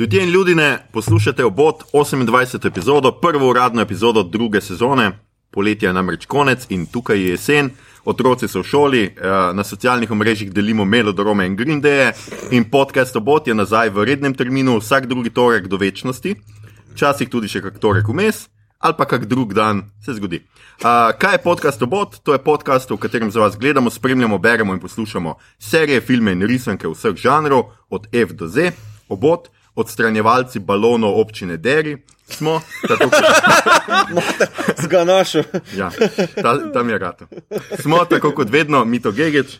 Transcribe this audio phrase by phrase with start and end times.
[0.00, 2.66] Ljudje in ljudje, poslušate obot 28.
[2.66, 5.18] epizodo, prvo uradno epizodo druge sezone.
[5.50, 7.70] Poletje je namreč konec in tukaj je jesen,
[8.04, 9.12] otroci so v šoli, eh,
[9.52, 12.12] na socialnih omrežjih delimo melodrome in grindeje,
[12.50, 16.34] in podcast obot je nazaj v rednem terminu, vsak drugi torek do večnosti,
[16.94, 18.48] včasih tudi še kak torek vmes.
[18.80, 20.40] Ali pa kak drug dan se zgodi.
[20.80, 22.16] Uh, kaj je podcast Obot?
[22.24, 26.42] To je podcast, v katerem za vas gledamo, spremljamo, beremo in poslušamo serije, filme in
[26.42, 28.72] risanke vseh žanrov, od F do Z.
[29.08, 29.50] Obot,
[29.80, 33.24] odstranjevalci balonov občine Deri, smo, tako kot
[34.84, 35.42] Zganašo.
[35.76, 35.90] ja,
[36.42, 37.26] ta, tam je rado.
[37.78, 39.12] Smo, tako kot vedno, Mito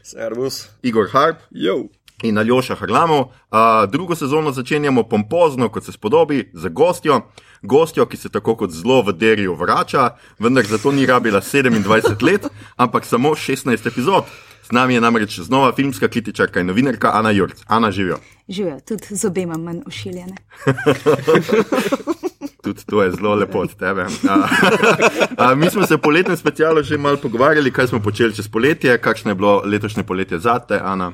[0.03, 0.69] Servus.
[0.83, 1.85] Igor Harp Jo.
[2.23, 3.21] in Aljoša Harlamov.
[3.21, 3.31] Uh,
[3.91, 7.21] drugo sezono začenjamo pompozno, kot se spodobi, z gostjo.
[7.63, 12.47] Gostjo, ki se tako kot zelo v derju vrača, vendar zato ni rabila 27 let,
[12.77, 14.25] ampak samo 16 epizod.
[14.63, 17.59] Z nami je namreč znova filmska kritičarka in novinarka Ana Jurc.
[17.67, 18.19] Ana živijo.
[18.51, 20.37] Živijo, tudi z obema manj ošiljene.
[22.63, 24.07] Tudi to je zelo lepo od tebe.
[24.29, 24.49] A,
[25.37, 28.99] a, mi smo se po letnem specialu že malo pogovarjali, kaj smo počeli čez poletje,
[28.99, 31.13] kakšno je bilo letošnje poletje za te, Ana.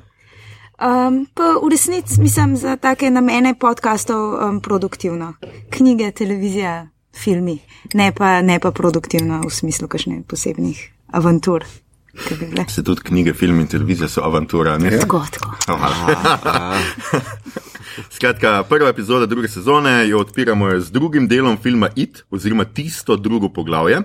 [0.77, 5.35] Um, pa v resnici mislim za take namene podkastov um, produktivno.
[5.71, 7.59] Knjige, televizija, filmi,
[7.95, 11.65] ne pa, ne pa produktivno v smislu kakšne posebnih avantur.
[12.17, 12.65] Ki bi bile.
[12.69, 14.79] Se tudi knjige, film in televizija so avantura.
[14.79, 14.99] Ne?
[14.99, 15.57] Tako, tako.
[18.17, 23.49] Skratka, prva epizoda druge sezone jo odpiramo z drugim delom filma It, oziroma tisto drugo
[23.49, 24.03] poglavje.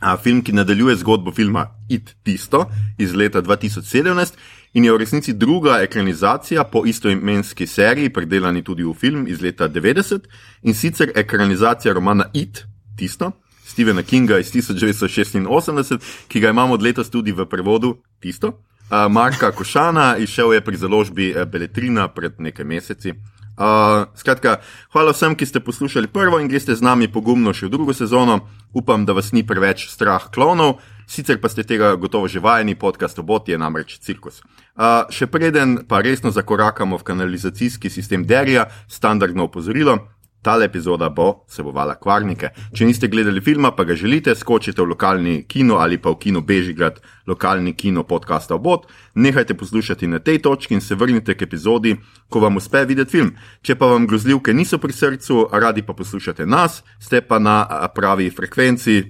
[0.00, 4.32] A, film, ki nadaljuje zgodbo filma It Tisto iz leta 2017
[4.72, 9.68] in je v resnici druga ekranizacija po istoimenski seriji, predelani tudi v film iz leta
[9.68, 10.20] 90
[10.62, 12.64] in sicer ekranizacija romana It
[12.96, 13.32] Tisto.
[13.72, 18.48] Stephena Kinga iz 1986, ki ga imamo od letos tudi v prevodu Tisto.
[18.92, 23.14] Uh, Marka Košana izšel je pri založbi eh, Beletrina pred nekaj meseci.
[23.56, 24.60] Uh, skratka,
[24.92, 28.40] hvala vsem, ki ste poslušali prvo in greste z nami pogumno še v drugo sezono.
[28.76, 33.20] Upam, da vas ni preveč strah klonov, sicer pa ste tega gotovo že vajeni, podcast
[33.24, 34.44] Obot je namreč cirkus.
[34.76, 40.12] Uh, še preden pa resno zakorakamo v kanalizacijski sistem Derija, standardno opozorilo.
[40.42, 42.48] Tale epizoda bo vsebovala kvarnike.
[42.74, 46.42] Če niste gledali filma, pa ga želite, skočite v lokalni kino ali pa v kino
[46.42, 51.94] Bežigrad, lokalni kino podcasta Obot, nehajte poslušati na tej točki in se vrnite k epizodi,
[52.28, 53.32] ko vam uspe videti film.
[53.62, 57.62] Če pa vam grozljivke niso pri srcu, radi pa poslušate nas, ste pa na
[57.94, 59.02] pravi frekvenci.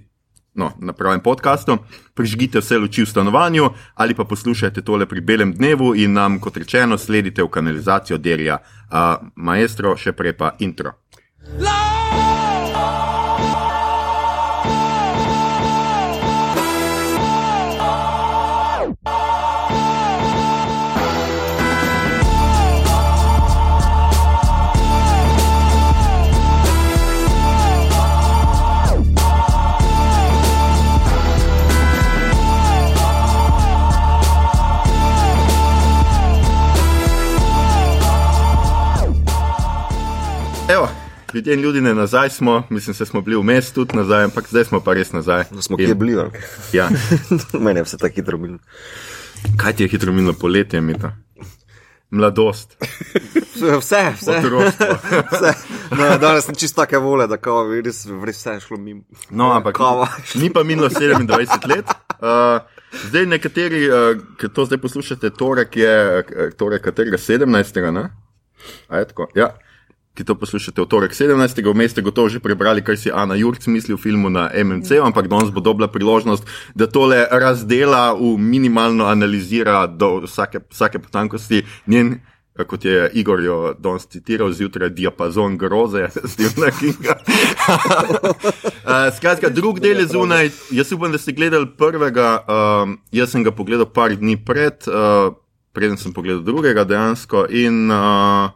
[0.55, 1.79] No, na pravem podkastu,
[2.15, 6.61] prižgite vse luči v stanovanju ali pa poslušajte tole pri belem dnevu in nam, kot
[6.61, 10.93] rečeno, sledite v kanalizacijo Derija, uh, maestro, še prej pa intro.
[40.73, 40.89] Evo,
[41.35, 44.65] ljudje in ljudi ne nazaj smo, mislim, se smo bili vmes tudi nazaj, ampak zdaj
[44.65, 45.45] smo pa res nazaj.
[45.51, 46.31] Da smo In- kje bili, ali?
[46.73, 46.89] Ja.
[47.65, 48.59] Meni je vse tako hitro bilo.
[49.57, 51.17] Kaj ti je hitro minilo poletje, Mita?
[52.11, 52.77] Mladost,
[53.79, 54.33] Vse, vse.
[55.33, 55.53] vse.
[55.91, 59.03] No, danes sem čisto take vole, da kao, res, res vse je šlo mimo.
[59.31, 60.09] No, ampak Kava.
[60.35, 61.87] ni pa minilo 27 let.
[62.21, 62.61] Uh,
[63.09, 65.95] zdaj nekateri, uh, ki to zdaj poslušate, torek je,
[66.59, 67.93] torek katerega 17.
[67.93, 68.11] Ne?
[68.89, 69.29] A je tako?
[69.35, 69.55] Ja.
[70.13, 71.41] Ki to poslušate v torek 17.
[71.65, 75.25] vmes ste gotovo že prebrali, kaj si Ana Jurc misli o filmu na MMC, ampak
[75.25, 76.45] danes bo dobila priložnost,
[76.77, 82.21] da tole razdela, v minimalno analizira do vsake, vsake potankosti njen.
[82.61, 87.17] eh, Kot je Igor jo danes citiral, zjutraj diapazon groze, Stephena Kinga.
[88.85, 90.53] Uh, skratka, drug del je zunaj.
[90.77, 92.45] Jaz upam, da ste gledali prvega.
[92.45, 95.33] Um, jaz sem ga pogledal par dni pred, uh,
[95.73, 97.49] preden sem pogledal drugega dejansko.
[97.49, 98.53] In, uh,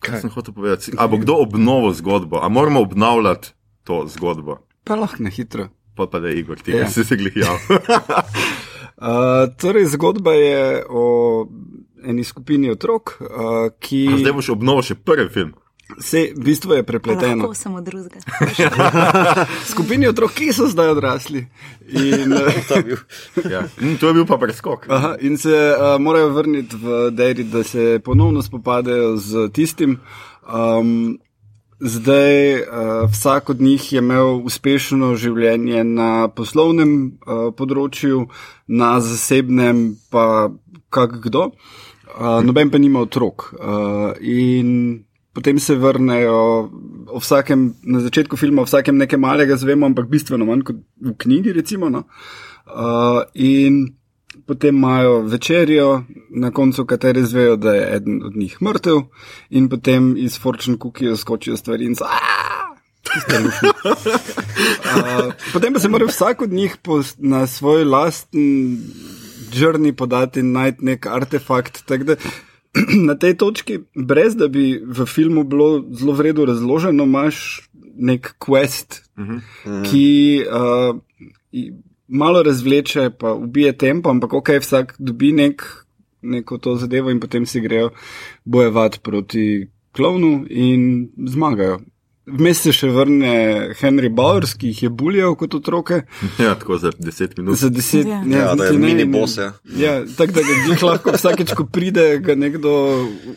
[0.00, 0.20] kaj Kaj?
[0.20, 0.92] sem hotel povedati?
[0.98, 2.40] A bo kdo obnovil zgodbo?
[2.42, 3.52] A moramo obnavljati
[3.84, 4.58] to zgodbo?
[4.84, 5.68] Pa lahko na hitro.
[5.96, 6.90] Pa pa da je Igor, ti Ja.
[6.94, 7.56] si se glihjal.
[7.56, 11.04] Uh, torej, zgodba je o
[12.04, 13.26] eni skupini otrok, uh,
[13.80, 15.54] ki A Zdaj boš obnovil še prvi film.
[15.98, 17.36] Se v bistvu je prepleteno.
[17.36, 18.20] Lahko samo drugega.
[19.70, 21.46] Skupini otrok, ki so zdaj odrasli.
[21.88, 22.48] In, uh,
[23.50, 23.62] Ja.
[23.80, 24.86] Mm, to je bil pa preskok.
[24.88, 30.00] aha, in se uh, morajo vrniti v Deri, da se ponovno spopadajo z tistim.
[30.44, 31.18] Um,
[31.76, 32.68] Zdaj, uh,
[33.12, 38.22] vsak od njih je imel uspešno življenje na poslovnem uh, področju,
[38.66, 40.48] na zasebnem pa
[40.88, 41.50] kak kdo.
[42.16, 43.52] uh, noben pa nima otrok.
[43.52, 45.04] Uh, in
[45.36, 46.70] potem se vrnejo
[47.12, 51.52] vsakem, na začetku filma, o vsakem nekaj malega zvemo, ampak bistveno manj kot v knjigi,
[51.52, 51.90] recimo.
[51.92, 52.06] No?
[52.64, 53.82] Uh, in
[54.48, 55.90] potem imajo večerjo,
[56.30, 59.02] na koncu katere zvejo, da je eden od njih mrtev,
[59.50, 62.08] in potem iz Fortune Cookie skočijo stvari in so.
[64.86, 68.78] Uh, potem pa se mora vsak od njih po, na svoj lasten
[69.52, 71.84] žrni podati in najti nek artefakt.
[71.88, 72.16] Da,
[73.08, 79.02] na tej točki, brez da bi v filmu bilo zelo vredno razloženo, imaš nek quest,
[79.16, 79.90] uh -huh.
[79.90, 80.98] ki uh,
[82.08, 85.62] malo razvleče, pa ubije tempo, ampak ok, vsak dobi nek,
[86.22, 87.90] neko to zadevo in potem si grejo
[88.44, 91.80] bojevati proti klovnu in zmagajo.
[92.26, 93.28] Vmes se še vrne
[93.78, 96.00] Henry Bowers, ki jih je buljal kot otroke.
[96.42, 97.54] Ja, tako za deset minut.
[97.60, 98.18] Za deset Ja.
[98.24, 98.34] minut.
[98.34, 99.52] Ja, da je mini boss, ja.
[99.78, 102.72] Ja, tako da ga jih lahko vsakeč, ko pride, ga nekdo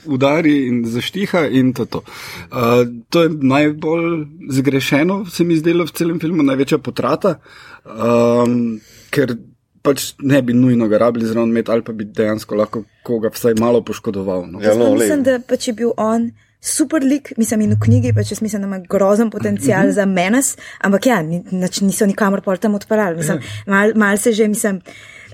[0.09, 1.83] udari in zaštiha in to.
[1.83, 7.37] je To, uh, to je najbolj zgrešeno, se mi zdelo v celem filmu, največja potrata,
[7.85, 8.79] um,
[9.13, 9.37] ker
[9.85, 13.53] pač ne bi nujno ga rabili zraven imeti ali pa bi dejansko lahko koga vsaj
[13.59, 14.47] malo poškodoval.
[14.49, 14.61] No.
[14.61, 18.31] Ja, no, mislim, da pa če bil on super lik, mislim, in v knjigi pač
[18.31, 19.91] jaz mislim, da ima grozen potencial Mhm.
[19.91, 23.17] za menes, ampak ja, ni, nač, niso nikamor pol tam odparali.
[23.17, 23.43] Mislim, Ja.
[23.67, 24.81] mal, mal se že, mislim,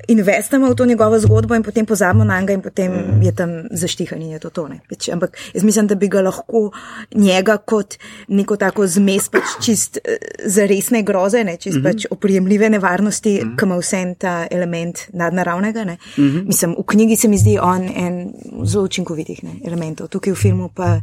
[0.07, 3.21] investamo v to njegovo zgodbo in potem pozabimo na njega in potem Mhm.
[3.21, 4.67] je tam zaštihan in je to to.
[4.67, 4.79] Ne.
[4.89, 6.71] Pač, ampak jaz mislim, da bi ga lahko
[7.15, 7.95] njega kot
[8.27, 13.65] neko tako zmes pač čist eh, za resne groze, ne, čist pač oprijemljive nevarnosti, ki
[13.65, 15.83] ima vse ta element nadnaravnega.
[15.83, 15.97] Ne.
[16.17, 20.69] Mislim, v knjigi se mi zdi on en zelo učinkovitih ne, elementov, tukaj v filmu
[20.69, 20.99] pa.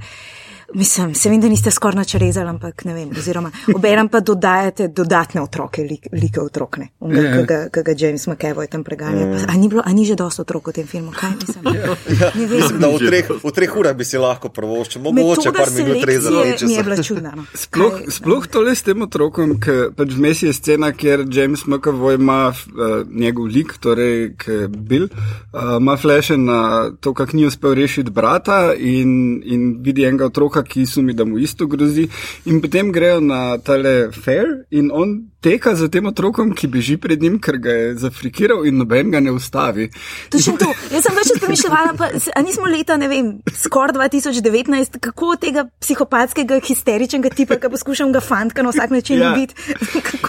[0.74, 3.10] Mislim, se vem, da niste skoraj nič rezali, ampak ne vem.
[3.18, 7.32] Oziroma, obenem pa dodajate dodatne otroke, lik, like otrok, ne, Ja, ja.
[7.36, 9.26] ki ga, ki ga James McAvoy tam preganja.
[9.32, 11.12] Pa, a, ni bilo, a ni že dosto otrok v tem filmu?
[11.12, 11.62] Kaj mislim?
[11.64, 12.56] Ne vem.
[12.56, 16.68] Mislim, da v treh, v treh urah bi si lahko prvoščil, mogoče par minut selekcije
[16.68, 17.32] mi je bila čudna.
[17.36, 17.44] No.
[17.54, 22.16] Sploh, Kaj- sploh tole s tem otrokom, ki pač vmes je scena, kjer James McAvoy
[22.16, 24.32] ima uh, njegov lik, torej
[24.68, 25.08] Bill,
[25.52, 30.61] uh, ima fleše na to, kak ni uspel rešiti brata in, in vidi enega otroka,
[30.62, 32.08] ki sumi, da mu isto grozi.
[32.44, 37.22] In potem grejo na tale fair in on teka za tem otrokom, ki beži pred
[37.22, 39.88] njim, ker ga je zafrikiral in noben ga ne ustavi.
[40.30, 40.68] Točno to.
[40.94, 42.08] Jaz sem več premišljala, pa
[42.46, 48.62] nismo leta, ne vem, skoraj 2019, kako tega psihopatskega, histeričnega tipa, ki poskušam ga fantka
[48.62, 49.32] na vsak način Ja.
[49.32, 49.54] ubiti.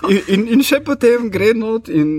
[0.10, 2.10] In, in, in še potem gre not in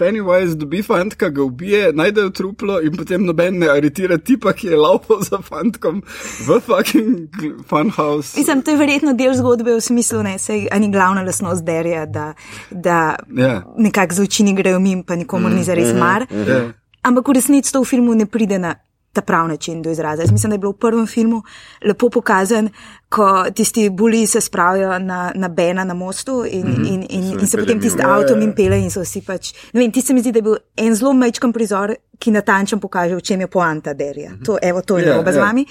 [0.00, 4.78] Pennywise dobi fantka, ga ubije, najdejo truplo in potem noben ne aretira tipa, ki je
[4.80, 6.00] laupal za fantkom
[6.46, 7.28] v fucking
[7.68, 8.32] funhouse.
[8.38, 12.30] Mislim, to je verjetno del zgodbe v smislu, ne, sej, ani glavna lasnost derja, da,
[12.70, 13.62] da Ja.
[13.76, 16.26] nekako zločini grejo mim, pa nikomor ni zares mar.
[16.48, 16.72] Ja.
[17.02, 18.74] Ampak v resnici to v filmu ne pride na
[19.12, 20.22] ta prav način do izraza.
[20.22, 21.42] Jaz mislim, da je bilo v prvem filmu
[21.82, 22.68] lepo pokazan,
[23.08, 26.88] ko tisti buli se spravijo na, na Bena na mostu in, mm -hmm.
[26.88, 28.12] in, in, Se in se potem tisti mimo.
[28.12, 29.52] avtom in pele in so vsi pač.
[29.72, 32.78] Ne vem, ti se mi zdi, da je bil en zelo majčkan prizor, ki natančno
[32.78, 34.30] pokaže, v čem je poanta derja.
[34.44, 35.42] To, evo, to je Ja, narobe z ja.
[35.44, 35.66] vami.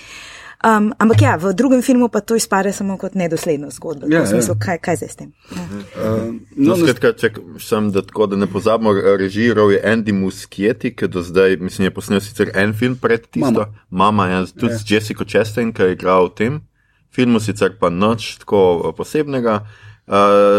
[0.63, 4.07] Um, ampak ja, v drugem filmu pa to izpade samo kot nedosledno zgodbo.
[4.07, 4.59] Ja, v smislu, ja.
[4.63, 5.29] kaj, kaj zdaj s tem?
[5.51, 5.59] Ja.
[5.59, 10.93] Uh, No, no, skratka, ček, sem, da, tako, da ne pozabimo, režiral je Andy Muschietti,
[10.95, 13.51] ki do zdaj, mislim, je posnel sicer en film pred tisto.
[13.51, 13.67] Mama.
[13.91, 14.79] Mama ja, tudi Ja.
[14.79, 16.53] z Jessico Chastain, ki je igral v tem
[17.11, 19.67] filmu, sicer pa nič tako eh, posebnega.
[19.67, 19.92] Uh,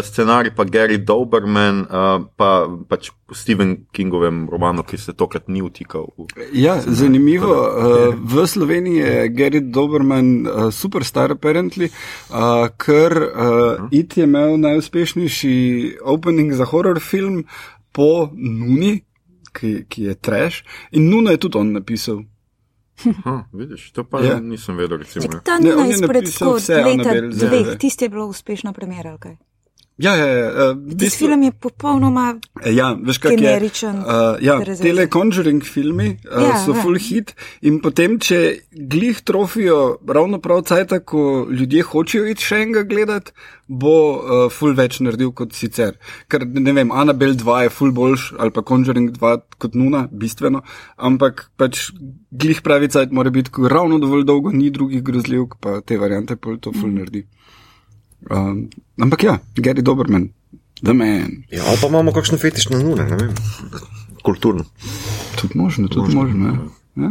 [0.02, 5.60] scenarij pa Gary Doberman, uh, pa pač v Stephen Kingovem romanu, ki se tokrat ni
[5.60, 6.08] vtikal.
[6.16, 6.48] V...
[6.52, 7.52] ja, zanimivo.
[7.52, 11.92] Uh, v Sloveniji je Gary Doberman uh, superstar, apparently,
[12.32, 15.56] uh, ker uh, IT je imel najuspešnejši
[16.00, 17.44] opening za horror film
[17.92, 19.04] po Nuni,
[19.52, 20.64] ki, ki je trash.
[20.96, 22.24] In Nuno je tudi on napisal.
[23.24, 24.26] Ha, vidiš, to pa Ja.
[24.26, 24.40] ja.
[24.40, 24.98] nisem vedel.
[24.98, 25.40] Recimo, ja.
[25.40, 29.10] Ta Ne, nuna je izpred napisal tako leta dveh, tisti je bilo uspešna premjera.
[29.10, 29.36] ali kaj?
[29.96, 30.70] Ja, ja, ja.
[30.70, 32.34] Uh, Tisti film je popolnoma
[32.66, 33.36] Ja, veš, kaj je.
[33.38, 36.82] Generičen, Uh, ja, tele Conjuring filmi uh, Ja, so ja.
[36.82, 37.30] full hit
[37.62, 38.40] in potem, če
[38.74, 43.30] glih trofijo ravno prav cajt, ko ljudje hočejo iti še enega gledati,
[43.68, 45.94] bo uh, full več naredil kot sicer.
[46.26, 50.64] Ker ne vem, Annabelle 2 je full boljš ali pa Conjuring 2 kot nuna, bistveno,
[50.98, 51.92] ampak pač
[52.34, 56.34] glih pravi cajt mora biti, ko ravno dovolj dolgo ni drugih grozljivk, pa te variante
[56.34, 57.28] pol to full naredi.
[58.30, 60.28] Um, ampak ja, Gary Doberman,
[60.82, 61.44] the man.
[61.50, 63.34] Ja, ali pa imamo kakšno fetiš na nune, ne vem.
[64.22, 64.64] Kulturno.
[65.36, 66.38] Tudi možno, tudi možno.
[66.38, 66.58] možno ja.
[66.96, 67.10] Ja.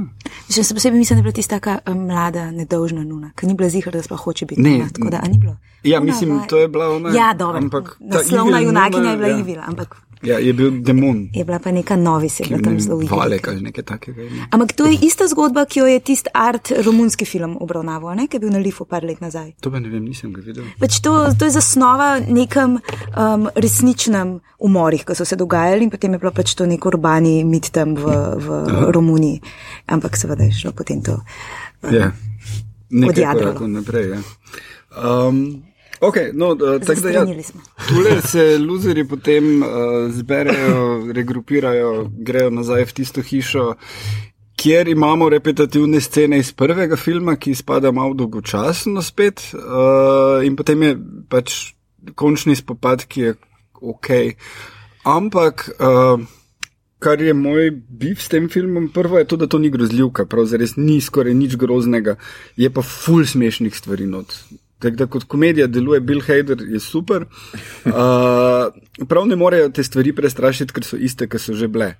[0.50, 3.54] Še se posebej mislim, da je bila tista taka eh, mlada, nedolžna nuna, ki ni
[3.54, 4.62] bila zihar, da sploh hoče biti.
[4.62, 5.58] Ne, nuna, tako da, ni bilo.
[5.84, 7.10] Ja, Ona mislim, vaj- to je bila ona.
[7.10, 7.58] Ja, dobro.
[7.58, 9.40] ampak Naslovna junakinja je bila ja.
[9.40, 11.28] Ivila, ampak Ja, je bil demon.
[11.36, 13.18] Je bila pa neka novis, je bila tam zelo igra.
[13.18, 14.24] Valek ali nekaj takega.
[14.24, 14.48] ima.
[14.52, 18.28] Ampak to je ista zgodba, ki jo je tisti art romunski film obravnaval, ne?
[18.28, 19.52] ki je bil na Lifu par let nazaj.
[19.62, 20.64] To pa ne vem, nisem ga videl.
[20.80, 26.16] Pač to, to je zasnova nekem um, resničnem umorih, ki so se dogajali in potem
[26.16, 28.48] je bilo pač to nek urbani mit tam v, v
[28.96, 29.42] Romuniji.
[29.92, 31.20] Ampak seveda je šlo potem to.
[31.92, 32.14] Ja.
[32.94, 33.52] Nekaj Odjadralo.
[33.52, 34.10] korakov naprej.
[34.16, 34.24] Ja.
[34.94, 35.64] Um,
[36.08, 37.26] okay, no, uh, tako da ja,
[37.88, 39.70] tule se luzeri potem uh,
[40.12, 43.74] zberejo, regrupirajo, grejo nazaj v tisto hišo,
[44.60, 50.84] kjer imamo repetitivne scene iz prvega filma, ki spada malo dolgočasno spet, uh, in potem
[50.84, 50.94] je
[51.30, 51.58] pač
[52.16, 53.36] končni spopad, ki je
[53.82, 54.16] ok.
[55.04, 55.70] Ampak.
[55.80, 56.24] Uh,
[57.04, 57.68] Kar je moj
[58.00, 61.58] bif s tem filmom, prvo je to, da to ni grozljivka, pravzaprav ni skoraj nič
[61.60, 62.14] groznega,
[62.56, 64.32] je pa full smešnih stvari not.
[64.84, 67.26] Tako da kot komedija deluje Bill Hader, je super.
[67.84, 71.94] Uh, prav ne morejo te stvari prestrašiti, ker so iste, ki so že bile.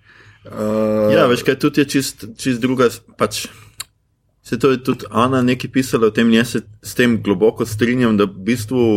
[0.44, 2.88] Uh, Ja, veš, kaj tudi je čist, čist druga.
[3.20, 3.46] Pač,
[4.44, 7.68] se to je tudi Ana nekaj pisala o tem, in jaz se s tem globoko
[7.68, 8.88] strinjam, da v bistvu.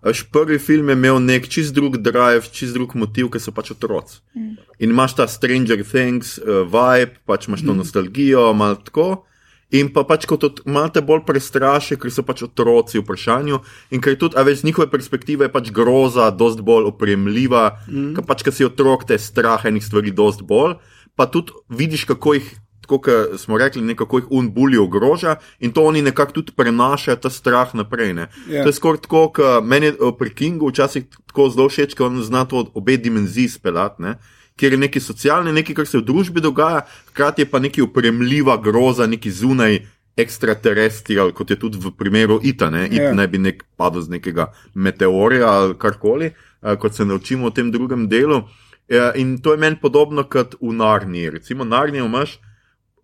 [0.00, 3.74] Až prvi film je imel nek čist drug drive, čist drug motiv, ker so pač
[3.74, 4.22] otroci.
[4.32, 4.54] Mm.
[4.80, 7.82] In imaš ta Stranger Things uh, vibe, pač imaš to mm.
[7.84, 9.26] nostalgijo, malo tako.
[9.70, 13.60] In pa pač kot od, malo te bolj prestraši, ker so pač otroci v vprašanju.
[13.94, 18.16] In ker tudi, a veš, z njihove perspektive je pač groza dost bolj opremljiva, mm.
[18.18, 20.80] ker pač, ker si otrok, te strah enih stvari dost bolj.
[21.14, 22.50] Pa tudi vidiš, kako jih,
[22.82, 27.30] tako kot smo rekli, nekako jih unbuli ogroža in to oni nekako tudi prenašajo ta
[27.30, 28.14] strah naprej.
[28.18, 28.26] Ne.
[28.50, 28.64] Ja.
[28.64, 32.18] To je skoraj tako, kot meni eh, pri Kingu včasih tako zelo všeč, ker on
[32.26, 34.18] zna to obe dimenziji speljati.
[34.60, 38.58] Kjer je nekaj socialne, nekaj, kar se v družbi dogaja, hkrati je pa nekaj upremljiva
[38.60, 39.78] groza, neki zunaj
[40.20, 42.68] ekstraterrestrial, kot je tudi v primeru Ita.
[42.70, 43.14] Ne, It Ja.
[43.14, 47.70] ne bi nek padel z nekega meteorja ali karkoli, eh, kot se naučimo v tem
[47.72, 48.44] drugem delu.
[48.88, 51.30] Ja, In to je meni podobno kot v Narniji.
[51.30, 52.38] Recimo, Narnijo imaš,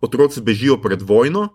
[0.01, 1.49] otroci bežijo pred vojno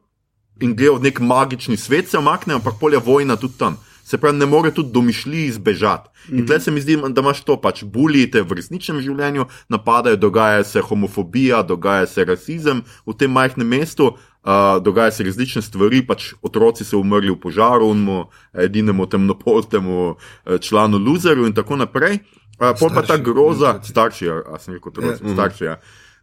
[0.60, 3.76] in grejo v nek magični svet, se omaknejo, ampak polja vojna tudi tam.
[4.12, 6.10] Se pravi, ne more tudi domišljiji zbežati.
[6.36, 10.66] In tle se mi zdi, da imaš to pač bulite v resničnem življenju, napadajo, dogaja
[10.68, 16.34] se homofobija, dogaja se rasizem v tem majhnem mestu, uh, dogaja se različne stvari, pač
[16.44, 22.20] otroci so umrli v požaru, unmu, edinemu temnopoltemu eh, članu loserju in tako naprej.
[22.60, 25.32] Uh, pol pa ta groza, starši, ja, a sem rekel, otroci, Ja.
[25.32, 25.64] starši.
[25.64, 25.76] Ja.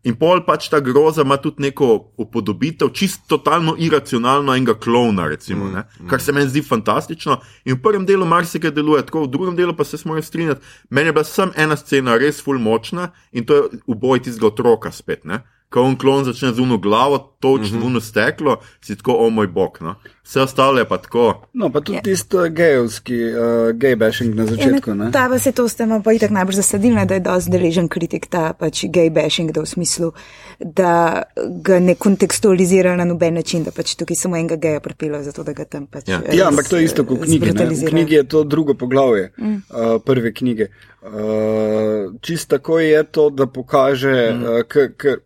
[0.08, 5.66] In pol pač ta groza ima tudi neko upodobitev, čisto totalno iracionalno enega klona, recimo,
[5.66, 7.40] mm, kar se meni zdi fantastično.
[7.66, 10.62] In v prvem delu marsikaj deluje tako, v drugem delu pa se moram strinjati.
[10.90, 14.92] Meni je bila samo ena scena res full močna in to je uboj tistega otroka
[14.92, 15.26] spet.
[15.26, 15.44] Ne?
[15.70, 17.86] Ko on klon začne z uno glavo, toč mm -hmm.
[17.86, 19.78] uno steklo, si tako, o moj bog.
[19.82, 19.96] No?
[20.24, 21.46] Vse ostalo je pa tako.
[21.54, 24.94] No, pa tudi tisto gejovski, uh, gej bashing na začetku.
[24.94, 25.12] Ne?
[25.12, 28.28] Ta pa se to s tem pa itak najbolj zasadil, da je dosti deležen kritik
[28.28, 30.12] ta pač gay bashing, da v smislu,
[30.60, 31.24] da
[31.64, 35.54] ga ne kontekstualizira na noben način, da pač tukaj samo enega geja pripeljejo, zato da
[35.54, 36.08] ga tam pač.
[36.08, 36.22] Ja.
[36.26, 37.28] res, Ja, ampak to je isto kot.
[37.28, 37.40] Ne?
[37.66, 39.56] V knjigi je to drugo poglavje, mm.
[39.70, 40.68] uh, prve knjige.
[41.02, 44.44] Uh, čist tako je to, da pokaže, mm.
[44.44, 45.18] uh, k, k,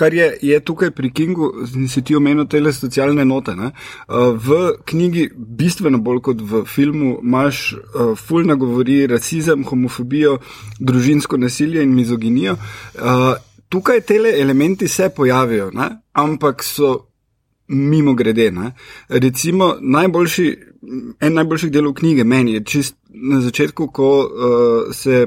[0.00, 1.50] kar je, je tukaj pri Kingu,
[1.88, 3.52] si ti omenil te socialne note.
[3.56, 3.72] Ne?
[4.08, 10.38] Uh, v knjigi, bistveno bolj kot v filmu, imaš uh, fulna govori rasizem, homofobijo,
[10.78, 12.56] družinsko nasilje in mizoginijo.
[12.94, 13.34] Uh,
[13.68, 15.90] tukaj te elementi se pojavijo, ne?
[16.12, 16.94] ampak so
[17.68, 18.50] mimo grede.
[18.50, 18.72] Ne?
[19.08, 20.48] Recimo, najboljši,
[21.20, 24.10] en najboljših delov knjige meni je čist na začetku, ko
[24.92, 25.26] se.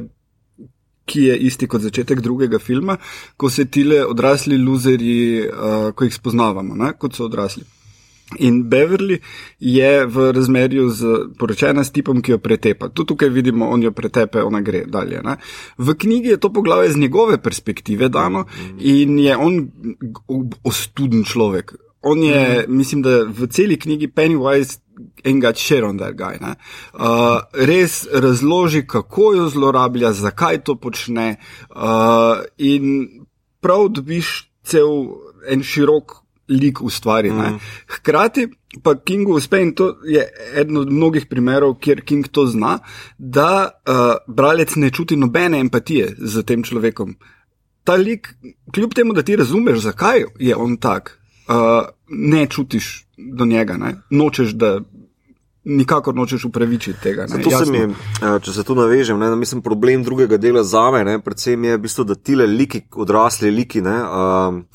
[1.06, 2.98] Ki je isti kot začetek drugega filma,
[3.38, 6.94] ko se tile odrasli luzerji, uh, ko jih spoznavamo, ne?
[7.00, 7.66] kot so odrasli.
[8.40, 9.20] In Beverly
[9.60, 11.06] je v razmerju z
[11.38, 12.90] poročena s tipom, ki jo pretepa.
[12.90, 15.22] Tudi tukaj vidimo, on jo pretepe, ona gre dalje.
[15.22, 15.38] Ne?
[15.78, 18.46] V knjigi je to poglavje z njegove perspektive dano
[18.80, 19.68] in je on
[20.64, 21.76] ostuden človek.
[22.04, 24.80] On je, mislim, da v celi knjigi Pennywise
[25.24, 26.38] en got shit on that guy.
[26.42, 26.56] ne.
[26.94, 31.36] Uh, res razloži, kako jo zlorablja, zakaj to počne,
[31.70, 33.08] uh, in
[33.62, 34.90] prav dobiš cel
[35.48, 37.32] en širok lik ustvari.
[37.32, 37.60] Mm.
[37.88, 38.48] Hkrati
[38.84, 42.80] pa Kingu uspe, in to je eden od mnogih primerov, kjer King to zna,
[43.18, 47.16] da uh, bralec ne čuti nobene empatije z tem človekom.
[47.84, 48.34] Ta lik,
[48.74, 53.96] kljub temu, da ti razumeš, zakaj je on tak, uh, ne čutiš do njega, ne?
[54.10, 54.80] nočeš, da
[55.64, 57.28] nikakor nočeš upravičiti tega.
[57.28, 61.04] Zato se mi, eh, če se tu navežem, ne, mislim, problem drugega dela za me,
[61.04, 64.66] ne, predvsem je, v bistvu, da tile liki, odrasli liki, ne, um,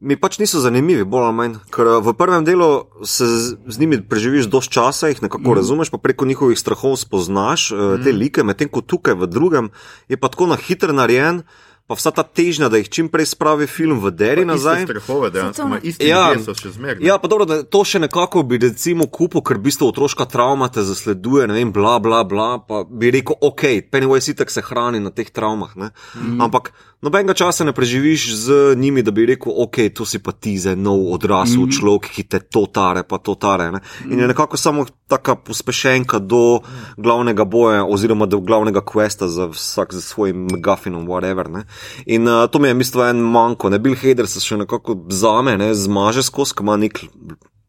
[0.00, 1.56] mi pač niso zanimivi, bolj ali manj.
[1.70, 2.70] Ker eh, v prvem delu
[3.04, 5.56] se z, z njimi preživiš dosti časa, jih nekako mm.
[5.60, 8.04] razumeš, pa preko njihovih strahov spoznaš mm.
[8.04, 9.70] te like, medtem ko tukaj v drugem
[10.08, 11.44] je pa tako na hitro narejen.
[11.90, 14.84] Pa vsa ta težnja, da jih čim prej spravi film v deri nazaj.
[14.86, 16.28] Strahove, dejansko, ima iste Ja.
[16.38, 17.02] zmeraj.
[17.02, 20.68] Ja, pa dobro, da to še nekako bi recimo kupil, ker v bistvu otroška travma
[20.70, 25.00] te zasleduje, ne vem, bla, bla, bla, pa bi rekel, ok, Pennywise itak se hrani
[25.02, 25.90] na teh travmah, ne.
[26.14, 26.38] Mm.
[26.46, 26.70] Ampak
[27.02, 30.74] nobenega časa ne preživiš z njimi, da bi rekel, ok, to si pa ti za
[30.74, 31.72] nov odrasel mm.
[31.78, 33.80] človek, ki te to tare, pa to tare, ne.
[34.10, 36.60] In je nekako samo taka pospešenka do
[36.96, 41.64] glavnega boja oziroma do glavnega questa za vsak za svojim megafinom, whatever, ne.
[42.06, 43.78] In uh, to mi je, mislim, en manjko, ne.
[43.78, 47.04] Bill Hader se še nekako zame, ne, zmaže skozi, ko ima nek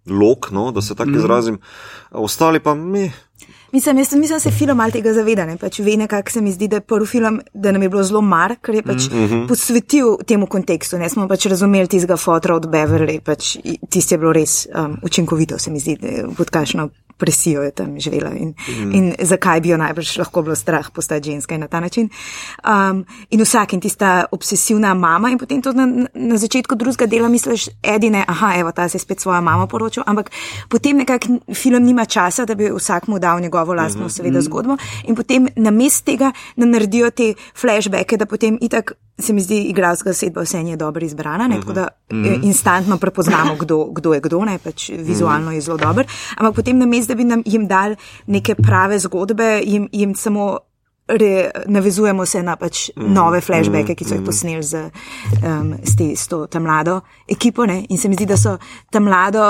[0.06, 1.18] lok, no, da se tako mm.
[1.24, 1.60] izrazim,
[2.12, 3.12] ostali pa mi.
[3.72, 5.46] Mislim, jaz mislim, da se film malo tega zaveda.
[5.46, 5.58] Ne?
[5.58, 8.22] Pač ve nekako se mi zdi, da je prvi film, da nam je bilo zelo
[8.22, 9.48] mar, ker je pač mm -hmm.
[9.48, 10.98] posvetil temu kontekstu.
[10.98, 13.58] Ne smo pač razumeli tistega fotra od Beverly, pač
[13.90, 16.90] tisti je bilo res um, učinkovito, se mi zdi, da pod kakšno
[17.22, 18.96] presijo je tam živela in, mm.
[18.96, 22.10] in zakaj bi jo najbrž lahko bilo strah postati ženska na ta način.
[22.66, 27.30] Um, in vsak in tista obsesivna mama in potem to na, na začetku drugega dela
[27.30, 30.32] misliš, edine, aha, evo, ta se je spet svojo mamo poročil, ampak
[30.70, 34.16] potem nekako film nima časa, da bi vsak mu dal njegovo lastno, mm -hmm.
[34.18, 39.42] seveda, zgodbo in potem na mest tega naredijo te flashbacke, da potem itak se mi
[39.42, 44.13] zdi, igralska sedba vse je dobro izbrana, ne, tako da mm instantno prepoznamo, kdo, kdo
[44.13, 46.08] je kdo, ne, pač vizualno je zelo dober.
[46.38, 47.96] Ampak potem na mest, da bi nam jim dal
[48.27, 50.51] neke prave zgodbe, jim, jim samo.
[51.12, 54.86] Re, navezujemo se na pač mm, nove flashbacke, ki so jih posneli z,
[55.41, 57.65] um, s, te, s to tam mlado ekipo.
[57.68, 57.82] Ne?
[57.89, 58.53] In se mi zdi, da so
[58.94, 59.44] tam mlado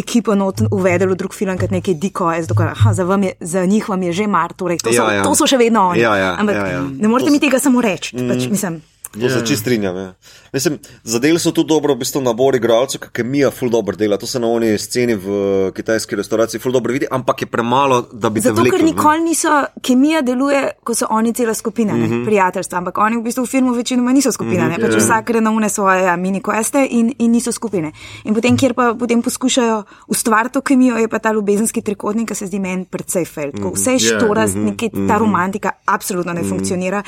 [0.00, 0.34] ekipo
[0.70, 3.06] uvedeli v drug film, kot nekaj dikoje, za,
[3.40, 5.22] za njih vam je že mar, torej to, so, Ja, ja.
[5.22, 6.00] to so še vedno oni.
[6.00, 6.82] Ja, ja, Ampak ja, ja.
[6.82, 8.16] ne morete mi tega samo reči.
[8.16, 8.80] Pač, mislim,
[9.10, 9.96] To se čist strinjam.
[9.96, 10.12] Ja.
[10.52, 14.16] Mislim, zadeli so tu dobro, v bistvu nabor igralcev, ki kemija ful dobro dela.
[14.18, 18.30] To se na oni sceni v kitajski restauraciji ful dobro vidi, ampak je premalo, da
[18.30, 18.78] bi te Zato, vlekel.
[18.78, 18.92] ker ne.
[18.92, 22.02] nikoli niso, kemija deluje, ko so oni cela skupina, Mhm.
[22.04, 22.24] mm -hmm.
[22.24, 24.80] prijateljstva, ampak oni v bistvu v filmu večinoma niso skupina, mm -hmm.
[24.80, 27.92] pač vsak gre na une svoje ja, mini queste in, in niso skupine.
[28.24, 32.34] In potem, kjer pa potem poskušajo ustvariti to kemijo, je pa ta ljubezenski trikotnik, ki
[32.34, 33.50] se zdi meni precej fel.
[33.54, 33.74] Mm -hmm.
[33.74, 34.56] Vse je štora, yeah.
[34.64, 36.48] nekaj ta romantika absolutno ne mm -hmm.
[36.48, 37.02] funkcionira.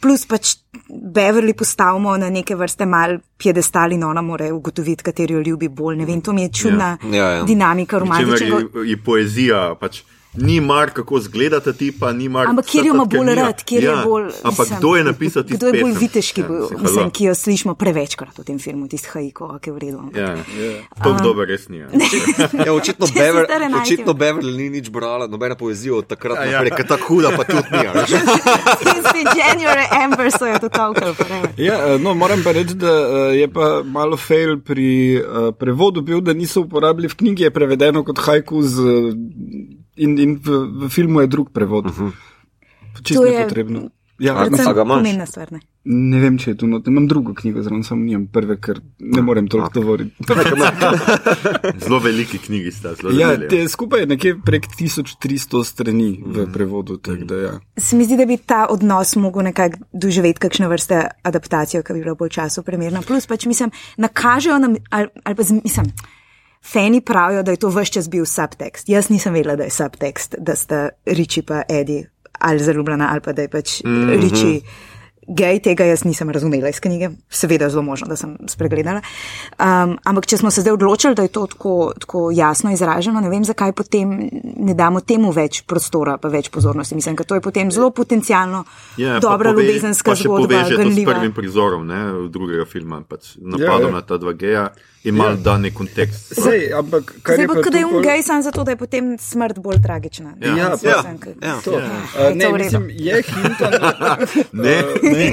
[0.00, 0.56] Plus pač
[0.88, 5.96] Beverly postavimo na neke vrste mal piedestal in ona mora ugotoviti, katero jo ljubi bolj.
[5.96, 7.42] Ne vem, to mi je čudna Ja, ja.
[7.44, 8.62] dinamika Čimer romantičnega.
[8.74, 9.74] je, je poezija.
[9.80, 10.02] Pač.
[10.38, 12.46] Ni mar, kako zgledata ti, pa ni mar.
[12.46, 14.30] Ampak kjer jo ima bolj rad, kjer je bolj.
[14.42, 17.34] Ampak mislim, kdo je napisal tisti Kdo je bolj viteški, Ja, bil, mislim, ki jo
[17.34, 19.98] slišimo prevečkrat v tem filmu, tisti hajko, ki je v redu.
[19.98, 20.34] ampak- Ja,
[21.04, 21.78] to dobro res ni.
[21.78, 21.88] ja.
[22.66, 23.46] Ja, očitno, Bever,
[23.82, 24.14] očitno.
[24.14, 26.84] Beverly ni nič brala, nobena poezija od takrat Ja, ja.
[26.84, 27.78] tako huda pa tudi ni.
[29.08, 31.14] Since January Amber so jo to tolkali.
[31.56, 35.22] Ja, eh, no, moram pa reči, da eh, je pa malo fail pri eh,
[35.52, 40.34] prevodu bil, da niso uporabili v knjigi, je prevedeno kot hajku z, eh, in, in
[40.36, 41.86] v, v filmu je drug prevod.
[41.86, 42.12] Uh -huh.
[43.02, 43.88] Čisto To je- nepotrebno.
[44.18, 44.98] Ja, A- mislim, a ga imaš?
[44.98, 45.52] pomembna stvar.
[45.52, 45.60] Ne?
[45.84, 46.86] ne vem, če je tu not.
[46.86, 50.10] Imam drugo knjigo, zraven sem nimam prve, ker ne morem toliko govoriti.
[51.78, 52.94] Zelo veliki knjigi sta.
[52.94, 56.96] Zelo Ja, debeli, te skupaj je nekje prek 1300 strani v prevodu.
[56.98, 57.52] Tak, da, ja.
[57.76, 62.00] Se mi zdi, da bi ta odnos mogel nekako doživeti kakšne vrste adaptacijo, ki bi
[62.00, 63.02] bila bolj času primerna.
[63.02, 65.86] Plus pač mislim, nakažejo nam, ali, ali pa z- mislim.
[66.64, 68.88] Fani pravijo, da je to vse čas bil subtekst.
[68.88, 72.04] Jaz nisem vedela, da je subtekst, da sta Riči pa Edi
[72.38, 74.20] ali zaljubljena, ali pa da je pač mm -hmm.
[74.20, 74.62] Riči
[75.28, 75.60] gej.
[75.60, 79.00] Tega jaz nisem razumela iz knjige, seveda zelo možno, da sem spregledala.
[79.58, 83.28] Um, ampak če smo se zdaj odločili, da je to tako, tako jasno izraženo, ne
[83.28, 86.94] vem, zakaj potem ne damo temu več prostora, pa več pozornosti.
[86.94, 88.64] Mislim, da to je potem zelo potencialno
[88.96, 93.36] Ja, pa dobra pove- ljubezenska zgodba, poveže to s prvim prizorom ne, drugega filma, pač
[93.36, 93.94] napadom Ja, ja.
[93.94, 94.68] na ta dva geja
[95.08, 95.36] in malo Ja.
[95.38, 96.34] da nek kontekst.
[96.34, 98.70] Sej, ampak kar Zdaj je pa, pa kot da je pol- gej, samo zato, da
[98.70, 100.30] je potem smrt bolj tragična.
[100.38, 100.48] Ja.
[100.50, 101.56] Ja, Jaz ja, ke- ja.
[101.60, 101.84] to- Uh,
[102.20, 103.78] je ne, mislim, je hintano.
[104.54, 104.76] Ne,
[105.14, 105.26] ne.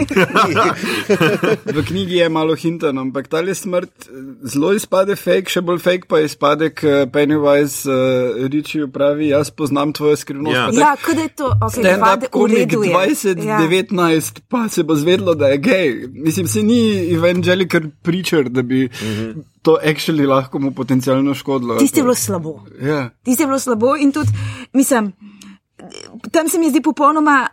[1.67, 4.11] V knjigi je malo hintano, ampak ta je smrt eh,
[4.45, 7.95] zelo izpade fake, še bolj fake pa izpade, ker Pennywise uh,
[8.45, 10.55] Riči pravi, jaz poznam tvojo skrivnost.
[10.55, 10.65] Ja.
[10.65, 12.93] pa tak Ja, kot da je to, ok, Stand-up v komik redu je.
[12.93, 15.89] 2019, pa se bo zvedlo, da je gej.
[16.11, 19.39] Mislim, se ni evangelical preacher, da bi Mhm.
[19.65, 21.77] To actually lahko mu potencialno škodilo.
[21.77, 22.59] Tisti je bilo slabo.
[22.79, 23.09] Ja.
[23.23, 24.29] Tisti je bilo slabo in tudi,
[24.73, 25.13] mislim,
[26.31, 27.47] tam se mi zdi popolnoma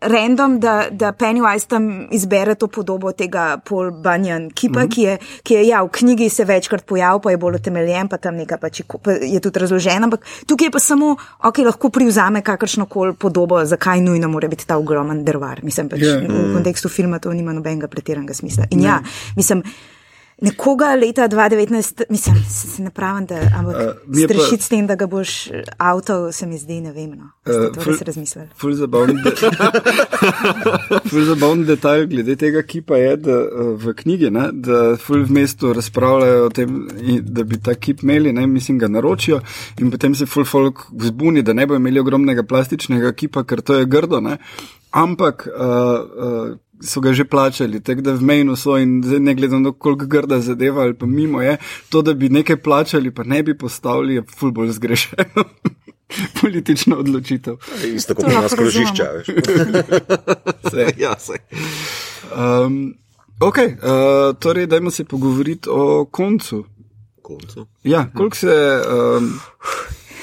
[0.00, 4.94] random, da, da Pennywise tam izbere to podobo tega Paul Bunyan kipa, mm -hmm.
[4.94, 8.16] ki, je, ki je, ja, v knjigi se večkrat pojavil, pa je bolj utemeljen, pa
[8.16, 11.58] tam nekaj pač je, ko- pa je tudi razložen, ampak tukaj je pa samo, ok,
[11.58, 15.60] lahko privzame kakršno koli podobo, zakaj nujno mora biti ta ogromen drvar.
[15.62, 16.18] Mislim, pač Ja.
[16.20, 18.64] v kontekstu filma to nima nobenega pretiranega smisla.
[18.70, 19.02] In ja,
[19.36, 19.62] mislim,
[20.40, 24.86] nekoga leta 2019, mislim, se se ne pravim, da ampak uh, pa- strešiti s tem,
[24.86, 27.10] da ga boš eh, avto, se mi zdi, ne vem.
[27.10, 27.30] No.
[27.42, 28.48] Ste Eh, to ful- res razmislili?
[28.56, 29.30] Ful zabaven, de
[31.10, 33.36] ful zabaven detalj glede tega kipa je, da
[33.76, 36.78] v knjigi, ne, da ful v mestu razpravljajo o tem,
[37.22, 39.40] da bi ta kip imeli, ne, mislim, ga naročijo
[39.78, 43.74] in potem se ful folk vzbuni, da ne bo imeli ogromnega plastičnega kipa, ker to
[43.74, 44.38] je grdo, ne.
[44.90, 49.34] Ampak uh, uh, so ga že plačali, tako da v mejnu so in zdaj ne
[49.34, 51.56] glede na to, koliko grda zadeva ali pa mimo je,
[51.88, 55.44] to, da bi nekaj plačali, pa ne bi postavili, je ful bolj zgrešeno.
[56.40, 57.56] Politična odločitev.
[57.84, 59.04] Isto kot To pri lahko nas krožišča.
[59.12, 59.26] veš.
[60.64, 60.86] Vse.
[60.96, 61.36] ja, sej.
[62.32, 62.94] Um,
[63.40, 66.64] ok, uh, torej, dajmo se pogovoriti o koncu.
[67.22, 67.66] Koncu.
[67.84, 68.82] Ja, koliko se.
[69.18, 69.40] Um,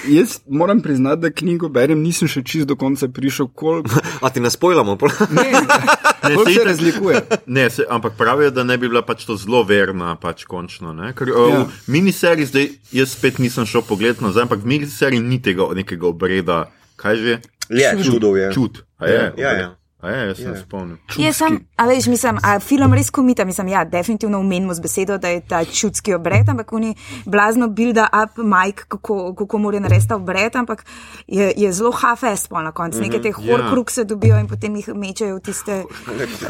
[0.08, 3.90] jaz moram priznati, da knjigo berem, nisem še čist do konca prišel, koliko
[4.22, 4.98] A ti ne spojlamo?
[5.00, 7.22] koliko se itak- razlikuje.
[7.46, 10.94] Ne, se, ampak pravijo, da ne bi bila pač to zelo verna, pač končno.
[10.94, 11.14] Ne?
[11.14, 11.64] Ker uh, Ja.
[11.64, 16.08] v miniseriji zdaj, jaz spet nisem šel pogled nazaj, ampak v miniseriji ni tega nekega
[16.08, 16.66] obreda,
[16.96, 17.36] kaj že?
[17.68, 18.52] Je, čudov je.
[18.52, 18.84] Čud.
[18.98, 19.22] A je?
[19.38, 19.70] Ja, ja.
[20.06, 20.58] A je, jaz sem Ja.
[20.58, 20.98] spomnil.
[21.18, 25.18] Jaz sem, a veš, mislim, a film res komita, mislim, ja, definitivno umenimo z besedo,
[25.18, 26.94] da je ta čudski obred, ampak oni
[27.26, 30.86] blazno builda up Mike, kako, kako mora narediti ta obred, ampak
[31.28, 33.36] je, je zelo half-ass pol na koncu, neke te ja.
[33.36, 35.84] horkruk se dobijo in potem jih mečejo v tiste.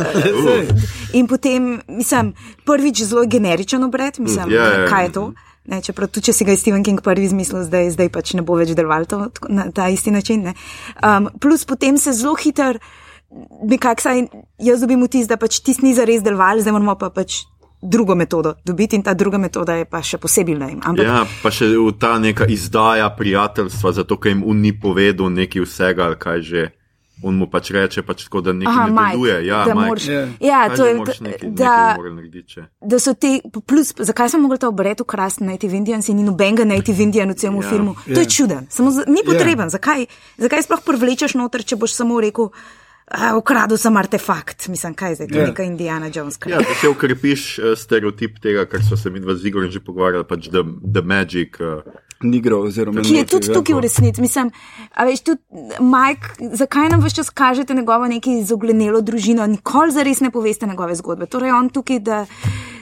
[1.14, 2.34] In potem, mislim,
[2.66, 4.88] prvič zelo generičen obred, mislim, Ja, ja, ja.
[4.88, 5.34] kaj je to.
[5.66, 8.44] Ne, čeprav tudi, če si ga je Stephen King prvi izmislil, zdaj, zdaj pač ne
[8.46, 9.18] bo več deloval to
[9.50, 10.44] na ta isti način.
[10.44, 10.54] ne.
[11.02, 12.78] Um, plus potem se zelo hiter,
[13.64, 14.28] nekako saj
[14.60, 17.44] jaz dobim vtis, da pač tisti ni zares deloval, zdaj moramo pa pač
[17.82, 20.80] drugo metodo dobiti in ta druga metoda je pa še posebej ne vem.
[20.82, 21.68] Ampak Ja, pa še
[22.00, 26.64] ta neka izdaja prijateljstva, zato ker jim un ni povedal nekaj vsega, ali kaj že.
[27.24, 29.36] On mu pač reče, pač tako, da nekaj Aha, ne Mike, deluje.
[29.46, 29.88] Ja, da Mike.
[29.88, 30.22] moraš- Ja.
[30.42, 32.48] ja, Kaj to je, nekaj, da, nekaj narediti.
[32.50, 32.62] Če.
[32.82, 33.32] da so ti,
[33.66, 37.36] plus, zakaj smo mogli ta obred ukrasti Native Indians in ni nobenega Native Indian v
[37.36, 37.70] celem Ja.
[37.70, 37.96] filmu?
[38.06, 38.30] To je Ja.
[38.30, 39.70] čuden, samo z, ni potreben.
[39.70, 40.06] Zakaj,
[40.38, 42.52] zakaj sploh privlečeš noter, če boš samo rekel,
[43.08, 45.48] "A, ukradel sem artefakt, mislim, kaj je zdaj, to je Ja.
[45.48, 46.40] neka Indiana Jones.
[46.44, 49.80] Ja, da se ukrepiš uh, stereotip tega, kar so se mi dva z Igorjem že
[49.80, 51.60] pogovarjali, pač the, the magic.
[51.60, 51.84] Uh,
[52.22, 53.54] Nigro oziroma Ki je tudi ja.
[53.54, 54.22] tukaj v resnici.
[54.22, 54.50] Mislim,
[54.92, 55.42] a veš, tudi
[55.78, 60.96] Mike, zakaj nam vse čas kažete njegovo neko izoglenelo družino, nikoli zares ne poveste njegove
[60.96, 61.26] zgodbe.
[61.28, 62.26] Torej, on tukaj, da,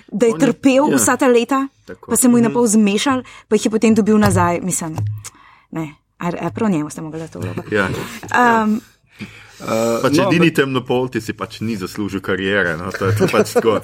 [0.08, 0.96] da je On je- trpel ja.
[0.96, 2.12] vsa ta leta, Tako.
[2.12, 4.62] pa se mu je napol zmešal, pa jih je potem dobil nazaj.
[4.62, 4.96] Mislim,
[5.72, 7.62] ne, a, a prav njemu ste mogli to vlogo.
[7.72, 7.90] ja.
[7.90, 7.94] Um,
[8.70, 8.93] Uh,
[10.02, 12.76] Pač no, edini temnopolti si pač ni zaslužil karijere.
[12.76, 12.92] No?
[12.92, 13.80] To je to pač tako.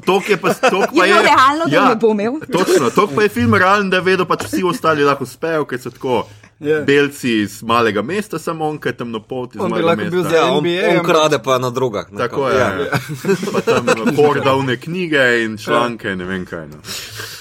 [0.00, 2.38] Tok je pa, tok pa Je je, bilo realno, da ne bo imel.
[2.42, 5.78] Točno, tok pa je film realen, da je vedel, pač vsi ostali lahko uspejo, ker
[5.78, 6.22] so tako.
[6.60, 6.80] Ja.
[6.80, 10.22] Belci iz malega mesta, samo on, ki je temnopolti iz On bi malega lahko bil
[10.22, 10.30] mesta.
[10.30, 12.04] za- Ja, on, NBA, on krade pa na drugah.
[12.06, 12.58] ne, Tako je.
[12.58, 12.68] Ja.
[12.68, 12.98] Ja.
[13.52, 16.68] Pa tam hordavne knjige in članke, ne vem kaj.
[16.68, 16.76] No.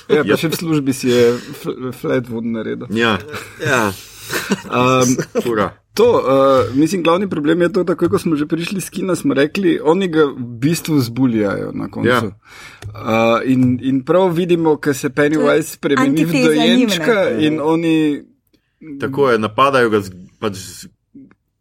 [0.09, 2.87] ja, pa še v službi si je fl- Flatwood naredil.
[2.91, 3.17] Ja,
[3.59, 3.91] Ja.
[4.69, 5.73] Um, ura.
[5.93, 9.33] To, uh, mislim, glavni problem je to, da ko smo že prišli s kina, smo
[9.33, 12.09] rekli, oni ga v bistvu zbuljajo na koncu.
[12.09, 12.21] Ja.
[12.21, 18.23] Uh, in, in prav vidimo, ker se Pennywise spremeni v dojenčka in oni
[18.99, 20.87] Tako je, napadajo ga z, pač z,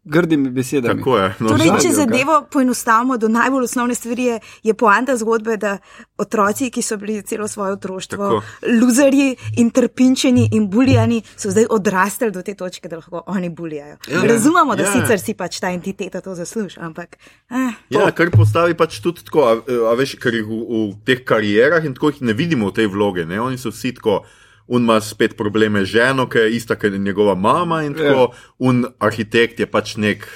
[0.08, 0.96] grdimi besedami.
[0.96, 1.34] tako je.
[1.40, 1.48] No.
[1.48, 5.78] Torej, če zadevo poenostavimo do najbolj osnovne stvari, je, je poanta zgodbe, da
[6.16, 8.42] otroci, ki so bili celo svoje otroštvo, Tako.
[8.80, 13.96] luzerji in trpinčeni in bulijani, so zdaj odrastli do te točke, da lahko oni bulijajo.
[14.08, 14.22] Ja.
[14.24, 14.92] Razumemo, da Ja.
[14.92, 17.16] sicer si pač ta entiteta to zasluži, ampak.
[17.50, 19.52] Eh, Ja, kar postavi pač tudi tako, a,
[19.90, 20.58] a veš, ker jih v,
[20.90, 23.24] v teh karierah in tako jih ne vidimo v tej vlogi.
[23.24, 23.40] Ne?
[23.40, 24.22] Oni so vsi tako,
[24.68, 28.85] un ima spet probleme z ženo, ki je ista kot njegova mama in tako, un
[28.98, 30.28] arhitekt je pač nek.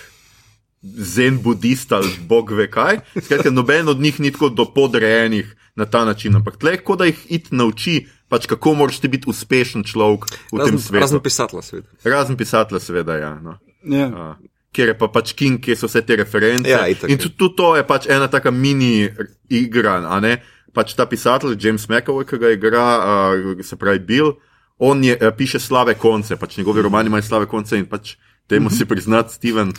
[0.83, 2.97] Zen budist ali bog ve kaj.
[3.14, 7.07] Skratka, noben od njih ni tako do podrejenih na ta način, ampak tle, kot da
[7.07, 11.01] jih it nauči, pač kako moraš ti biti uspešen človek v tem Razen, svetu.
[11.01, 11.85] razen pisatla svet.
[12.05, 13.35] Razen pisatelja, seveda, ja.
[13.40, 13.59] No.
[13.85, 14.09] Ja.
[14.09, 14.35] A,
[14.73, 16.71] Kjer je pa pač King, kjer so vse te reference.
[16.71, 17.29] Ja, itak, in ja.
[17.29, 19.05] tudi, to je pač ena taka mini
[19.53, 20.01] igra.
[20.09, 20.38] a ne.
[20.72, 24.32] Pač ta pisatelj, James McAvoy, ki ga igra, uh, se pravi Bill,
[24.78, 28.16] on je, uh, piše slave konce, pač njegovi romani imajo slave konce in pač.
[28.44, 29.70] Temu si priznati, Steven.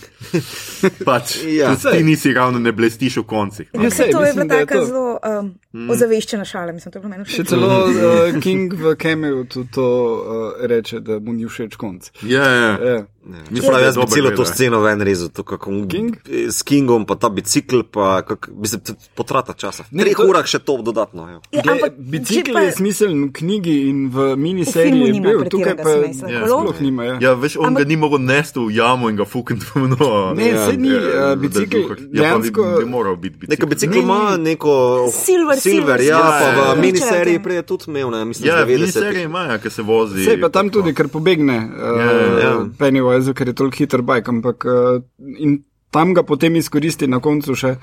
[1.06, 1.76] Pač, Ja.
[1.76, 3.68] ti nisi ravno ne blestiš v koncih.
[3.74, 3.84] No.
[3.84, 4.86] Ja, sej, to je mislim, bila je taka to.
[4.86, 5.90] zelo um, Mm.
[5.90, 7.48] ozaveščena šala, mislim, to je bilo meni Še všeč.
[7.50, 10.24] celo uh, King v Cameju tudi to uh,
[10.64, 12.12] reče, da mu ni všeč konc.
[12.24, 12.72] Ja, ja.
[12.80, 12.98] Ja.
[13.24, 16.12] Če pravi, jaz bi celo to sceno ven rezal, to kako on- King?
[16.28, 18.78] s Kingom, pa ta bicikl, pa kak, bi se
[19.16, 19.84] potrata časa.
[19.84, 21.24] V Ne, treh to- urah še to dodatno.
[21.26, 21.40] Ja.
[21.50, 25.38] Ja, Gle, ampak bicikl pa- je smiseln v knjigi in v V miniseriji, filmu je
[25.38, 25.90] bil, tukaj pa.
[26.28, 26.42] Ja.
[26.42, 26.68] Kolo?
[26.68, 27.04] sploh nima.
[27.06, 27.16] Ja.
[27.22, 30.34] Ja, veš, on Ampak- ga ni mogel nesti v jamo in ga fukniti v no.
[30.34, 33.52] Ne, saj ni, eh, bicikel Ja, pa bi, dejansko- bi moral biti bicikl.
[33.52, 34.52] Neka bicikl ima ne.
[34.52, 36.74] neko Silver, silver silver, ja, pa ja, ja.
[36.74, 39.70] v miniseriji prej je tudi imel, ne, mislim, Ja, da v miniseriji ima, ja, ki
[39.70, 40.26] se vozi.
[40.26, 42.68] Sej pa tam tudi, ker pobegne uh,
[43.14, 43.22] Ja, ja, ja.
[43.22, 45.02] Pennywise, ker je toliko hiter bajk, ampak uh,
[45.38, 45.62] in
[45.94, 47.76] tam ga potem izkoristi na koncu še,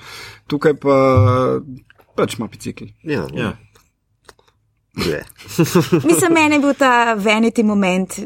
[0.51, 0.95] tukaj pa
[2.15, 2.91] pač ima bicikl.
[3.07, 3.53] Ja, Ja.
[4.93, 5.23] Je.
[6.03, 8.19] Mislim, meni je bil ta vanity moment,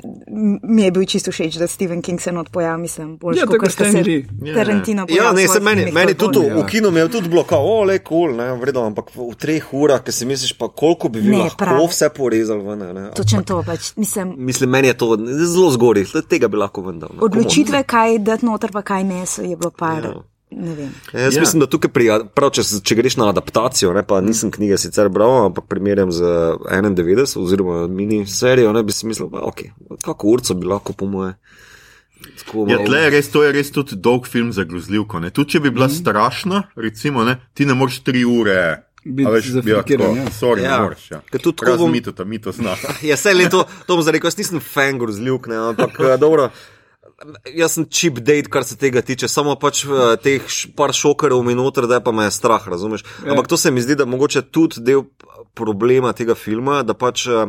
[0.63, 3.71] mi je bil čisto všeč, da Stephen King se not pojavil, mislim, bolj Ja, kot
[3.71, 4.25] se Lee.
[4.41, 4.56] Ja.
[4.56, 5.36] Tarantino Ja, pojavil.
[5.36, 7.84] ne, v se meni, meni je tudi bolj- v kinu je tudi bilo, kao, o,
[7.84, 11.10] le kul, cool, ne, vredno, ampak v, v treh urah, ki si misliš, pa koliko
[11.10, 11.86] bi Ne, lahko prav.
[11.86, 12.80] vse porezal ven.
[12.80, 13.10] Ne, ne.
[13.12, 17.10] Točno to, pač, mislim, Mislim, meni je to zelo zgoraj, tega bi lahko vendal.
[17.13, 20.04] no, odločitve, kaj dati noter, pa kaj ne, so je bilo par.
[20.04, 20.34] Ja.
[20.55, 20.89] Ne vem.
[21.13, 21.41] Ja, Jaz Ja.
[21.41, 25.09] mislim, da tukaj, pri, prav, če, če greš na adaptacijo, ne, pa nisem knjige sicer
[25.09, 26.23] bral, ampak primerjam z
[26.63, 31.33] 91 oziroma miniserijo, ne bi si mislil, da okay, kako urco bi lahko po moje.
[32.39, 35.19] tako Ja, tle je res, to je res tudi dolg film za grozljivko.
[35.19, 35.29] Ne?
[35.29, 35.97] Tudi če bi bila mm.
[35.97, 38.81] strašna, recimo, ne, ti ne moreš tri ure.
[39.05, 40.31] Biti a veš, zafrikiran, ja, ja.
[40.33, 40.77] sorry, Ja.
[40.77, 41.11] ne moreš.
[41.11, 41.19] Ja.
[41.29, 42.73] Ker tudi tako bom- mito, ta mito zna.
[43.05, 46.47] Ja, vse leto, to bom zdaj rekel, jaz nisem fan grozljivk, ne, ampak eh, dobro.
[47.55, 50.43] Jaz sem cheap date, kar se tega tiče, samo pač uh, teh
[50.77, 53.05] par šokerov minuter, da pa me je strah, razumeš?
[53.23, 53.33] Ja.
[53.33, 55.05] Ampak to se mi zdi, da mogoče tudi del
[55.55, 57.47] problema tega filma, da pač uh,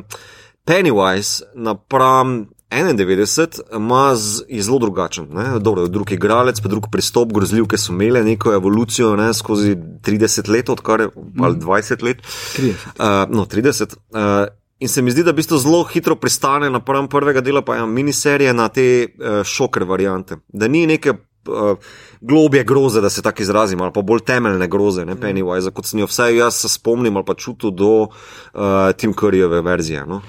[0.67, 5.29] Pennywise napram 91 ima z, je zelo drugačen.
[5.31, 5.59] Ne?
[5.59, 10.51] Dobro, je drug igralec, pa drug pristop, grozljivke so imele neko evolucijo ne, skozi 30
[10.51, 11.09] let, odkar je,
[11.41, 12.23] ali 20 let.
[12.59, 12.73] 30.
[12.99, 13.95] Uh, no, 30.
[14.11, 17.77] Uh, in se mi zdi, da v bistvu zelo hitro pristane napram prvega dela, pa
[17.77, 20.37] je miniserije na te uh, šoker variante.
[20.49, 21.79] Da ni neke uh,
[22.21, 26.01] globje groze, da se tako izrazim, ali pa bolj temeljne groze, ne Pennywise, kot sem
[26.01, 28.11] jo vsaj jaz se spomnim ali pa čutil do uh,
[28.97, 30.07] Tim Curryjeve verzije.
[30.07, 30.21] No?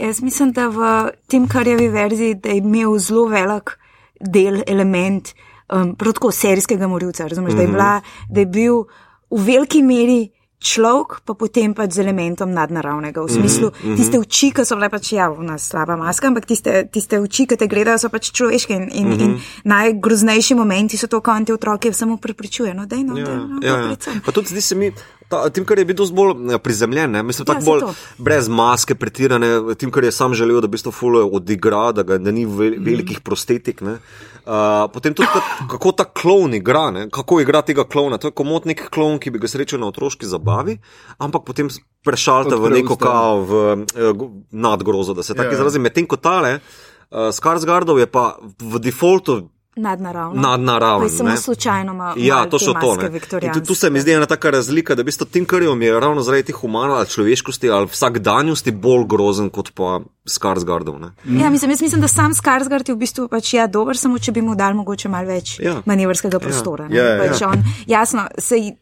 [0.00, 3.78] Jaz mislim, da v tem karjevi verziji je imel zelo velik
[4.20, 5.34] del, element
[5.72, 7.26] um, prav tako serijskega morilca.
[7.26, 7.58] Razumeš, mm -hmm.
[7.58, 8.84] da, je bila, da je bil
[9.30, 10.30] v veliki meri
[10.64, 13.20] človek, pa potem pač z elementom nadnaravnega.
[13.20, 13.96] V smislu, mm -hmm.
[13.96, 17.66] tiste oči, ki so bile pač javna slaba maska, ampak tiste, tiste oči, ki te
[17.68, 18.72] gledajo, so pač človeške.
[18.74, 19.24] In, in, mm -hmm.
[19.24, 22.74] in najgroznejši momenti so to, ko te otroke samo prepričuje.
[22.74, 23.96] No, dej, no, dej, no, Ja, ja.
[24.24, 24.92] Pa tudi zdi se mi,
[25.28, 27.22] ta, tim, kar je bil bolj eh, prizemljen, ne?
[27.22, 27.94] mislim, tako Ja, ja, bolj to.
[28.18, 32.18] brez maske, pretirane, tim, kar je sam želel, da bi to fulo odigra, da, ga,
[32.18, 32.84] da ni ve, Mhm.
[32.84, 33.80] velikih prostetik.
[33.80, 33.98] Ne?
[34.44, 35.28] Uh, potem tudi,
[35.70, 37.06] kako, ta klon igra, ne?
[37.10, 38.18] kako igra tega klona.
[38.18, 40.76] To je komot nek klon, ki bi ga srečal na otroški zabavi,
[41.18, 41.70] ampak potem
[42.04, 43.62] prešalta v neko kao v,
[43.96, 45.52] eh, go- nadgrozo, da se tako Ja.
[45.52, 45.82] izrazim.
[45.82, 50.40] Medtem ko tale, uh, Skarsgardov je pa v defaultu Nadnaravno.
[50.40, 51.08] nadnaravno.
[51.08, 52.14] Samo slučajno malo.
[52.16, 52.96] Ja, to so to.
[53.54, 56.22] Tu, tu se mi zdi ena taka razlika, da bi to Tim Curryom je ravno
[56.22, 60.98] zaradi te humane ali človeškosti ali vsakdanjosti bolj grozen kot pa Skarsgardov.
[61.00, 61.40] Ne.
[61.42, 64.32] Ja, mislim, jaz mislim, da sam Skarsgard je v bistvu pač ja, dober, samo če
[64.32, 65.70] bi mu dal mogoče malo več Ja.
[65.70, 65.82] ja.
[65.86, 66.88] manevrskega prostora.
[66.88, 66.96] ne.
[66.96, 68.72] Ja, ja, pač on, jasno, sej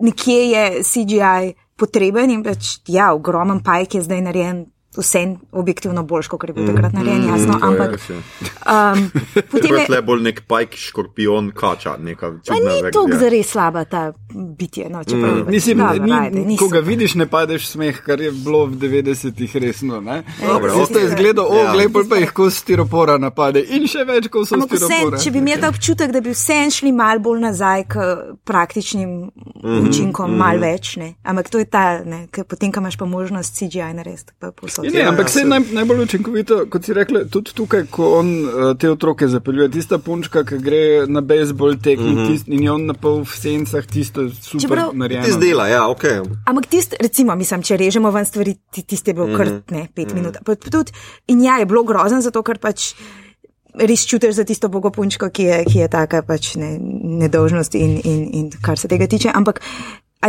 [0.00, 4.66] nekje je CGI potreben in pač ja, ogromen pajk je zdaj narejen.
[4.96, 7.58] Vse objektivno boljš, kot je bil takrat narejen, jasno.
[7.58, 8.92] to je Ampak ja.
[8.92, 9.10] um,
[9.52, 9.86] potem je.
[9.86, 14.12] tle bolj nek pajk, škorpion, kača, neka ni tako zares slaba ta
[14.58, 14.88] bitje.
[14.90, 15.50] No, čeprav, mm.
[15.50, 19.56] Mislim, dobro, ni, ajde, ko ga vidiš, ne padeš smeh, kar je bilo v 90-ih
[19.56, 20.02] resno.
[20.02, 21.04] Ste okej.
[21.04, 21.72] izgledali, o, Ja.
[21.72, 25.20] glej, bolj pa jih kos stiropora napade in še več kot so Ampak vse, stiropora.
[25.22, 28.06] če bi imel ta občutek, da bi vse šli mal bolj nazaj k
[28.44, 29.30] praktičnim mm
[29.62, 30.38] -hmm, učinkom, mm -hmm.
[30.38, 31.14] mal več, ne.
[31.22, 34.83] Ampak to je ta, ne, ker potem, ko imaš pa možnost CGI narediti, pa posod.
[34.84, 38.64] Ja, ne, ampak se naj, najbolj učinkovito, kot si rekla, tudi tukaj, ko on uh,
[38.78, 42.32] te otroke zapeljuje, tista punčka, ki gre na bejzbol tekmo mm -hmm.
[42.32, 45.26] tist, in je on napol v sencah, tisto super Čeprav- narejeno.
[45.26, 46.04] Ti zdela, ja, ok.
[46.46, 49.36] Ampak tist, recimo, mislim, če režemo ven stvari, ti, tiste je bilo mm -hmm.
[49.36, 50.14] kar ne, pet mm -hmm.
[50.14, 50.36] minut.
[50.44, 50.92] Pa, tudi,
[51.26, 52.94] in ja, je bilo grozen, zato ker pač.
[53.74, 58.28] Res čutiš za tisto bogopunčko, ki je, ki je taka pač ne, nedolžnost in, in,
[58.32, 59.30] in kar se tega tiče.
[59.34, 59.60] Ampak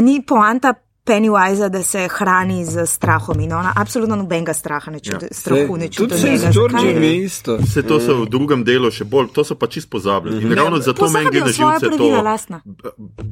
[0.01, 0.73] ni poanta
[1.05, 5.29] Pennywise, da se hrani z strahom in ona absolutno nobenega straha ne čuti, ja.
[5.31, 6.09] strahu ne čuti.
[6.09, 6.51] Tudi se od z.
[6.53, 7.57] Georgijem je isto.
[7.57, 10.41] Vse to so v drugem delu še bolj, to so pa čist pozabili.
[10.41, 12.61] In ravno zato meni gre na živce pravila to lastna.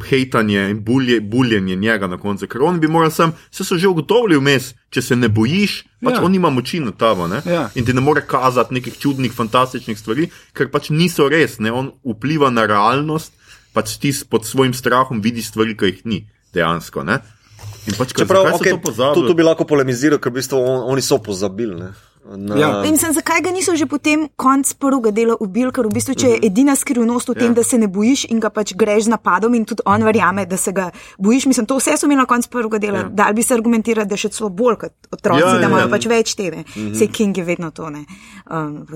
[0.10, 2.48] hejtanje in bulje, buljenje njega na koncu.
[2.48, 6.14] Ker on bi moral sam, vse so že ugotovili vmes, če se ne bojiš, pač
[6.14, 6.22] Ja.
[6.24, 7.28] on ima moči na tavo.
[7.28, 7.42] Ne?
[7.46, 7.70] Ja.
[7.76, 11.58] In ti ne more kazati nekih čudnih, fantastičnih stvari, ker pač niso res.
[11.60, 11.72] Ne?
[11.72, 13.34] On vpliva na realnost,
[13.74, 17.04] pač ti pod svojim strahom vidiš stvari, ki jih ni dejansko.
[17.04, 17.20] Ne?
[17.88, 21.02] In pač, Čeprav, okay, to tu, tu bi lahko polemiziral, ker v bistvu on, oni
[21.02, 21.76] so pozabili.
[21.76, 21.92] Ne?
[22.26, 22.68] Na, Ja.
[22.86, 26.28] In sem, zakaj ga niso že potem konc prvega dela ubili, ker v bistvu, če
[26.30, 27.54] je edina skrivnost v tem, Ja.
[27.54, 30.72] da se ne bojiš in ga pač greš napadom in tudi on verjame, da se
[30.72, 30.88] ga
[31.20, 31.46] bojiš.
[31.46, 32.98] Mislim, to vse so imeli na koncu prvega dela.
[32.98, 33.10] Ja.
[33.12, 35.82] Dal bi se argumentirati, da še celo bolj kot otroci, Ja, ja, ja, da imajo
[35.82, 35.86] ja.
[35.86, 35.92] ja.
[35.92, 36.58] pač več tebe.
[36.58, 36.96] Mm -hmm.
[36.96, 38.06] Sej King je vedno to, ne.
[38.46, 38.88] Um,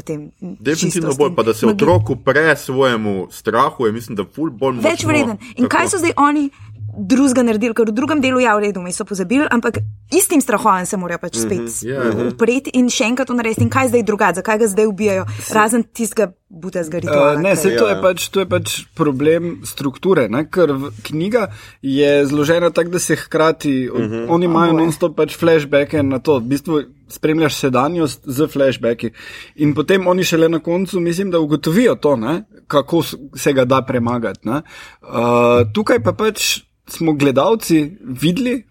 [0.59, 4.75] Definitivno bolj, pa da se Magi- otrok upre svojemu strahu, je mislim, da ful bolj
[4.77, 5.07] Več močno.
[5.09, 5.37] vreden.
[5.55, 6.49] In kaj so zdaj oni
[6.97, 9.77] drugega naredili, ker v drugem delu ja, v redu, mi so pozabili, ampak
[10.11, 12.19] istim strahom se morajo pač spet mm Ja, -hmm.
[12.19, 12.27] ja.
[12.33, 13.61] upreti in še enkrat to narediti.
[13.63, 17.33] In kaj zdaj drugače, zakaj ga zdaj ubijajo, razen tistega butazga rituala.
[17.33, 20.45] Uh, ne, ker- se to, je pač, to je pač problem strukture, ne?
[20.49, 20.69] ker
[21.03, 21.47] knjiga
[21.81, 24.25] je zložena tako, da se hkrati, uh -huh.
[24.29, 24.83] oni imajo Oboje.
[24.83, 29.11] non-stop pač flashbacke na to, v bistvu spremljaš sedanjost z flashbacki.
[29.55, 32.43] In potem oni šele na koncu, mislim, da ugotovijo to, ne?
[32.67, 33.03] kako
[33.35, 34.39] se ga da premagati.
[34.43, 34.61] ne.
[35.01, 38.63] Uh, tukaj pa pač smo gledalci videli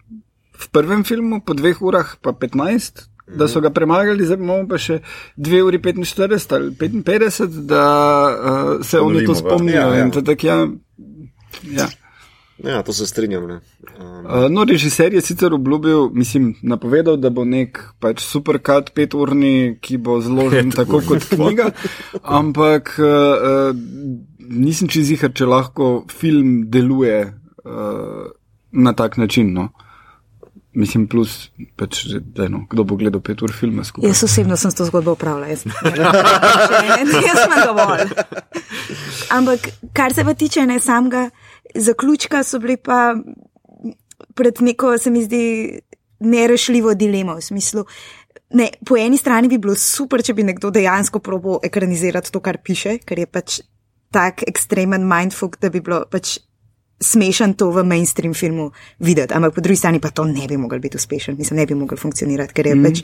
[0.57, 3.05] v prvem filmu po dveh urah pa 15.
[3.27, 5.01] Da so ga premagali, zdaj imamo pa še
[5.35, 7.83] 2 uri 45 ali 55, da
[8.31, 9.81] uh, se oni to spomnijo.
[9.91, 10.21] ja, ja.
[10.23, 10.55] Tak, ja,
[11.67, 11.89] ja.
[12.63, 13.47] ja, to se strinjam.
[13.51, 13.59] Ne.
[13.99, 19.77] Um, Uh, no, režiser je sicer obljubil, mislim, napovedal, da bo nek pač superkat peturni,
[19.81, 21.69] ki bo zložen tako kot knjiga,
[22.23, 23.77] ampak uh, uh,
[24.49, 27.21] nisem čizihar, če lahko film deluje
[27.67, 28.31] uh,
[28.71, 29.53] na tak način.
[29.53, 29.69] No.
[30.77, 34.11] Mislim, plus, pač, že, daj, no, kdo bo gledal pet ur filma skupaj.
[34.11, 35.63] Jaz osebno sem to zgodbo upravljala, jaz,
[37.25, 38.11] jaz sem dovolj.
[39.33, 41.29] Ampak kar se pa tiče ne samega
[41.73, 43.15] zaključka, so bili pa
[44.37, 45.41] pred neko, se mi zdi,
[46.19, 47.35] nerešljivo dilemo.
[47.35, 47.85] V smislu,
[48.53, 52.61] ne, po eni strani bi bilo super, če bi nekdo dejansko probo ekranizirati to, kar
[52.63, 53.59] piše, ker je pač
[54.13, 56.37] tak ekstremen mindfuck, da bi bilo pač
[56.99, 60.79] smešen to v mainstream filmu videti, ampak po drugi strani pa to ne bi mogel
[60.79, 62.83] biti uspešen, mislim, ne bi mogel funkcionirati, ker je mm.
[62.83, 63.03] pač.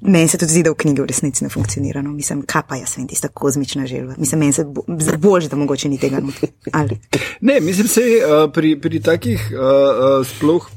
[0.00, 2.02] Meni se tudi zdi, da v knjigi v resnici ne funkcionira.
[2.06, 2.12] No.
[2.14, 4.14] Mislim, kaj pa jaz vem, tista kozmična želva.
[4.18, 4.84] Mislim, meni se bo,
[5.18, 6.38] bolj, da mogoče ni tega not.
[6.72, 7.00] Ali.
[7.40, 10.70] Ne, mislim, se uh, pri, pri takih uh, uh, sploh.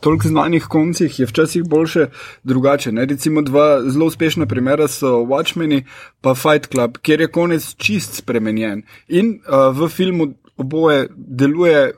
[0.00, 2.06] Toliko znanih koncih je včasih boljše
[2.44, 2.92] drugače.
[2.92, 3.04] Ne?
[3.04, 5.82] Recimo dva zelo uspešna primera so Watchmen in
[6.36, 8.84] Fight Club, kjer je konec čist spremenjen.
[9.08, 11.90] In uh, v filmu oboje deluje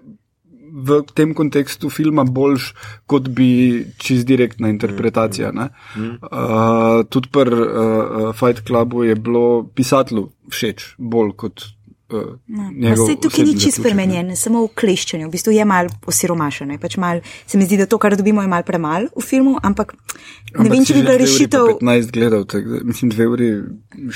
[0.75, 2.73] v tem kontekstu filma boljš,
[3.07, 5.53] kot bi čist direktna interpretacija.
[5.55, 5.69] Mm.
[6.01, 11.63] Uh, tudi pri uh, Fight Clubu je bilo pisatelju všeč bolj kot.
[12.11, 16.75] Uh, No, se tukaj ni čisto spremenjen, samo v kleščenju, v bistvu je mal osiromašen.
[16.79, 19.95] Pač mal, se mi zdi, da to, kar dobimo, je mal premalo v filmu, ampak
[19.97, 23.49] ne Ampak vem, če bi bila rešitev 15 gledal, tak, mislim, 2 uri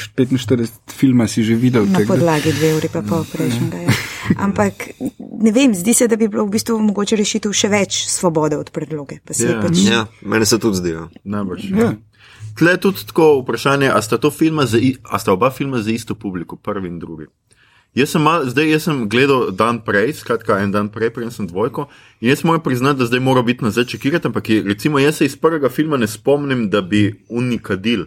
[0.04, 1.88] 45 filma si že videl.
[1.88, 3.82] na tak podlagi dve uri pa pol prejšnjega.
[3.88, 3.97] Ja.
[4.36, 4.90] Ampak
[5.42, 8.70] ne vem, zdi se, da bi bilo v bistvu mogoče rešitev še več svobode od
[8.70, 9.20] predloge.
[9.24, 9.50] Pa se Ja.
[9.50, 9.62] yeah.
[9.62, 10.90] pač, ja, meni se tudi zdi.
[10.90, 11.08] Ja.
[11.24, 11.70] Najbrž.
[11.70, 11.94] Ja.
[12.58, 15.90] Tle je tudi tako vprašanje, a sta, to filma za, a sta oba filma za
[15.94, 17.28] isto publiko, prvi in drugi.
[17.94, 21.46] Jaz sem, mal, zdaj, jaz sem gledal dan prej, skratka en dan prej, prej sem
[21.48, 21.86] dvojko.
[22.20, 25.26] In jaz moram priznati, da zdaj mora biti nazaj čekirati, ampak je, recimo jaz se
[25.26, 28.04] iz prvega filma ne spomnim, da bi unikadil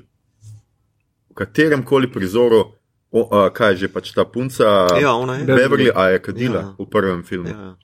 [1.32, 2.66] v katerem koli prizoru,
[3.12, 5.46] o, a, kaj je že pač ta punca, Ja, ona je.
[5.46, 6.76] Beverly, a je kadila Ja.
[6.76, 7.50] v prvem filmu.
[7.50, 7.76] Ja,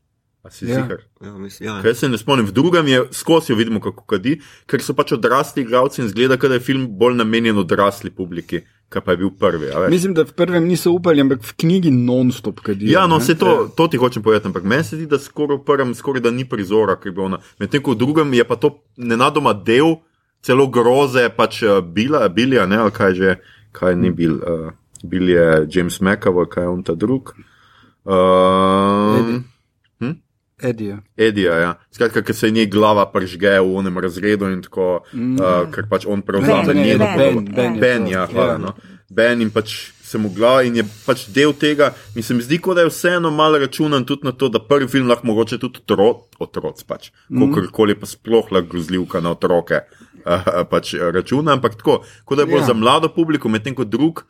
[0.43, 0.79] A si Ja.
[0.79, 1.03] ziger?
[1.19, 1.81] ja, mislim, ja.
[1.81, 5.11] Kaj se ne spomnim, v drugem je skozi jo vidimo, kako kadi, ker so pač
[5.11, 9.29] odrasli igralci in zgleda, da je film bolj namenjen odrasli publiki, kaj pa je bil
[9.31, 9.67] prvi.
[9.67, 9.89] a veš.
[9.89, 12.87] Mislim, da v prvem niso upali, ampak v knjigi non-stop kadijo.
[12.89, 15.65] Ja, no, se to, to ti hočem povedati, ampak meni se zdi, da skoraj v
[15.65, 17.43] prvem skoraj da ni prizora, ki bi ona.
[17.59, 19.99] Medtem ko v drugem je pa to nenadoma del
[20.39, 23.35] celo groze, pač uh, bila, bilja, ne, ali kaj že,
[23.73, 24.71] kaj ni bil, uh,
[25.09, 27.33] bil je James McAvoy, kaj je on ta drug.
[28.07, 29.45] Um,
[30.61, 30.97] Edija.
[31.17, 31.73] Edija, ja.
[31.91, 35.35] Skratka, ker se je njej glava pržge v onem razredu in tako, mm.
[35.37, 37.41] uh, ker pač on prevzame njeno Ben, vlogo.
[37.41, 38.11] Ben, Ben Ben, to.
[38.11, 38.55] ja, hvala.
[38.55, 38.57] Ja.
[38.57, 38.73] No.
[39.09, 41.91] Ben in pač se mu glava in je pač del tega.
[42.15, 44.87] Mi se mi zdi, kot da je vseeno malo računan tudi na to, da prvi
[44.87, 47.53] film lahko mogoče tudi otro, otroc, pač, mm.
[47.53, 52.53] kakorkoli pa sploh lahko grozljivka na otroke uh, pač računa, ampak tako, kot da je
[52.55, 52.71] bolj Ja.
[52.71, 54.25] za mlado publiko, medtem ko drug.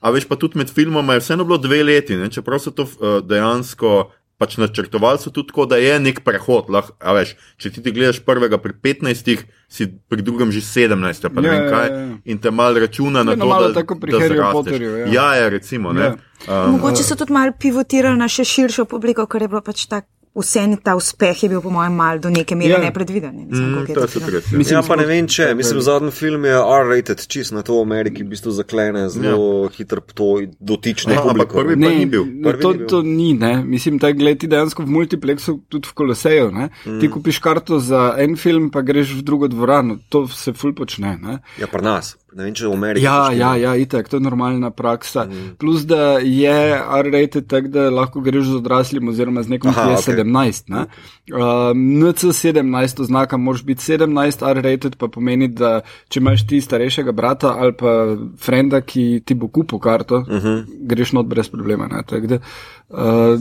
[0.00, 2.30] A veš pa tudi med filmoma je vseeno bilo dve leti, ne?
[2.30, 6.68] čeprav so to uh, dejansko pač načrtovali, so tudi tako, da je nek prehod.
[6.72, 11.30] Lah, a veš, če ti, ti gledaš prvega pri 15, si pri drugem že 17,
[11.32, 12.02] pa ne Ja, vem ja, kaj, ja.
[12.28, 14.84] in te mal računa na Ja, no, to, malo da, tako pri da Harryju zrasteš.
[14.84, 15.06] Ja.
[15.12, 15.94] Ja, ja, recimo.
[15.96, 16.12] Ja.
[16.12, 16.26] Ne?
[16.44, 20.12] Um, Mogoče so tudi malo pivotirali na še širšo publiko, ker je bilo pač tako
[20.36, 22.78] vse ta uspeh je bil, po mojem, mal do neke mere Ja.
[22.80, 23.34] nepredviden.
[23.34, 24.44] Ne Mm, to je super res.
[24.46, 24.58] ja.
[24.58, 27.82] Mislim, Ja, pa ne vem če, mislim, zadnji film je R-rated, čist na to v
[27.82, 29.30] Ameriki, v bistvu zaklene zelo
[29.62, 29.70] ja.
[29.70, 30.28] hitro to
[30.60, 31.86] dotično Aha, ampak prvi- ne.
[31.86, 32.24] pa ni bil.
[32.26, 32.86] Ne, Prvi to, ni bil.
[32.86, 33.64] to ni, ne.
[33.64, 36.50] Mislim, da gledaj ti dejansko v multiplexu, tudi v Koloseju.
[36.50, 37.00] Mm.
[37.00, 39.98] Ti kupiš karto za en film, pa greš v drugo dvorano.
[40.08, 41.18] To se ful počne.
[41.18, 41.38] Ne.
[41.56, 42.16] Ja, pri nas.
[42.34, 43.04] Ne vem, če v Ameriki.
[43.04, 45.24] Ja, ja, ja, itak, to je normalna praksa.
[45.24, 45.54] Mm.
[45.62, 49.94] Plus, da je R-rated tak, da lahko greš z odraslim oziroma z nekom, Aha, ki
[49.94, 50.18] je okej.
[50.26, 50.72] 17.
[50.74, 50.82] Ne?
[51.30, 55.78] Um, NC17 oznaka moraš biti 17 R-rated, pa pomeni, da
[56.10, 57.94] če imaš ti starejšega brata ali pa
[58.42, 60.64] frenda, ki ti bo kupil karto, uh -huh.
[60.66, 61.86] greš not brez problema.
[61.86, 62.02] ne.
[62.06, 62.42] Tako da,
[62.88, 63.40] Uh,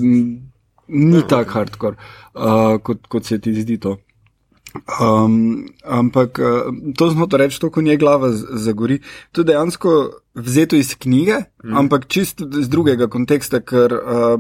[0.88, 1.96] ni tako hardcore,
[2.34, 3.98] uh, kot, kot se ti zdi to.
[4.76, 9.00] Um, ampak uh, to smo to reči, to, ko nje glava zagori.
[9.32, 9.96] To je dejansko
[10.36, 11.78] vzeto iz knjige, mm.
[11.78, 14.36] ampak čist iz drugega konteksta, ker uh,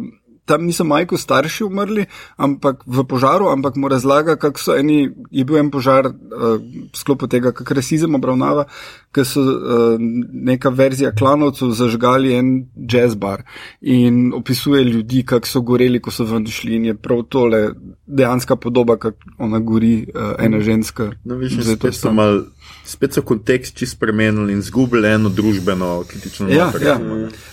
[0.46, 2.06] tam niso majko starši umrli,
[2.38, 6.94] ampak v požaru, ampak mu razlaga, kako so eni, je bil en požar uh, v
[6.94, 8.68] sklopu tega, kak rasizem obravnava,
[9.16, 13.44] ker so uh, neka verzija klanovcev zažgali en jazz bar
[13.82, 17.70] in opisuje ljudi, kako so goreli, ko so ven šli in je prav tole
[18.06, 21.12] dejanska podoba, kako ona gori, uh, ena ženska.
[21.24, 22.44] No, viš, spet so mal,
[22.86, 26.82] spet so kontekst čist spremenili in zgubili eno družbeno kritično Ja, noter.
[26.88, 27.00] ja.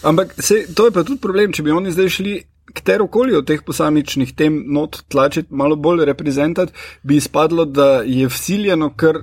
[0.02, 2.40] Ampak se, to je pa tudi problem, če bi oni zdaj šli.
[2.72, 8.92] Katerokoli od teh posamičnih tem not tlačiti, malo bolj reprezentati, bi izpadlo, da je vsiljeno,
[8.96, 9.22] ker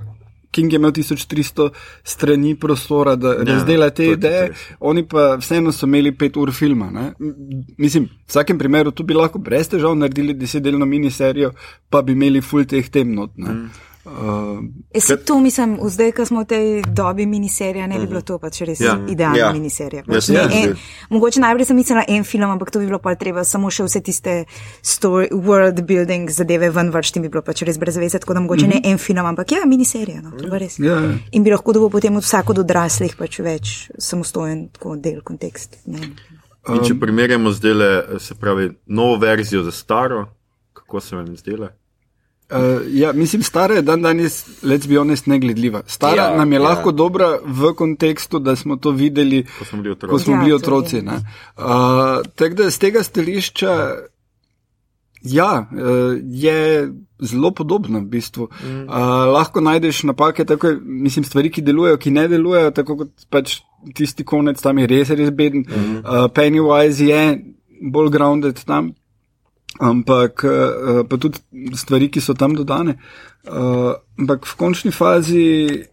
[0.50, 1.70] King je imel 1300
[2.04, 4.64] strani prostora, da ja, razdela te ideje, res.
[4.80, 6.90] oni pa vseeno so imeli pet ur filma.
[6.90, 7.12] Ne?
[7.78, 11.52] Mislim, v vsakem primeru tu bi lahko brez težav naredili desetdelno miniserijo,
[11.90, 13.36] pa bi imeli full teh tem not.
[13.38, 13.70] Mm.
[14.10, 18.20] Uh, Jaz si to mislim, zdaj, ko smo v tej dobi miniserija, ne bi bilo
[18.20, 18.98] to pač res Ja.
[19.08, 19.46] idealna Ja.
[19.46, 19.52] ja.
[19.52, 20.02] miniserija.
[20.06, 20.80] Ja, Pač se ne mi en, zdi.
[21.10, 24.00] mogoče najprej sem mislila en film, ampak to bi bilo pa treba samo še vse
[24.00, 24.44] tiste
[24.82, 28.66] story, world building zadeve ven vršti, bi bilo pač res brez veze, tako da mogoče
[28.66, 28.82] mm -hmm.
[28.84, 30.20] ne en film, ampak ja, miniserija.
[30.22, 30.78] No, to pa res.
[30.78, 31.14] ja, ja.
[31.32, 35.76] In bi lahko dobil potem od vsako od odraslih pač več samostojen tako del kontekst.
[35.86, 35.98] Ne.
[36.00, 36.14] vem.
[36.76, 40.26] In če primerjamo zdaj, se pravi, novo verzijo za staro,
[40.72, 41.68] kako se vam zdela?
[42.52, 42.56] Uh,
[42.88, 45.82] ja, mislim, stara je dan danes, let's be honest, negledljiva.
[45.86, 46.62] Stara Ja, ja, nam je ja.
[46.62, 46.68] ja.
[46.68, 50.10] lahko dobra v kontekstu, da smo to videli, Ko smo bili otroci.
[50.10, 50.96] ko smo Ja, bili to otroci.
[50.96, 51.02] je.
[51.02, 51.16] ne.
[51.56, 51.64] Uh,
[52.34, 53.74] Tako da z tega stališča,
[55.22, 55.78] ja, uh,
[56.24, 56.88] je
[57.20, 58.48] zelo podobna v bistvu.
[58.64, 58.82] Mm.
[58.82, 58.94] Uh,
[59.28, 63.58] lahko najdeš napake, tako, mislim, stvari, ki delujejo, ki ne delujejo, tako kot pač
[63.94, 65.60] tisti konec tam je res, res beden.
[65.62, 65.96] Mm.
[65.98, 67.22] Uh, Pennywise je
[67.82, 68.92] bolj grounded tam.
[69.78, 71.38] Ampak uh, pa tudi
[71.76, 72.98] stvari, ki so tam dodane.
[73.46, 75.86] Uh, ampak v končni fazi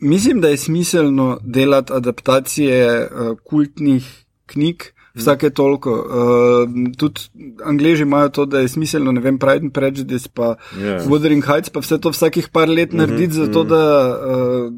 [0.00, 4.92] mislim, da je smiselno delati adaptacije uh, kultnih knjig.
[5.14, 5.90] Vsake toliko.
[5.90, 7.20] Uh, tudi
[7.64, 10.78] angliži imajo to, da je smiselno, ne vem, Pride and Prejudice, pa Ja.
[10.78, 11.08] yeah.
[11.08, 13.46] Wuthering Heights, pa vse to vsakih par let narediti, mm -hmm.
[13.46, 14.72] zato da uh,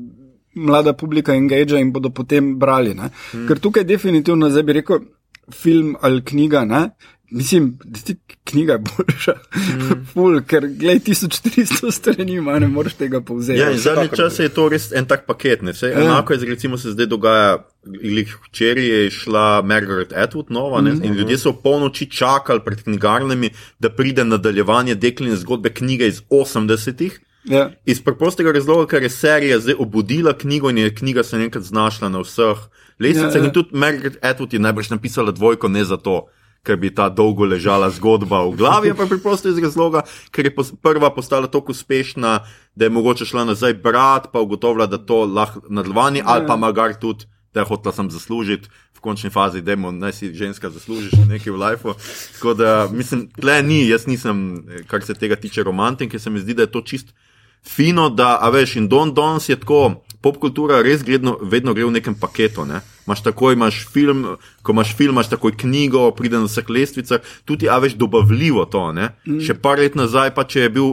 [0.55, 2.95] mlada publika engage in bodo potem brali.
[2.95, 3.11] Ne?
[3.35, 3.47] Mm.
[3.49, 4.99] Ker tukaj definitivno, zdaj bi rekel,
[5.53, 6.91] film ali knjiga, ne?
[7.35, 9.33] Mislim, da ti knjiga je boljša.
[9.57, 10.05] Mm.
[10.13, 13.59] Ful, ker glej, 1400 strani ima, ne moreš tega povzeti.
[13.61, 15.63] Ja, zadnji čas je to res en tak paket.
[15.63, 15.73] Ne?
[15.83, 16.01] Ja.
[16.01, 17.59] enako je, recimo, se zdaj dogaja.
[18.49, 23.91] Včeraj je šla Margaret Atwood nova ne, in ljudje so polnoči čakali pred knjigarnami, da
[23.91, 27.21] pride nadaljevanje dekline zgodbe knjige iz 80-ih.
[27.45, 27.71] Ja.
[27.87, 32.09] Iz preprostega razloga, ker je serija zdaj obudila knjigo in je knjiga se enkrat znašla
[32.09, 32.59] na vseh
[33.01, 33.35] lestvicah.
[33.35, 33.47] Ja, ja.
[33.47, 36.29] In tudi Margaret Atwood je najbrž napisala dvojko, ne zato,
[36.63, 40.71] ker bi ta dolgo ležala zgodba v glavi, ampak preprosto iz razloga, ker je pos
[40.83, 42.39] prva postala tako uspešna,
[42.79, 46.95] da je mogoče šla nazaj brat, pa ugotovila, da to lahko nadaljevanje, ali pa magar
[46.95, 47.27] tudi.
[47.53, 51.59] Da je hotela sem zaslužiti v končni fazi, da naj si ženska zaslužiš nekaj v
[51.61, 51.93] lifeu.
[52.33, 56.41] Tako da, mislim, tle ni, jaz nisem, kar se tega tiče, romantik, ker se mi
[56.41, 57.13] zdi, da je to čist
[57.61, 61.97] fino, da, a veš, in Don Dons je tako, popkultura res gledno, vedno gre v
[61.99, 62.65] nekem paketu.
[62.69, 62.81] Ne?
[63.07, 64.25] Imaš takoj, imaš film,
[64.63, 68.87] ko imaš film, imaš takoj knjigo, pride na vseh lestvicah, tudi, a veš, dobavljivo to.
[68.95, 69.41] Mm.
[69.43, 70.91] Še par let nazaj, pa če je bil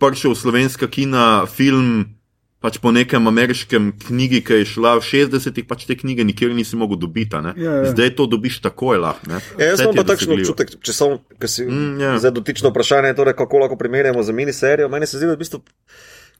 [0.00, 2.16] prišel v slovenska kina film.
[2.60, 6.76] Pač po nekem ameriškem knjigi, ki je šla v 60-ih, pač te knjige nikjer nisi
[6.76, 7.32] mogel dobiti.
[7.40, 7.54] ne.
[7.56, 7.88] Ja, ja.
[7.88, 9.24] Zdaj to dobiš takoj lahko.
[9.32, 9.40] ne.
[9.56, 12.08] Ja, jaz imam pa takšen občutek, če samo, ker si Mm, mm, ja.
[12.12, 12.20] yeah.
[12.20, 14.92] zdaj dotično vprašanje, torej kako lahko primerjamo za miniserijo.
[14.92, 15.64] Meni se zdi, da v bistvu,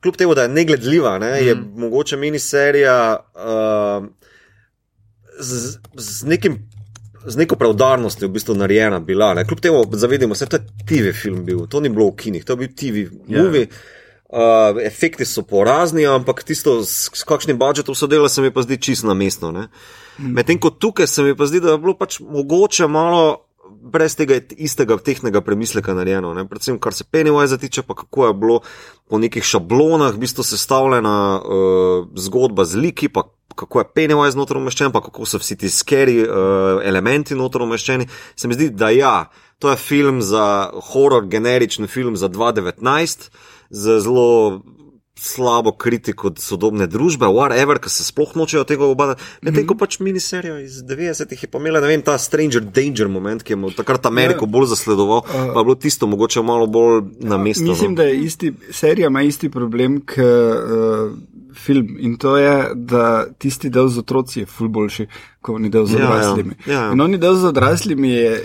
[0.02, 1.46] kljub temu, da je negledljiva, ne, mm.
[1.46, 4.06] je mogoče miniserija uh,
[5.38, 6.70] z, z nekim.
[7.26, 9.34] Z neko preudarnostjo v bistvu narejena bila.
[9.34, 9.44] Ne.
[9.44, 12.52] Kljub temu, zavedamo se, to je TV film bil, to ni bilo v kinih, to
[12.52, 13.42] je bil TV Ja.
[13.42, 13.66] movie.
[14.30, 18.62] Uh, efekti so porazni, ampak tisto, s, s kakšnim budžetom so delali, se mi pa
[18.62, 19.52] zdi čisto na mestu.
[20.18, 24.40] Medtem ko tukaj se mi pa zdi, da je bilo pač mogoče malo brez tega
[24.56, 26.34] istega tehnega premisleka narejeno.
[26.34, 26.46] Ne?
[26.48, 28.60] Predvsem, kar se Pennywise tiče, pa kako je bilo
[29.08, 34.62] po nekih šablonah v bistvu sestavljena uh, zgodba z liki, pa kako je Pennywise znotraj
[34.62, 38.08] umeščen, pa kako so vsi ti skeri uh, elementi znotraj umeščeni.
[38.36, 43.30] Se mi zdi, da ja, to je film za horor, generični film za 2019,
[43.70, 44.62] z zelo
[45.20, 49.24] slabo kritiko sodobne družbe, whatever, ki se sploh nočejo tega obadati.
[49.44, 53.44] Medtem ko pač miniserijo iz 90-ih je pa imela, ne vem, ta Stranger Danger moment,
[53.44, 54.52] ki je takrat Ameriko Ja.
[54.56, 57.68] bolj zasledoval, pa je bilo tisto mogoče malo bolj na mestu.
[57.68, 58.00] Mislim, no.
[58.00, 61.12] da je isti, serija ima isti problem kot uh,
[61.54, 65.06] film in to je, da tisti del z otroci je ful boljši,
[65.40, 66.08] kot oni del z Ja, ja.
[66.10, 66.54] odraslimi.
[66.66, 66.92] Ja, ja.
[66.92, 68.42] In oni del z odraslimi je.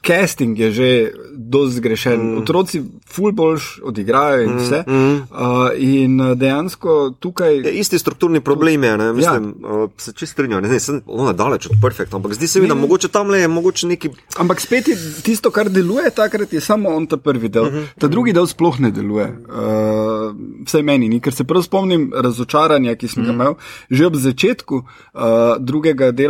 [0.00, 2.38] Casting je že dosti zgrešen, mm.
[2.38, 4.82] otroci ful boljš odigrajo in vse.
[4.86, 5.14] Mm.
[5.14, 7.56] Uh, in uh, dejansko tukaj.
[7.56, 9.68] Je isti strukturni problem je, ne, mislim, ja.
[9.68, 12.68] uh, se čist strinjam, ne, ne, sem je daleč od perfekt, ampak zdi se mi,
[12.68, 16.60] da mogoče tam le je mogoče neki, Ampak spet je tisto, kar deluje takrat, je
[16.60, 17.64] samo on ta prvi del.
[17.64, 17.86] Uh -huh.
[17.98, 19.26] Ta drugi del sploh ne deluje.
[19.48, 20.36] Uh,
[20.66, 23.54] vsaj meni ni, ker se prav spomnim razočaranja, ki sem ga imel
[23.90, 25.22] že ob začetku uh,
[25.58, 26.29] drugega dela,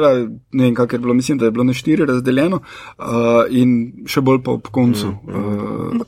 [0.53, 3.05] ne vem, kako je bilo, mislim, da je bilo na štiri razdeljeno uh,
[3.51, 5.13] in še bolj pa ob koncu.
[5.29, 5.37] Uh,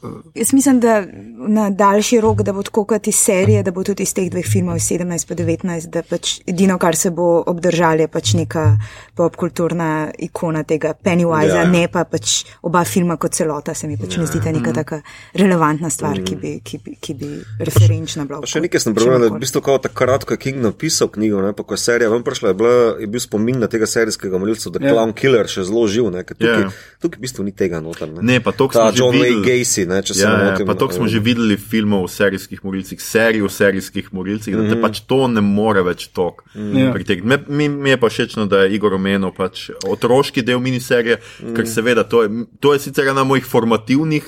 [0.03, 1.03] uh, Jaz mislim, da
[1.49, 4.47] na daljši rok, da bo tako kot iz serije, da bo tudi iz teh dveh
[4.47, 8.67] filmov, iz 17 in 19, da pač edino, kar se bo obdržalo, je pač neka
[9.15, 13.97] popkulturna ikona tega Pennywise, Ja, ja, ne pa pač oba filma kot celota, se mi
[14.01, 14.23] pač ja.
[14.23, 15.01] ne zdi ta neka taka
[15.39, 17.31] relevantna stvar, ki bi, ki bi, ki bi
[17.61, 18.41] referenčna bila.
[18.45, 21.11] Pa še nekaj sem prebral, da je v bistvu kao takrat, ko je King napisal
[21.13, 23.82] knjigo, ne, pa ko je serija ven prišla, je, bila, je bil spomin na tega
[23.87, 24.95] serijskega morilca, da je Ja.
[24.95, 26.71] Clown Killer še zelo živ, ne, tukaj, Ja.
[26.99, 28.09] tukaj v bistvu ni tega noter.
[28.09, 29.59] Ne, Ne, pa toliko Ta smo že John Wayne videli.
[29.59, 30.67] Gacy, ne, če se Ja, ne motim.
[30.67, 34.77] pa to smo že videli filmov o serijskih morilcih, serij o serijskih morilcih, da te
[34.79, 36.93] pač to ne more več tok Ja.
[36.93, 37.23] pritegniti.
[37.49, 41.19] Mi, mi je pa všečno, da je Igor omenil pač otroški del miniserije,
[41.55, 42.29] ker seveda to je,
[42.59, 44.25] to je sicer ena mojih formativnih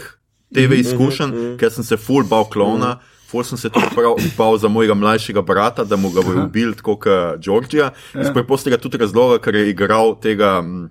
[0.52, 3.00] TV izkušenj, ker sem se full bal klona.
[3.34, 6.76] Ful sem se tudi prav bal za mojega mlajšega brata, da mu ga bojo ubili,
[6.78, 7.90] tako kot Georgija.
[8.14, 10.90] Iz preprostega tudi razloga, ker je igral tega mm,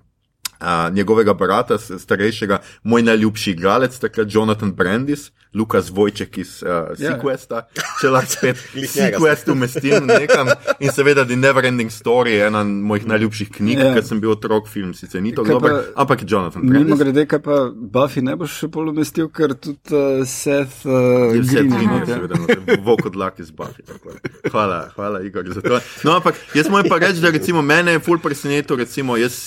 [0.64, 6.88] a, njegovega brata, starejšega, moj najljubši igralec, takrat Jonathan Brandis, Lukas Vojček iz uh.
[6.98, 7.60] Sequesta,
[8.00, 8.58] če lahko spet
[8.94, 10.48] Sequest umestim nekam.
[10.80, 13.92] In seveda The Neverending Story je ena mojih najljubših knjig, Ja.
[13.94, 16.98] ker sem bil otrok, film sicer ni tako dober, pa- ampak je Jonathan Mimo Brandis.
[16.98, 21.40] grede, kaj pa Buffy ne boš še bolj umestil, ker tudi uh, Seth uh, Je
[21.40, 22.34] Vse Green je seveda,
[22.82, 23.84] vok od lak iz Buffy.
[23.84, 24.16] tako.
[24.48, 25.78] Hvala, hvala, Igor, za to.
[26.02, 29.38] No, ampak jaz moram pa reči, da recimo mene je ful presenetil, recimo jaz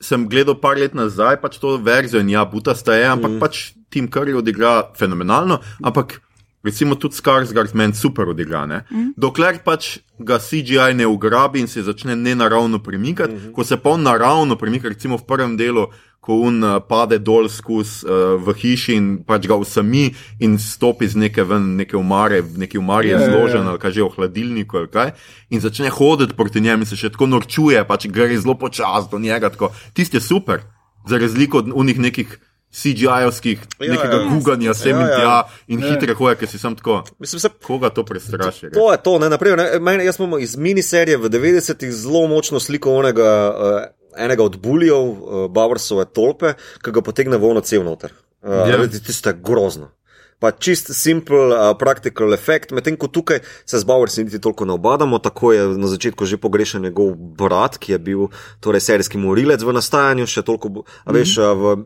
[0.00, 3.40] sem gledal par let nazaj pač to verzijo in ja, butasta je, ampak mm.
[3.40, 6.20] pač Tim Curry odigra fenomenalno, ampak
[6.66, 8.66] recimo tudi Skarsgård meni super odigra.
[8.66, 9.14] Mm.
[9.16, 13.52] Dokler pač ga CGI ne ugrabi in se začne nenaravno premikati, mm -hmm.
[13.52, 15.86] ko se pa on naravno premika, recimo v prvem delu,
[16.26, 20.08] ko un uh, pade dol skozi uh, v hiši in pač ga usami
[20.42, 23.30] in stopi z neke ven, neke umare, neki umari je Ja, ja, ja.
[23.30, 25.14] zložen ali kaj že v hladilniku ali kaj,
[25.48, 29.18] in začne hoditi proti njemu in se še tako norčuje, pač gre zelo počasi do
[29.18, 29.48] njega.
[29.48, 29.70] Tako.
[29.94, 30.66] Tisti je super,
[31.04, 32.38] za razliko od unih nekih.
[32.76, 34.28] CGI-ovskih, Ja, nekega ja.
[34.28, 35.16] guganja sem Ja, in ja.
[35.16, 35.86] tja in Ja.
[35.88, 37.04] hitre hoje, ker si sam tako.
[37.16, 38.66] Mislim, se, Koga to prestraši?
[38.66, 38.74] res?
[38.74, 42.92] to je to, ne, naprimer, ne, jaz imamo iz miniserije v 90-ih zelo močno sliko
[42.92, 43.80] onega, uh,
[44.16, 48.12] enega od bulijev, uh, Bavarsove tolpe, ki ga potegne vono cel noter.
[48.12, 48.66] Uh, Ja.
[48.66, 48.88] ja.
[48.88, 49.90] Tisto je grozno.
[50.38, 54.72] Pa čist simple, uh, practical effect, medtem ko tukaj se z Bavarsi niti toliko ne
[54.76, 58.28] obadamo, tako je na začetku že pogrešen njegov brat, ki je bil
[58.60, 61.84] torej serijski morilec v nastajanju, še toliko, bo- a veš, mm -hmm.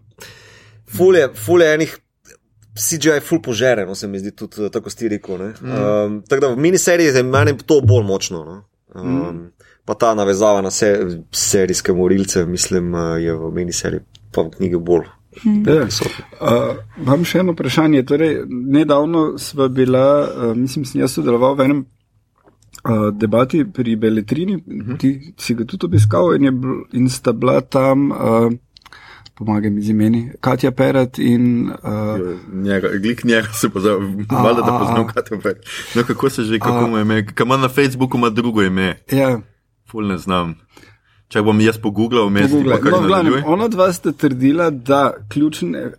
[0.87, 1.99] v fulje, fulje enih.
[2.81, 5.37] CGI ful požere, no se mi zdi tudi eh, tako stiriko.
[5.39, 5.73] Mm.
[5.73, 8.45] Um, tako da v miniseriji je meni to bolj močno.
[8.45, 8.65] No?
[8.95, 9.53] Um, mm.
[9.85, 10.91] Pa ta navezava na se,
[11.33, 14.01] serijske morilce, mislim, eh, je v miniseriji,
[14.33, 15.09] pa v knjigi bolj.
[15.47, 15.85] Ja.
[15.87, 18.03] Uh, Imam še eno vprašanje.
[18.07, 24.57] Torej, nedavno sva bila, uh, mislim, sem jaz sodeloval v enem uh, debati pri Beletrini,
[24.57, 24.99] uh -huh.
[24.99, 28.51] ti si ga tudi obiskal in, je bil, in sta bila tam, uh,
[29.39, 31.71] pomagaj mi z imeni, Katja Perat in.
[31.71, 33.91] Uh, Njega, glik njega se pozna,
[34.31, 35.13] valjda da poznam a.
[35.13, 35.57] kaj to več.
[35.95, 38.99] No, kako se že, kako mu je ime, kam ima na Facebooku ima drugo ime,
[39.13, 39.41] ja,
[39.91, 40.55] ful ne znam.
[41.29, 43.43] Če bom jaz pogooglal, vmes No, v glavnem, nadaljuje.
[43.47, 45.93] ona dva sta trdila, da ključen eh,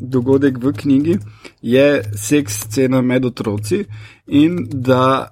[0.00, 1.18] dogodek v knjigi
[1.62, 1.86] je
[2.16, 3.82] seks scena med otroci
[4.28, 5.28] in da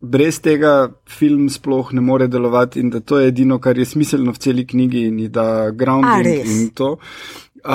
[0.00, 0.72] brez tega
[1.08, 4.66] film sploh ne more delovati in da to je edino, kar je smiselno v celi
[4.66, 6.48] knjigi in da A, grounding res?
[6.48, 6.96] in to.
[7.66, 7.72] Uh,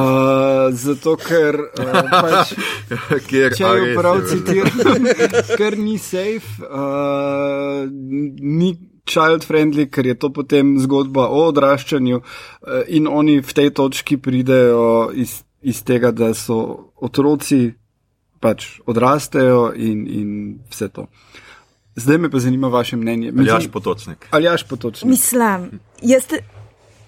[0.72, 2.54] zato, ker uh, pač,
[3.28, 5.08] Kjer, če a, jo prav je, citiram,
[5.60, 7.84] ker ni safe, uh,
[8.40, 8.72] ni,
[9.12, 15.12] child-friendly, ker je to potem zgodba o odraščanju uh, in oni v tej točki pridejo
[15.14, 17.74] iz, iz tega, da so otroci
[18.42, 20.30] pač odrastejo in, in
[20.72, 21.06] vse to.
[21.96, 23.34] Zdaj me pa zanima vaše mnenje.
[23.38, 24.28] Aljaš potočnik.
[24.32, 25.10] Aljaš potočnik.
[25.10, 25.70] Mislim,
[26.02, 26.40] jaz te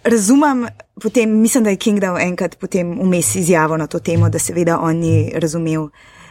[0.03, 0.67] razumem,
[1.01, 4.79] potem, mislim, da je King dal enkrat potem vmes izjavo na to temo, da seveda
[4.79, 5.87] on ni razumel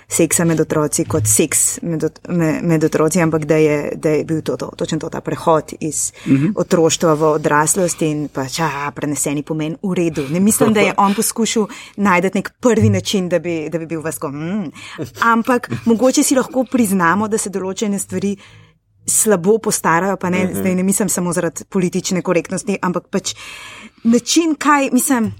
[0.09, 4.25] seksa med otroci kot seks med, ot- med, med otroci, ampak da je, da je
[4.25, 6.53] bil to, to točno to ta prehod iz uh -huh.
[6.57, 10.29] otroštva v odraslost in pač a, preneseni pomen v redu.
[10.31, 14.01] Ne mislim, da je on poskušal najti nek prvi način, da bi, da bi bil
[14.01, 14.29] vasko.
[14.29, 14.73] Mm.
[15.21, 18.37] Ampak mogoče si lahko priznamo, da se določene stvari
[19.07, 20.61] slabo postarajo, pa ne, uh -huh.
[20.61, 23.35] zdaj ne mislim samo zaradi politične korektnosti, ampak pač
[24.05, 25.35] način, kaj mislim,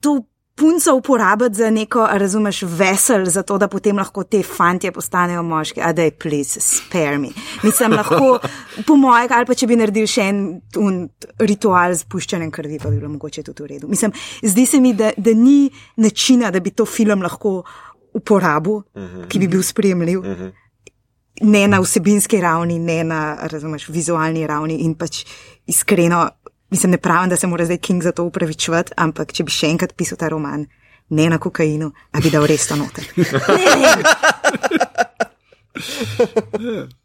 [0.00, 0.22] to
[0.58, 5.92] punco uporabiti za neko, razumeš, vesel, zato da potem lahko te fantje postanejo moški, a
[5.92, 7.28] da je please, spare me.
[7.62, 8.38] Mislim, lahko
[8.86, 10.44] po mojega, ali pa če bi naredil še en
[10.82, 11.00] un,
[11.40, 13.90] ritual z puščanjem krvi, pa bi bilo mogoče tudi v redu.
[13.90, 17.62] Mislim, zdi se mi, da, da ni načina, da bi to film lahko
[18.14, 19.28] uporabil, uh -huh.
[19.28, 20.18] ki bi bil sprejemljiv.
[20.18, 20.52] Uh -huh
[21.40, 25.24] ne na vsebinski ravni, ne na razumeš, vizualni ravni in pač
[25.66, 26.28] iskreno,
[26.70, 29.70] mislim, ne pravim, da se mora zdaj King za to upravičevati, ampak če bi še
[29.72, 30.66] enkrat pisal ta roman,
[31.08, 33.08] ne na kokainu, a bi dal res to noter.
[33.58, 34.02] Ne vem.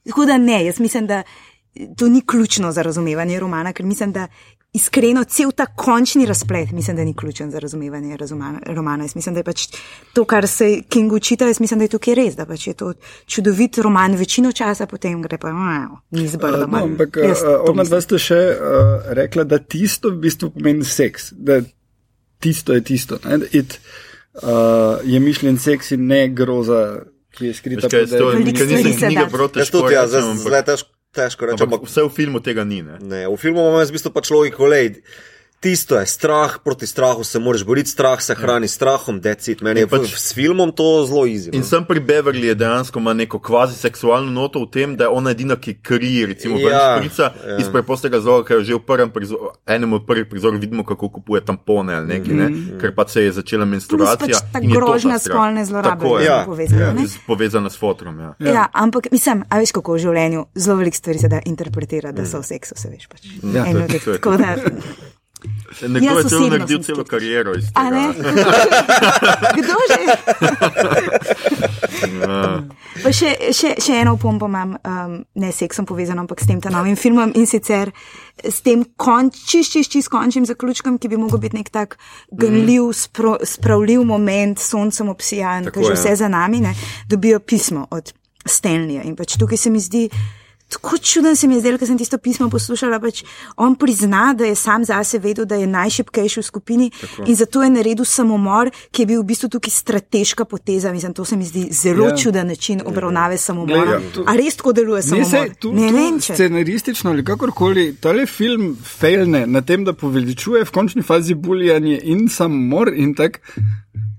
[0.10, 1.24] Tako da ne, jaz mislim, da
[1.98, 4.28] to ni ključno za razumevanje romana, ker mislim, da
[4.74, 9.04] iskreno cel ta končni razplet, mislim, da ni ključen za razumevanje razumana, romana.
[9.04, 9.68] Jaz mislim, da je pač
[10.14, 12.94] to, kar se Kingu učita, jaz mislim, da je tukaj res, da pač je to
[13.26, 16.66] čudovit roman, večino časa potem gre pa, no, ni zbrdo.
[16.68, 17.18] No, ampak
[17.70, 21.62] ona dva ste še uh, rekla, da tisto v bistvu pomeni seks, da
[22.42, 23.22] tisto je tisto.
[23.26, 23.38] Ne?
[23.38, 23.78] Da It,
[24.42, 27.04] uh, je mišljen seks in ne groza,
[27.34, 29.30] ki je skrita kaj, pod to, Veliko ker nisem da.
[29.30, 32.82] proti Jaz tudi, ja, zdaj, težko, težko ampak ampak vse v filmu tega ni.
[32.86, 32.98] Ne?
[33.02, 35.00] ne, v filmu imamo jaz v bistvu pač logiko, lej,
[35.64, 39.62] tisto je strah, proti strahu se moraš boriti, strah se hrani s strahom, decit.
[39.62, 41.50] Meni je pač, pač- s filmom to zelo easy.
[41.50, 45.10] In sem pri Beverly je dejansko ima neko kvazi seksualno noto v tem, da je
[45.12, 47.32] ona edina, ki krije, recimo, Ja, ja, šprica ja.
[47.48, 47.58] ja.
[47.58, 51.42] iz preprostega razloga, ker že v prvem prizoru, enem od prvih prizorov vidimo, kako kupuje
[51.42, 52.48] tampone ali nekaj, ne?
[52.78, 54.36] ker pa se je začela menstruacija.
[54.36, 56.26] pač ta in grožnja spolne zlorabe Tako je.
[56.26, 56.44] Ja.
[56.44, 57.08] povezana, ne?
[57.08, 58.20] Z- Povezana s fotrom.
[58.20, 58.36] Ja.
[58.40, 58.52] Ja.
[58.52, 62.26] ja, ampak mislim, a veš, kako v življenju zelo veliko stvari se da interpretirati, da
[62.26, 63.22] so v seksu, se veš pač.
[63.46, 64.56] Ja, to je- to je- tako da,
[65.82, 68.14] Nekdo Jaz je celo naredil celo kariero iz tega.
[69.58, 70.02] Kdo že?
[73.04, 76.96] Pa še, še, še eno opombo imam, um, ne seksom povezano, ampak s tem novim
[77.00, 77.92] filmom in sicer
[78.38, 81.98] s tem končim, čist, čist končnim zaključkom, ki bi mogel biti nek tak
[82.32, 86.76] gnljiv, spro, spravljiv moment, soncem obsijan, ki že vse za nami, ne,
[87.10, 88.14] dobijo pismo od
[88.46, 89.04] Stanleya.
[89.08, 90.10] In pač tukaj se mi zdi.
[90.70, 93.00] Tako čuden se mi je zdel, ker sem tisto pismo poslušala.
[93.00, 93.24] Pač
[93.58, 97.24] on prizna, da je sam zase vedel, da je najšipkejši v skupini Tako.
[97.26, 100.92] in zato je naredil samomor, ki je bil v bistvu tukaj strateška poteza.
[100.92, 102.10] Mislim, to se mi zdi zelo Ja.
[102.10, 102.18] ja.
[102.18, 103.92] čuden način obravnave samomora.
[103.92, 105.30] Ja, tu- A res tako deluje samomor?
[105.30, 106.34] sej, tu, ne tu vem, če.
[106.34, 112.30] scenaristično ali kakorkoli, tale film fejlne na tem, da poveličuje v končni fazi buljanje in
[112.30, 113.40] samomor in tako.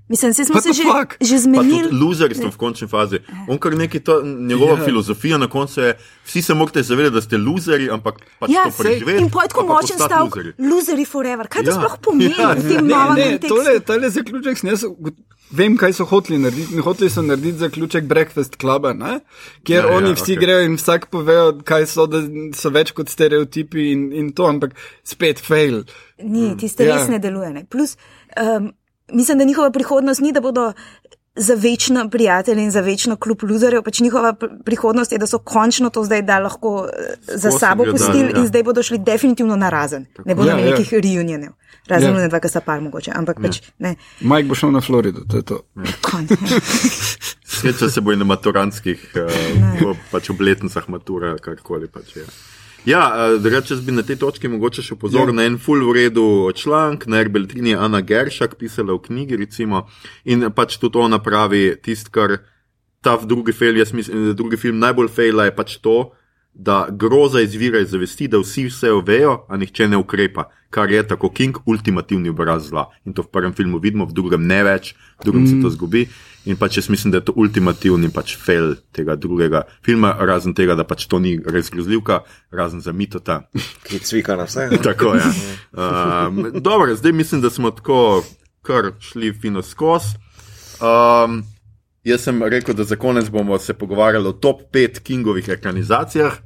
[0.09, 1.17] Mislim, se smo se že, fuck?
[1.21, 1.89] že zmenili.
[1.91, 3.19] loserstvo v končni fazi.
[3.49, 4.79] On kar neki to, njegova Ja.
[4.79, 4.85] ja.
[4.85, 5.95] filozofija na koncu je,
[6.25, 9.23] vsi se morate zavedati, da ste loseri, ampak pač Ja, to preživeti.
[9.23, 10.53] in poje tako pa pa močen stavek, loserji.
[10.61, 11.49] loserji forever.
[11.49, 11.75] Kaj to Ja.
[11.75, 12.53] sploh pomeni Ja.
[12.53, 13.49] v tem ne, kontekstu?
[13.49, 14.85] tole, tole zaključek jaz.
[15.51, 16.79] Vem, kaj so hoteli narediti.
[16.79, 19.21] Hoteli so narediti zaključek Breakfast Cluba, ne?
[19.63, 20.41] kjer Ja, ja, ja, oni ja, vsi okay.
[20.41, 22.21] grejo in vsak povejo, kaj so, da
[22.53, 24.75] so več kot stereotipi in, in to, ampak
[25.05, 25.85] spet fail.
[26.19, 26.97] Ni, tiste Ja.
[26.97, 27.51] res ne deluje.
[27.53, 27.65] Ne.
[27.65, 27.97] Plus,
[28.37, 28.73] um,
[29.13, 30.73] mislim, da njihova prihodnost ni, da bodo
[31.37, 35.39] za večno prijatelji in za večno klub luzerjev, pač njihova pr- prihodnost je, da so
[35.39, 38.41] končno to zdaj da lahko eh, za sabo pustili ja.
[38.41, 40.07] in zdaj bodo šli definitivno na razen.
[40.25, 40.77] Ne bodo Ja, imeli ja.
[40.79, 41.53] nekih reunionov.
[41.89, 42.21] Razen Ja.
[42.21, 42.29] ja.
[42.29, 43.97] dva, ki sta par mogoče, ampak pač ne.
[44.21, 45.61] Mike bo šel na Florido, to je to.
[46.03, 46.27] Konj.
[47.45, 52.23] Sreča se bo in na maturanskih, uh, pač obletnicah matura, karkoli pač je.
[52.23, 52.54] Ja,
[53.09, 55.33] uh, drugače jaz bi na tej točki mogoče še pozoril Ja.
[55.33, 55.37] ja.
[55.41, 59.87] na en full redu članek, na Erbeltrini je Ana Geršak pisala v knjigi, recimo,
[60.25, 62.39] in pač tudi ona pravi tisto, kar
[63.01, 66.13] ta v drugi film, jaz mislim, da drugi film najbolj fejla je pač to,
[66.55, 71.03] da groza izvira iz zavesti, da vsi vse vejo, a nihče ne ukrepa, kar je
[71.09, 72.87] tako King ultimativni obraz zla.
[73.05, 75.51] In to v prvem filmu vidimo, v drugem ne več, v drugem mm.
[75.51, 76.07] se to zgubi.
[76.45, 80.77] In pač jaz mislim, da je to ultimativni pač fail tega drugega filma, razen tega,
[80.79, 82.21] da pač to ni res grozljivka,
[82.53, 83.43] razen za mitota.
[83.87, 84.69] Ki cvika na vse.
[84.83, 85.31] Tako je.
[85.73, 88.23] Um, dobro, zdaj mislim, da smo tako
[88.63, 90.19] kar šli fino skozi.
[90.83, 91.43] Um,
[92.05, 96.44] jaz sem rekel, da za konec bomo se pogovarjali o top 5 Kingovih ekranizacijah.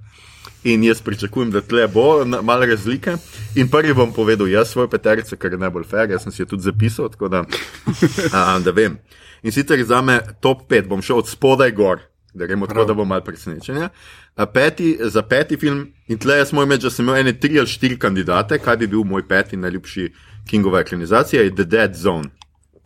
[0.69, 3.15] In jaz pričakujem, da tle bo malo razlike.
[3.55, 6.47] In prvi bom povedal jaz svojo peterico, kar je najbolj fair, jaz sem si jo
[6.47, 7.45] tudi zapisal, tako da,
[8.37, 8.99] a, da vem.
[9.43, 12.03] In sicer za me top 5 bom šel od spodaj gor,
[12.35, 13.89] da gremo tako, da bo malo presenečenja.
[14.55, 17.99] Peti, za peti film, in tle moj med, da sem imel ene tri ali štiri
[17.99, 20.13] kandidate, kaj bi bil moj peti najljubši
[20.51, 22.29] Kingova ekranizacija, je The Dead Zone.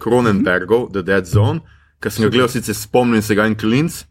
[0.03, 1.61] Cronenbergov, The Dead Zone,
[2.03, 4.05] ki sem ga gledal, sicer spomnim se ga in klinc.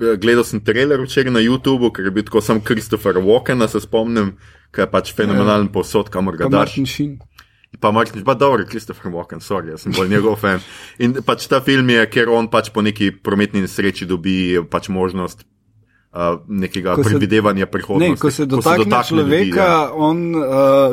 [0.00, 3.80] Eh, Gledal sem trailer včeraj na YouTubu, ker je bil tako sam Christopher Walken, se
[3.80, 4.34] spomnim,
[4.74, 6.74] ki je pač fenomenalen povsod, kamor ga daš.
[6.74, 7.18] Martin Sheen.
[7.80, 10.60] Pa Martin, pa dobro, Christopher Walken, sorry, jaz sem bolj njegov fan.
[10.98, 15.42] In pač ta film je, ker on pač po neki prometni nesreči dobi pač možnost
[16.14, 18.20] uh, nekega Ko se- predvidevanja Ne, prihodnosti.
[18.20, 19.90] ko se dotakne človeka, ljudi, ja.
[19.92, 20.44] on uh,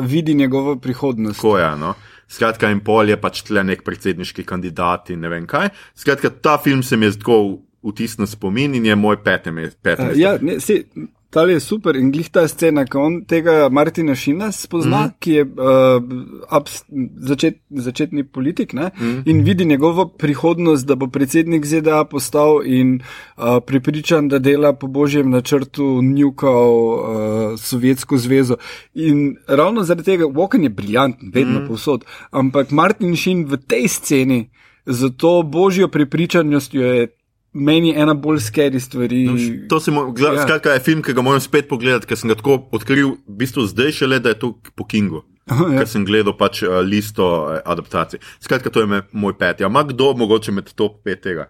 [0.02, 1.38] vidi njegovo prihodnost.
[1.38, 1.70] Tako je.
[1.76, 1.94] No?
[2.26, 5.70] Skratka, in pol je pač tle nek predsedniški kandidat in ne vem kaj.
[5.94, 9.78] Skratka, ta film se mi je tako vtisnil spomin in je moj peti mest.
[9.82, 10.84] Peti Uh, ja, ne, si,
[11.32, 15.14] ta je super in glih ta scena, ko on tega Martina Šina spozna, mm -hmm.
[15.18, 16.02] ki je uh,
[16.48, 16.84] abs,
[17.16, 19.22] začet, začetni politik ne, mm -hmm.
[19.26, 23.00] in vidi njegovo prihodnost, da bo predsednik ZDA postal in
[23.36, 28.56] uh, pripričan, da dela po božjem načrtu njukal uh, Sovjetsko zvezo.
[28.94, 31.68] In ravno zaradi tega, Walken je briljanten, vedno mm -hmm.
[31.68, 34.50] povsod, ampak Martin Šin v tej sceni.
[34.86, 37.21] Za to božjo prepričanostjo je
[37.52, 39.26] meni ena bolj skeri stvari.
[39.68, 40.40] To se mu, gled, Ja.
[40.40, 40.42] ja.
[40.46, 43.66] skratka, je film, ki ga moram spet pogledati, ker sem ga tako odkril, v bistvu
[43.66, 45.22] zdaj šele, da je to po Kingu.
[45.50, 45.78] Aha, ja.
[45.82, 48.20] Ker sem gledal pač uh, listo uh, adaptacij.
[48.40, 49.64] Skratka, to je me, moj peti.
[49.64, 51.48] A ima kdo mogoče med top pet tega?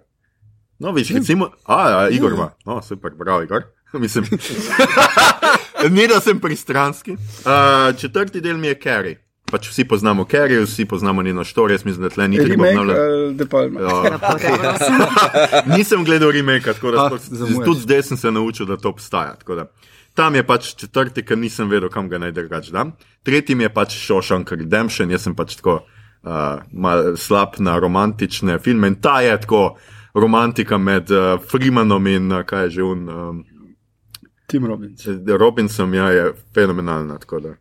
[0.78, 2.50] No, veš, recimo, a, a Igor ima.
[2.66, 3.62] No, super, bravo, Igor.
[3.92, 4.24] Mislim,
[5.94, 7.12] ni da sem pristranski.
[7.12, 9.20] Uh, četrti del mi je Carrie.
[9.52, 12.80] Pač vsi poznamo Carrie, vsi poznamo njeno štorijo, jaz mislim, da tle ni treba Remake
[12.80, 13.34] obnavljati.
[13.36, 13.80] De Palma.
[13.80, 14.18] Ja,
[15.76, 17.64] Nisem gledal remake, tako da Ah, zamujaš.
[17.64, 19.34] tudi zdaj sem se naučil, da to obstaja.
[19.36, 19.66] tako Da.
[20.14, 22.92] Tam je pač četrti, ker nisem vedel, kam ga naj drugač dam.
[23.22, 25.78] Tretji mi je pač Shawshank Redemption, jaz sem pač tako
[26.22, 29.76] uh, mal slab na romantične filme in ta je tako
[30.14, 33.08] romantika med uh, Freemanom in uh, kaj je že un.
[33.08, 33.44] Um,
[34.46, 35.06] Tim Robbins.
[35.38, 37.18] Robinson ja, je fenomenalna.
[37.18, 37.54] tako da.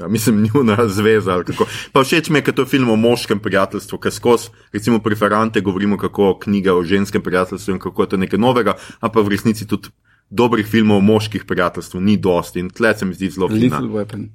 [0.00, 1.32] Ja, mislim, njuna zveza.
[1.32, 1.66] ali kako.
[1.92, 5.60] Pa všeč mi je, ker to je film o moškem prijateljstvu, ker skozi, recimo, preferante
[5.60, 9.66] govorimo, kako knjige o ženskem prijateljstvu in kako je to nekaj novega, ampak v resnici
[9.66, 9.88] tudi
[10.30, 13.80] dobrih filmov o moških prijateljstvu ni dosti in tle se mi zdi zelo fina.
[13.80, 14.28] Lethal Weapon.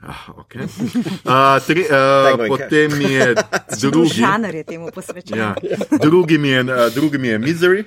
[0.00, 0.62] Ah, okay.
[0.62, 3.34] uh, tri, uh, potem je
[3.80, 4.20] drugi.
[4.22, 5.38] Žanr je temu posvečen.
[5.38, 5.54] Ja,
[6.02, 7.84] drugi, mi je, uh, drugi mi je Misery.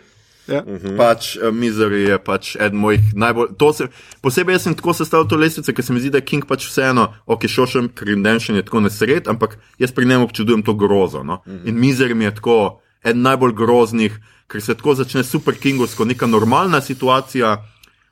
[0.51, 0.63] Ja.
[0.63, 0.97] -hmm.
[0.97, 3.47] Pač uh, Misery je pač eden mojih najbolj.
[3.75, 3.87] Se,
[4.21, 6.67] posebej jaz sem tako sestavil to lestvico, ker se mi zdi, da je King pač
[6.67, 11.23] vseeno, ok, šošem, Redemption je tako nesred, ampak jaz pri njemu občudujem to grozo.
[11.23, 11.41] No?
[11.45, 11.67] Mm -hmm.
[11.67, 16.27] In Misery mi je tako eden najbolj groznih, ker se tako začne super Kingovsko, neka
[16.27, 17.57] normalna situacija.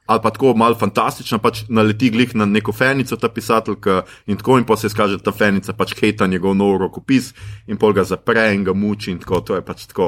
[0.10, 4.58] Ali pa tako malo fantastična, pač naleti glih na neko fenico, ta pisateljka, in tako
[4.58, 7.28] in pa se izkaže, da ta fenica pač hejta njegov nov rokopis,
[7.70, 10.08] in pol ga zapre in ga muči, in tako, to je pač tako.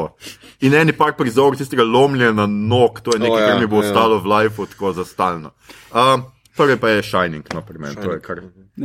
[0.66, 3.84] In eni par prizorov tistega lomljenja nog, to je nekaj, oh, ja, kar mi bo
[3.84, 3.91] ja.
[3.91, 5.54] ostalo v lifeu tako za stalno.
[5.93, 6.26] Um,
[6.58, 8.41] Prvi pa je Shining, no, pri meni, to je kar,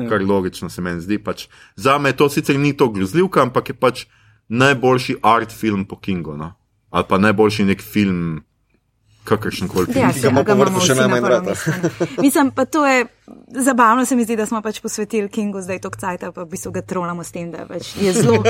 [0.09, 1.19] kar logično se meni zdi.
[1.19, 4.05] Pač, za me to sicer ni to grozljivka, ampak je pač
[4.49, 6.53] najboljši art film po Kingu, no?
[6.91, 8.45] ali pa najboljši nek film,
[9.27, 10.05] kakršen koli film.
[10.05, 11.45] Ja, Ki ga ima ga po vrhu imamo še najmanj prvem rad.
[11.51, 12.09] mestu, ne.
[12.25, 13.05] Mislim, pa to je
[13.49, 16.73] zabavno, se mi zdi, da smo pač posvetili Kingu zdaj to cajt, pa v bistvu
[16.73, 18.43] ga trolamo s tem, da pač je zelo,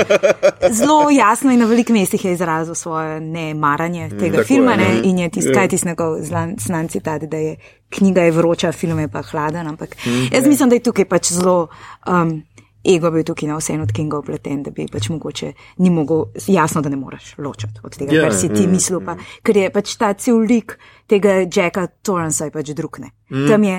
[0.79, 4.89] zelo jasno in na velikih mestih je izrazil svoje nemaranje tega tako filma je, ne,
[4.93, 5.01] ne.
[5.09, 7.55] in je tisk, kaj tisti njegov znan citat, da je
[7.89, 9.97] knjiga je vroča, film je pa hladen, ampak
[10.31, 11.67] jaz mislim, da je tukaj pač zelo.
[12.05, 12.43] Um,
[12.87, 15.51] Ego bil tukaj na vseeno od Kinga upleten, da bi pač mogoče
[15.83, 19.17] ni mogel, jasno, da ne moreš ločiti od tega, Ja, kar si ti mislil, pa,
[19.43, 20.77] ker je pač ta cel lik
[21.07, 23.11] tega Jacka Torransa je pač drukne.
[23.31, 23.47] Mm.
[23.47, 23.77] Tam je,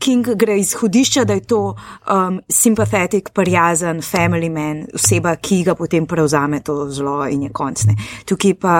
[0.00, 6.08] King gre izhodišča, da je to um, simpathetic, prijazen, family man, oseba, ki ga potem
[6.08, 7.96] prevzame to zlo in je koncne.
[8.28, 8.74] Tukaj pa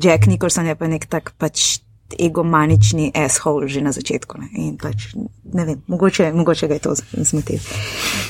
[0.00, 1.83] Jack Nicholson je pa nek tak pač
[2.18, 4.38] egomanični asshole že na začetku.
[4.38, 4.48] Ne?
[4.54, 7.58] In pač, ne vem, mogoče, mogoče ga je to zmotil.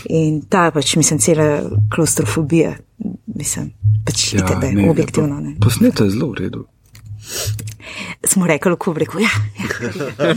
[0.07, 1.63] In ta pač, mislim, cela
[1.95, 2.75] klaustrofobija,
[3.27, 3.73] mislim,
[4.05, 5.35] pač ja, je ne, objektivno.
[5.35, 5.57] pa- Ne?
[5.61, 6.65] Posneto je zelo v redu.
[8.25, 9.29] Smo rekli v Kubriku, ja.
[9.55, 9.67] ja.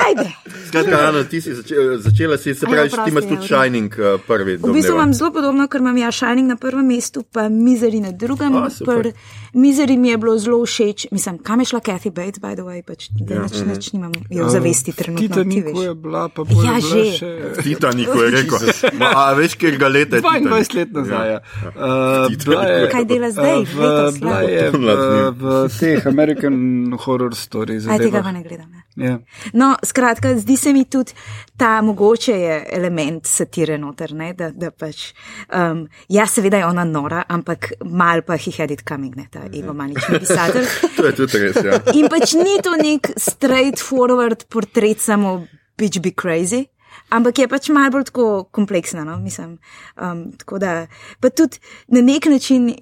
[0.00, 0.32] Ajde.
[0.66, 3.46] Skratka, Ana, ti si začela, začela si, se pravi, ti imaš tudi.
[3.46, 4.56] Shining uh, prvi.
[4.56, 8.10] V bistvu imam zelo podobno, ker imam ja Shining na prvem mestu, pa Misery na
[8.10, 8.56] drugem.
[8.56, 8.96] A, super.
[8.96, 9.12] Pr-
[9.54, 12.82] Misery mi je bilo zelo všeč, mislim, kam je šla Kathy Bates, by the way,
[12.82, 13.42] pač, da ja.
[13.42, 15.22] nič, nič nimam je v zavesti trenutno.
[15.22, 15.84] ti Titaniku veš.
[15.84, 17.04] je bila, pa bo Ja, že.
[17.14, 17.30] še.
[17.62, 18.58] Titaniku je rekel.
[18.94, 20.68] Ma, a veš, kjer ga leta je 22 Titanic?
[20.74, 21.26] let nazaj.
[21.26, 21.38] Ja.
[21.38, 21.70] Ja.
[21.70, 23.64] Uh, je, Kaj dela zdaj?
[23.64, 24.65] v- bila ja.
[24.74, 26.56] je v v teh American
[27.04, 27.86] Horror Stories.
[27.86, 28.70] Aj tega pa ne gledam.
[28.70, 28.84] Ne.
[28.96, 29.18] Ja.
[29.52, 31.12] No, skratka, zdi se mi tudi
[31.56, 35.10] ta mogoče je element satire noter, ne, da, da pač,
[35.52, 39.44] um, ja, seveda je ona nora, ampak mal pa he had it coming, ne, ta
[39.52, 40.68] Ivo Manični pisatelj.
[40.96, 41.80] To je tudi res, ja.
[41.92, 45.42] In pač ni to nek straightforward portret samo
[45.76, 46.66] bitch be crazy.
[47.12, 49.58] Ampak je pač malo bolj tako kompleksna, no, mislim.
[50.00, 50.86] Um, tako da,
[51.20, 51.60] pa tudi
[51.92, 52.72] na nek način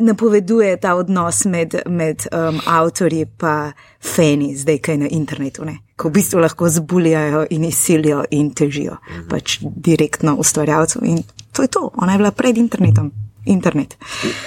[0.00, 5.78] napoveduje ta odnos med, med um, avtorji in fani, zdaj kaj na internetu, ne?
[5.96, 8.96] ko v bistvu lahko zbulijajo in izsilijo in težijo
[9.28, 11.02] pač direktno ustvarjalcu.
[11.04, 11.22] In
[11.52, 13.12] to je to, ona je bila pred internetom.
[13.44, 13.96] Internet.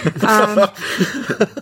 [0.06, 0.60] Um,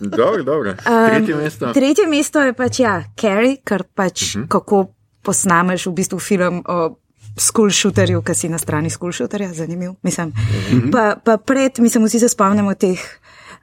[0.16, 0.74] Dobro, dobro.
[1.08, 1.72] Tretje mesto.
[1.72, 4.48] tretje mesto je pač, ja, Carrie, kar pač uh -huh.
[4.48, 4.86] kako
[5.22, 6.96] posnameš v bistvu film o
[7.36, 9.92] school shooterju, ki si na strani school shooterja, zanimiv.
[10.02, 10.92] Mislim, uh -huh.
[10.92, 13.00] pa, pa pred, mislim, vsi se spomnimo teh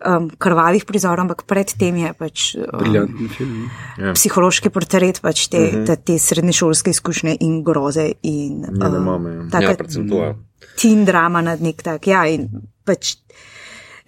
[0.05, 3.69] um, krvavih prizorov, ampak pred tem je pač um, film.
[3.99, 4.13] Ja.
[4.15, 5.85] psihološki portret, pač te, uh -huh.
[5.85, 8.11] te, te srednješolske izkušnje in groze.
[8.23, 9.49] In, um, mame, ja.
[9.51, 10.23] taka Ja, predvsem to.
[10.23, 10.35] Ja.
[10.75, 12.07] teen drama nad nek tak.
[12.07, 12.49] Ja, in
[12.85, 13.17] pač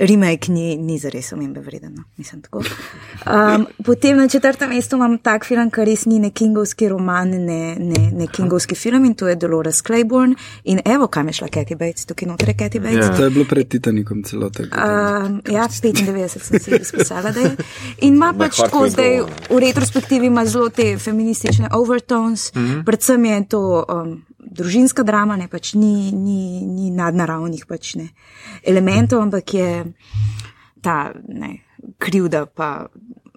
[0.01, 1.93] remake ni, ni zares omembe vreden.
[1.95, 2.57] no, Mislim tako.
[2.57, 7.75] Um, potem na četrtem mestu imam tak film, kar res ni ne kingovski roman, ne,
[7.79, 10.35] ne, ne kingovski film in to je Dolores Claiborne.
[10.63, 13.05] In evo, kam je šla Kathy Bates, tukaj noter je Kathy Bates.
[13.05, 13.17] Ja.
[13.17, 14.75] To je bilo pred Titanikom celotega.
[14.75, 17.55] Um, ja, 95 sem si izpisala, da je.
[18.01, 22.85] In ima pač tako zdaj v retrospektivi ima zelo te feministične overtones, mm -hmm.
[22.85, 24.21] predvsem je to um,
[24.51, 28.09] družinska drama, ne pač ni, ni, ni nadnaravnih pač ne
[28.67, 29.69] elementov, ampak je
[30.83, 31.55] ta ne,
[32.01, 32.87] krivda pa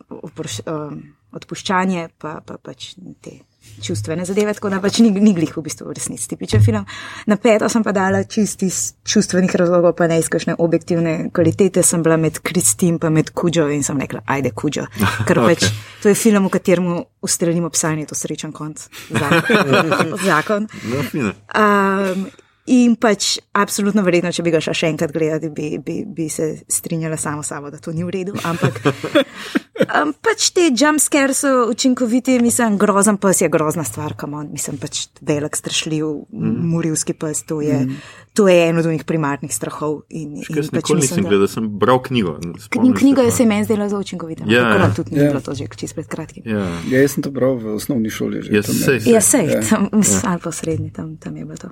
[0.08, 1.00] oproš, um,
[1.34, 3.38] odpuščanje pa, pa pač te
[3.82, 6.86] čustvene zadeve, tako da pač ni, ni glih v bistvu v resnici tipičen film.
[7.26, 11.82] Na peto sem pa dala čisti iz čustvenih razlogov, pa ne iz kakšne objektivne kvalitete,
[11.82, 14.86] sem bila med Kristin pa med Kuđo in sem rekla, ajde Kuđo,
[15.28, 15.82] ker pač okay.
[16.02, 16.94] to je film, v katerem
[17.24, 18.88] ustrelimo psa in je to srečen konc.
[19.10, 20.18] Zakon.
[20.28, 20.68] Zakon.
[21.14, 21.32] No.
[21.54, 22.26] Um,
[22.66, 27.16] in pač, absolutno verjetno, če bi ga še enkrat gledati, bi, bi, bi se strinjala
[27.16, 28.32] samo s sabo, da to ni v redu.
[28.42, 28.80] Ampak
[29.96, 35.08] um, pač te jumpscare so učinkoviti, mislim, grozen pes je grozna stvar, kamon, mislim, pač
[35.20, 36.54] velik, strašljiv, mm.
[36.64, 38.00] murilski pes, to je, mm.
[38.32, 40.00] to je eno od njih primarnih strahov.
[40.08, 42.38] In, in Jaz pač nikoli mislim, nisem da- gledal, sem bral knjigo.
[42.40, 44.48] Kn- Spomnim Knjiga se je meni zdela zelo učinkovita.
[44.48, 44.90] Ja, Ja, ja.
[44.96, 45.28] tudi ni Ja.
[45.28, 46.42] bilo to že čist pred kratkim.
[46.46, 46.64] Ja.
[46.88, 48.40] Ja, jaz sem to bral v osnovni šoli.
[48.42, 48.74] Že, Ja, je.
[48.74, 48.98] sej.
[49.04, 50.20] Ja, sej, tam, ja.
[50.24, 51.68] ali pa srednji, tam, tam je bilo to.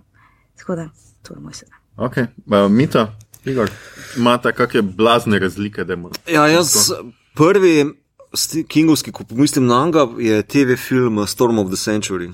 [0.63, 0.89] Tako da,
[1.23, 1.79] to je moj sedaj.
[1.97, 2.27] Okay.
[2.47, 3.71] Uh, Mita, Igor,
[4.17, 5.85] imata kakšne blazne razlike.
[6.31, 6.93] Ja, jaz
[7.35, 7.87] prvi
[8.33, 12.31] sti- kingovski, ko pomislim na njega, je TV film Storm of the Century.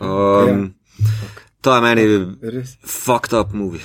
[0.00, 0.74] Um,
[1.60, 2.04] Ta je meni
[2.42, 2.74] Res.
[2.86, 3.80] fucked up movie.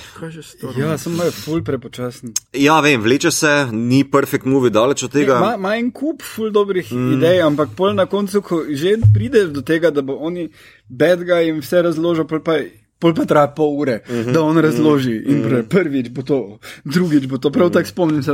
[0.76, 2.32] Ja, sem mal ful prepočasen.
[2.52, 5.36] Ja, vem, vleče se, ni perfect movie, daleč od tega.
[5.38, 7.12] Ima ima en kup ful dobrih mm.
[7.12, 10.48] idej, ampak pol na koncu, ko že prideš do tega, da bo oni
[10.88, 12.58] bad guy jim vse razložil, pa,
[12.98, 14.32] pol pa traja pol ure, mm -hmm.
[14.32, 15.10] da on razloži.
[15.10, 15.36] Mm -hmm.
[15.36, 17.50] In pre, prvič bo to, drugič bo to.
[17.50, 17.74] Prav mm -hmm.
[17.74, 18.32] tako spomnim se,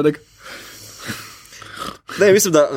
[2.19, 2.69] Ne, mislim, da,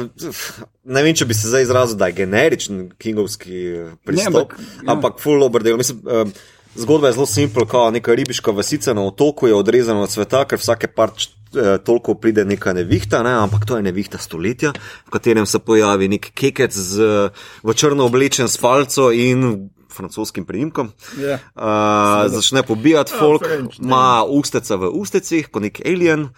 [0.83, 3.73] ne vem, če bi se zdaj izrazil, da je generičen kingovski
[4.03, 4.91] pristop, ne, ampak, ja.
[4.93, 5.77] ampak full over del.
[5.77, 6.31] Mislim, um,
[6.75, 10.61] zgodba je zelo simpel, kot neka ribiška vasica na otoku je odrezana od sveta, ker
[10.61, 14.73] vsake par eh, toliko pride neka nevihta, ne, ampak to je nevihta stoletja,
[15.05, 17.29] v katerem se pojavi nek kekec z,
[17.63, 20.91] v črno oblečen s palco in francoskim priimkom.
[21.19, 21.39] Ja.
[21.57, 23.89] Uh, začne pobijati folk, French, ne.
[23.89, 26.29] ima usteca v ustecih, kot nek alien.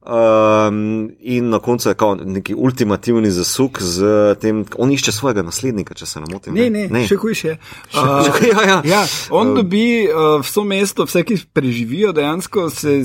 [0.00, 4.04] Um, in na koncu je kao neki ultimativni zasuk z
[4.40, 6.56] tem, on išče svojega naslednika, če se ne motim.
[6.56, 7.02] Ne, ne, ne.
[7.04, 7.56] še hujše.
[7.92, 8.00] Uh,
[8.48, 8.78] ja, ja.
[8.84, 12.96] ja, on dobi uh, vso mesto, vse, ki preživijo, dejansko se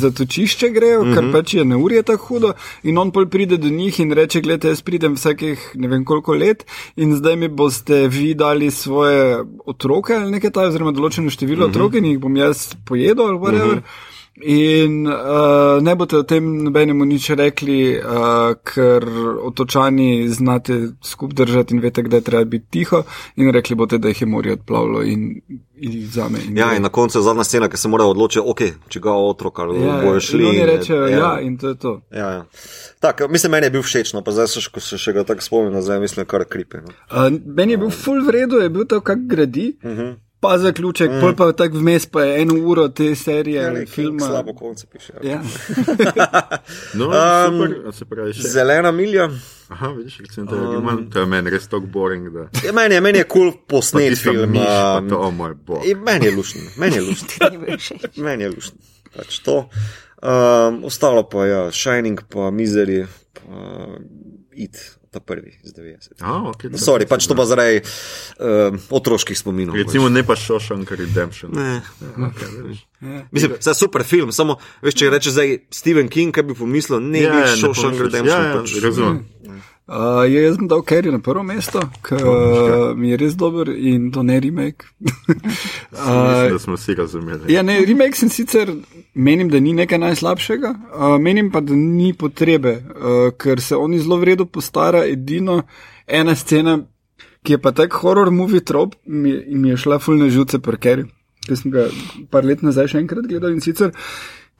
[0.00, 1.14] zatočišče grejo, mm -hmm.
[1.14, 2.54] ker pač je neurje tako hudo.
[2.88, 6.34] In on pol pride do njih in reče: Glede, jaz pridem vsakih ne vem koliko
[6.34, 6.64] let
[6.96, 11.70] in zdaj mi boste vi dali svoje otroke ali nekaj takega, oziroma določeno število mm
[11.70, 11.76] -hmm.
[11.76, 13.76] otrok in jih bom jaz pojedel ali whatever.
[13.76, 14.08] Mm -hmm.
[14.42, 15.14] In uh,
[15.82, 19.04] ne boste o tem nobenemu nič rekli, uh, ker
[19.42, 23.02] otočani znate skup držati in veste, kdaj treba biti tiho.
[23.36, 25.40] In rekli boste, da jih je morje odplavilo in,
[25.76, 26.38] in jih vzame.
[26.48, 29.12] In Ja, in na koncu je zadnja scena, ki se mora odločiti, ok, če ga
[29.12, 30.42] otrok ali ja, bojo šli.
[30.44, 31.18] in oni rečejo, ja.
[31.18, 32.00] ja, in to je to.
[32.10, 32.44] ja, ja.
[33.00, 35.42] Tak, mislim, meni je bil všeč, no pa zdaj, se ko se še ga tako
[35.42, 36.80] spomnim, nazaj mislim, kar kripe.
[36.80, 36.92] No.
[37.10, 39.76] Uh, meni je bil full vredo, je bil to, kak gradi.
[39.84, 40.00] Uh Mhm.
[40.00, 40.29] -huh.
[40.40, 41.34] Pa zaključek, mm.
[41.36, 44.26] pa tako vmes pa je eno uro te serije ali filma.
[44.26, 45.12] Slabo konce piše.
[45.22, 45.30] Ja.
[45.30, 45.42] Ja.
[46.94, 48.48] No, Um, super, se pravi še.
[48.48, 49.28] Zelena milja.
[49.68, 51.02] Aha, vidiš, recimo, to je original.
[51.12, 52.48] To je meni res tako boring, da.
[52.64, 54.50] Ja, meni je, meni je kul cool posnet film.
[54.50, 55.84] miš, um, to, o moj bog.
[56.06, 57.02] Meni je lušten, meni je
[57.84, 58.16] všeč.
[58.16, 58.78] Meni je lušten.
[59.16, 59.58] Pač to.
[60.22, 63.04] Um, ostalo pa je ja, Shining, pa Misery.
[63.34, 63.76] Pa,
[64.52, 64.76] It,
[65.10, 66.08] ta prvi iz 90.
[66.20, 69.74] A, okay, Sorry, pač to pa zaradi uh, otroških spominov.
[69.74, 71.50] Recimo ne pa Shawshank Redemption.
[71.54, 71.80] Ne.
[72.30, 72.84] Okay, veš.
[73.30, 77.02] Mislim, da je super film, samo veš, če reče zdaj Stephen King, kaj bi pomislil,
[77.02, 78.06] ne Ja, bi ja, ne šel še pomisliš.
[78.06, 78.30] Redemption.
[78.30, 78.78] Ja, ja, pač.
[78.84, 79.20] razumem.
[79.90, 83.72] Uh, je, jaz sem dal Kerry na prvo mesto, ker uh, mi je res dober
[83.74, 84.86] in to ne remake.
[85.02, 87.50] Mislim, da smo vsi razumeli.
[87.50, 88.70] Ja, ne, remake sem sicer
[89.14, 93.98] menim, da ni nekaj najslabšega, uh, menim pa, da ni potrebe, uh, ker se oni
[93.98, 95.04] zelo v redu postara.
[95.06, 95.62] Edino
[96.06, 96.78] ena scena,
[97.42, 101.06] ki je pa tak horror movie trop, mi, mi je šla fulne žuce per Kerry,
[101.46, 101.86] ki sem ga
[102.30, 103.94] par let nazaj še enkrat gledal in sicer.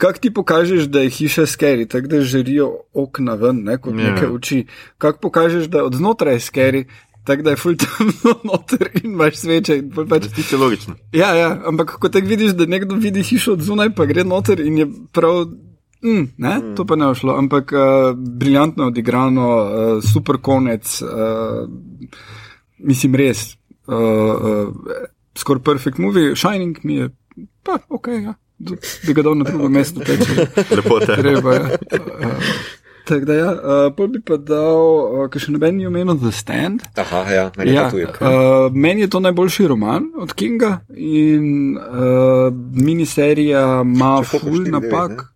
[0.01, 4.15] Kako ti pokažeš, da je hiša skeri, tako da žarijo okna ven, ne, kot Ja.
[4.15, 4.63] neke oči?
[4.99, 6.87] Kako pokažeš, da je od znotraj skeri,
[7.25, 9.83] tako da je full temno noter in imaš sveče.
[10.09, 10.95] Pač, Ti je logično.
[11.13, 14.61] Ja, ja, ampak ko tako vidiš, da nekdo vidi hišo od zunaj, pa gre noter
[14.61, 15.47] in je prav.
[16.03, 16.75] Mm, ne, mm.
[16.77, 21.69] To pa ne je šlo, ampak uh, briljantno odigrano, uh, super konec, uh,
[22.79, 23.43] mislim res,
[23.87, 24.73] uh, uh,
[25.37, 27.11] skoraj perfect movie, Shining mi je,
[27.63, 28.35] pa ok, ja,
[29.07, 30.47] bi ga dal na drugo mesto, teče,
[30.77, 31.17] Lepo te.
[31.21, 31.55] treba.
[31.55, 31.69] Ja.
[31.93, 32.33] Uh,
[33.11, 34.85] Tako da, ja, uh, pol bi pa dal,
[35.17, 36.85] uh, ker še noben ni omenil The Stand.
[36.97, 40.71] Aha, ja, meni Ja, ja, je to uh, meni je to najboljši roman od Kinga
[40.93, 45.11] in uh, miniserija ima ful napak.
[45.11, 45.29] ne?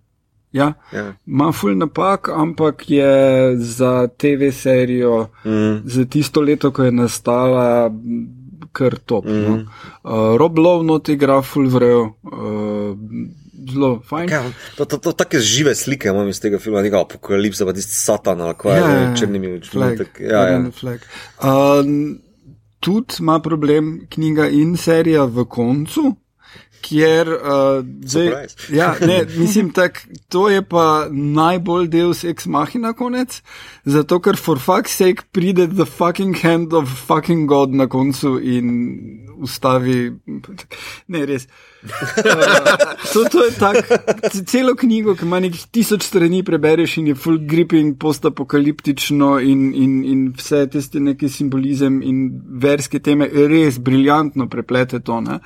[0.53, 1.13] Ja, Ja.
[1.27, 3.11] ima ful napak, ampak je
[3.59, 5.83] za TV serijo, Mm.
[5.85, 8.29] za tisto leto, ko je nastala, m,
[8.73, 9.25] kar top.
[9.25, 9.43] Mm.
[9.43, 9.49] No.
[9.51, 9.67] Mhm.
[10.05, 12.95] Uh, Rob Love not igra ful vrejo, uh,
[13.73, 14.29] zelo fajn.
[14.29, 17.97] Kaj, to, to, to take žive slike imam iz tega filma, neka apokalipsa, pa tisti
[17.97, 19.89] satan ali kaj, ja, ja, črnimi očmi.
[20.21, 20.61] Ja, ja.
[21.43, 22.19] Um,
[22.81, 26.15] tudi ima problem knjiga in serija v koncu.
[26.85, 28.27] Kjer, uh, zdaj,
[28.81, 33.41] ja, ne, mislim, tak, to je pa najbolj del ex machina konec,
[33.89, 38.69] zato ker for fuck's sake pride the fucking hand of fucking god na koncu in
[39.37, 40.13] ustavi.
[41.09, 41.49] Ne, res.
[43.13, 43.97] To, to je tako,
[44.49, 49.93] celo knjigo, ki ima nekih tisoč strani, prebereš in je full gripping, postapokaliptično in, in,
[50.09, 52.25] in vse tiste neki simbolizem in
[52.65, 55.21] verske teme, res briljantno preplete to.
[55.21, 55.39] Ne?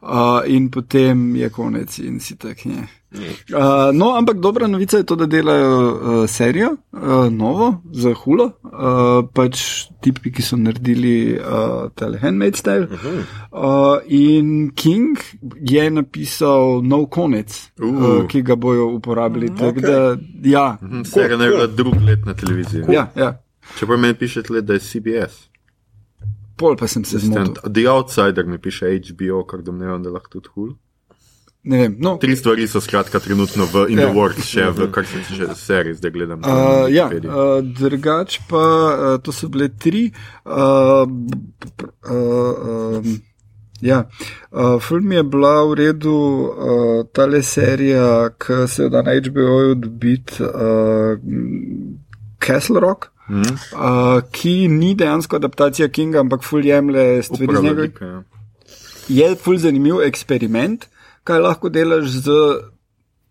[0.00, 2.88] Uh, in potem je konec in si tak ne.
[3.12, 8.50] Uh, no, ampak dobra novica je to, da delajo uh, serijo, uh, novo, za hulo.
[8.62, 12.88] Uh, pač tipi, ki so naredili uh, tele Handmaid's Tale.
[13.52, 15.18] Uh, in King
[15.60, 17.86] je napisal nov konec, uh.
[17.88, 18.02] Uh.
[18.02, 19.50] Uh, ki ga bojo uporabili.
[19.52, 19.82] Okay.
[19.82, 20.66] Da, ja,
[21.04, 22.84] Serija ne je bila drug let na televiziji.
[22.88, 23.38] ja, ja.
[23.78, 25.48] Čeprav meni piše tle, da je CBS.
[26.56, 27.54] Pol pa sem se zmotil.
[27.72, 30.74] The Outsider mi piše HBO, kar domnevam, da lahko tudi hul.
[31.64, 31.92] Ne vem.
[31.98, 34.12] No, Tri stvari so skratka trenutno v In the Ja.
[34.12, 36.40] Works, še v kar se tiče serij, zdaj gledam.
[36.40, 40.08] Uh, ja, uh, drugač pa uh, to so bile tri.
[40.44, 41.06] Uh,
[41.60, 43.06] p- p- uh, um,
[43.80, 44.08] ja,
[44.50, 46.16] uh, film je bila v redu,
[46.50, 51.14] uh, tale serija, ki se da na HBO-ju dobiti, uh,
[52.38, 53.12] Castle Rock.
[53.30, 53.54] Mhm.
[53.72, 57.86] Uh, ki ni dejansko adaptacija Kinga, ampak ful jemlje stvari iz njega.
[58.00, 58.22] ja.
[59.08, 60.88] Je ful zanimiv eksperiment,
[61.24, 62.30] kaj lahko delaš z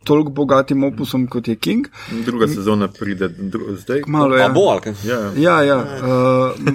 [0.03, 1.87] toliko bogatim opusom kot je King.
[2.25, 4.01] Druga sezona pride dru zdaj.
[4.07, 4.49] Malo A je.
[4.49, 4.93] bo, ali kaj?
[5.05, 5.31] Ja, ja.
[5.37, 5.77] Ja, ja.
[5.77, 6.71] Uh,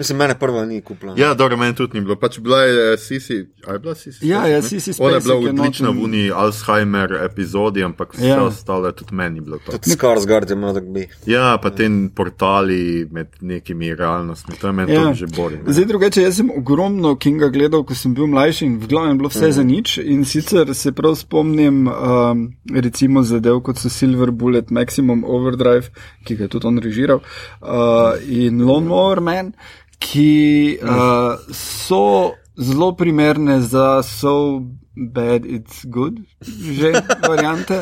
[0.00, 1.14] Mislim, mene prva ni kupila.
[1.16, 2.16] Ja, dobro, meni tudi ni bilo.
[2.16, 3.36] Pač bila je Sisi,
[3.66, 4.28] a je bila Sisi?
[4.28, 4.62] Ja, Spacek, ja, ne?
[4.62, 6.00] Sissy Ona je bila Spacek odlična noter.
[6.00, 8.36] v uni Alzheimer epizodi, ampak vse Ja.
[8.36, 8.42] ja.
[8.42, 9.72] ostalo tudi meni ni bilo to.
[9.72, 11.04] Tudi Skarsgård je imel tak bi.
[11.26, 11.84] Ja, pa te
[12.16, 12.80] portali
[13.10, 15.00] med nekimi realnostmi, to je meni Ja.
[15.02, 15.12] ja.
[15.14, 15.52] že bolj.
[15.56, 15.72] ne.
[15.72, 19.28] Zdaj drugače, jaz sem ogromno Kinga gledal, ko sem bil mlajši in v glavnem bilo
[19.28, 19.98] vse za nič.
[19.98, 25.92] In sicer se prav spomnim, um, recimo zadev kot so Silver Bullet, Maximum Overdrive,
[26.24, 27.20] ki ga je tudi on režiral,
[27.60, 27.68] uh,
[28.24, 29.52] in Lone Mower Man,
[30.00, 34.64] ki uh, so zelo primerne za so
[34.96, 36.92] bad it's good, že
[37.30, 37.78] variante,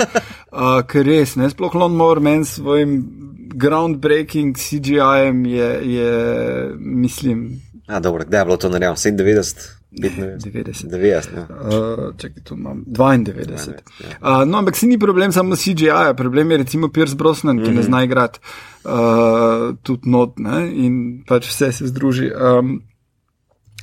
[0.52, 3.00] uh, ker res, ne, sploh Lone Mower Man s svojim
[3.54, 6.12] groundbreaking CGI-jem je, je,
[6.78, 8.96] mislim, A, dobro, kdaj je bilo to narejeno?
[8.96, 10.90] 97, 95, 90.
[10.90, 11.28] 90.
[11.36, 11.46] Ja.
[11.50, 13.50] Uh, čakaj, tu imam 92.
[13.50, 14.42] ja.
[14.42, 17.68] Uh, no, ampak se ni problem samo CGI, problem je recimo Pierce Brosnan, ki mm
[17.70, 17.76] -hmm.
[17.76, 18.38] ne zna igrati
[18.84, 20.70] uh, tudi not ne?
[20.74, 22.30] in pač vse se združi.
[22.58, 22.82] Um,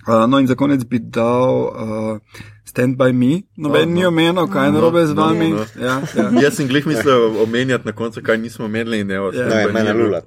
[0.08, 2.18] uh, no, in za konec bi dal uh,
[2.66, 4.08] Stand by Me, noben Oh, ni no.
[4.08, 5.50] omenil, kaj je narobe z no, vami.
[5.50, 5.66] no.
[5.82, 6.30] Ja, ja.
[6.44, 9.22] Jaz sem glih mislil omenjati na koncu, kaj nismo imeli in ne Ja.
[9.24, 9.50] ostalo.
[9.50, 10.26] No, je mene lulat.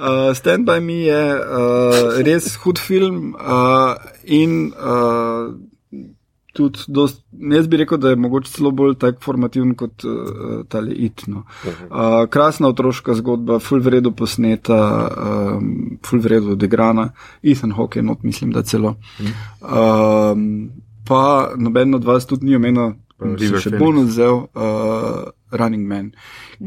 [0.00, 3.94] Uh, Stand by Me je uh, res hud film uh,
[4.24, 5.52] in uh,
[6.52, 7.20] tudi dost
[7.52, 11.44] jaz bi rekel, da je mogoče celo bolj tak formativen kot uh, tale itno.
[11.64, 14.80] Uh, krasna otroška zgodba, full vredo posneta,
[15.56, 17.10] um, full vredo odigrana,
[17.42, 18.96] Ethan Hawke, not mislim, da celo.
[19.60, 20.70] Um,
[21.08, 23.78] pa noben od vas tudi ni omenil, River še Phoenix.
[23.78, 26.12] bolj odzel, uh, Running Man,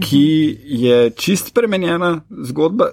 [0.01, 0.27] ki
[0.83, 2.91] je čist spremenjena zgodba.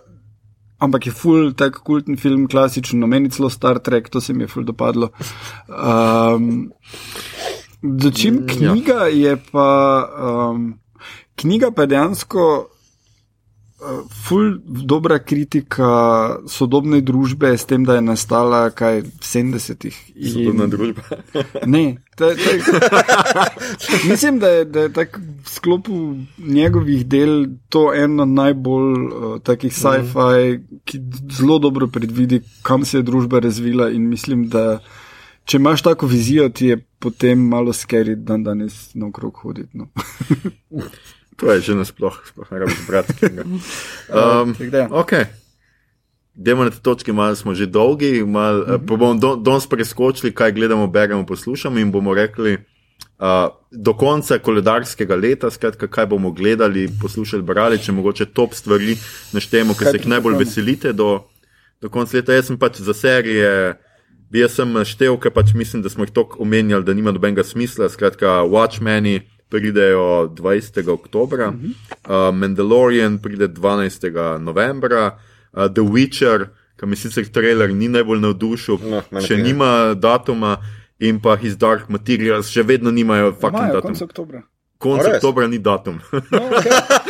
[0.80, 4.44] Ampak je full tak kulten film, klasičen, no meni celo Star Trek, to se mi
[4.44, 5.10] je full dopadlo.
[5.68, 6.72] Um,
[7.82, 9.70] Začim knjiga je pa,
[10.50, 10.74] um,
[11.36, 12.46] knjiga pa je dejansko
[14.28, 15.88] full dobra kritika
[16.48, 19.96] sodobne družbe s tem, da je nastala kaj v 70-ih.
[20.14, 21.02] in- Sodobna družba.
[21.66, 23.46] Ne, ta, ta,
[24.10, 29.72] mislim, da je, da je tak v sklopu njegovih del to eno najbolj uh, takih
[29.72, 31.00] sci-fi, ki
[31.32, 34.80] zelo dobro predvidi, kam se je družba razvila in mislim, da
[35.44, 39.72] če imaš tako vizijo, ti je potem malo skeri dan danes naokrog hoditi.
[39.72, 39.88] No.
[41.40, 43.14] To je že nasploh, sploh ne rabiš brati.
[44.12, 44.88] Um, Tako da ja.
[44.90, 45.12] ok.
[46.34, 48.86] Demo na te točke, malo smo že dolgi, malo, mm -hmm.
[48.88, 52.54] pa bomo danes preskočili, kaj gledamo, beremo, poslušamo in bomo rekli
[53.18, 58.96] uh, do konca koledarskega leta, skratka, kaj bomo gledali, poslušali, brali, če mogoče top stvari
[59.32, 61.24] naštejemo, ki se jih najbolj veselite do,
[61.80, 62.32] do konca leta.
[62.32, 63.74] Jaz sem pač za serije.
[64.30, 67.44] Bi jaz sem naštel, ker pač mislim, da smo jih tako omenjali, da nima nobenega
[67.44, 67.88] smisla.
[67.88, 69.20] Skratka, Watchmeni
[69.50, 70.88] pridejo 20.
[70.88, 72.28] oktober, uh -huh.
[72.30, 74.38] uh, Mandalorian pride 12.
[74.38, 75.18] novembra,
[75.52, 76.46] uh, The Witcher,
[76.80, 78.78] ki mi sicer trailer ni najbolj navdušil,
[79.10, 79.42] No, še ne.
[79.42, 80.56] nima datuma,
[81.00, 83.82] in pa His Dark Materials še vedno nimajo fucking Maja, datum.
[83.82, 84.42] konec oktobra.
[84.78, 86.00] Konec oktobra ni datum.
[86.12, 86.70] No, okay.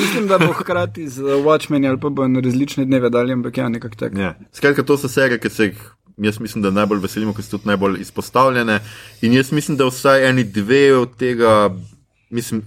[0.00, 3.68] Mislim, da bo hkrati z Watchmen ali pa bo na različne dneve dalje, ampak ja,
[3.68, 4.18] nekako tako.
[4.18, 4.34] Ja.
[4.52, 5.84] Skratka, to so serije, ki se jih
[6.16, 8.80] jaz mislim, da najbolj veselimo, ker so tudi najbolj izpostavljene.
[9.22, 11.74] In jaz mislim, da vsaj eni dve od tega,
[12.30, 12.62] mislim,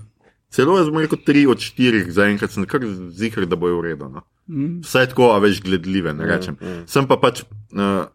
[0.51, 4.09] celo jaz bom rekel tri od štirih, zaenkrat sem kar zihar, da bojo v redu.
[4.09, 4.25] No.
[4.47, 4.81] Mm.
[4.83, 6.59] Vsaj tako, a več gledljive, ne rečem.
[6.87, 7.43] Sem pa pač,
[7.75, 8.07] uh,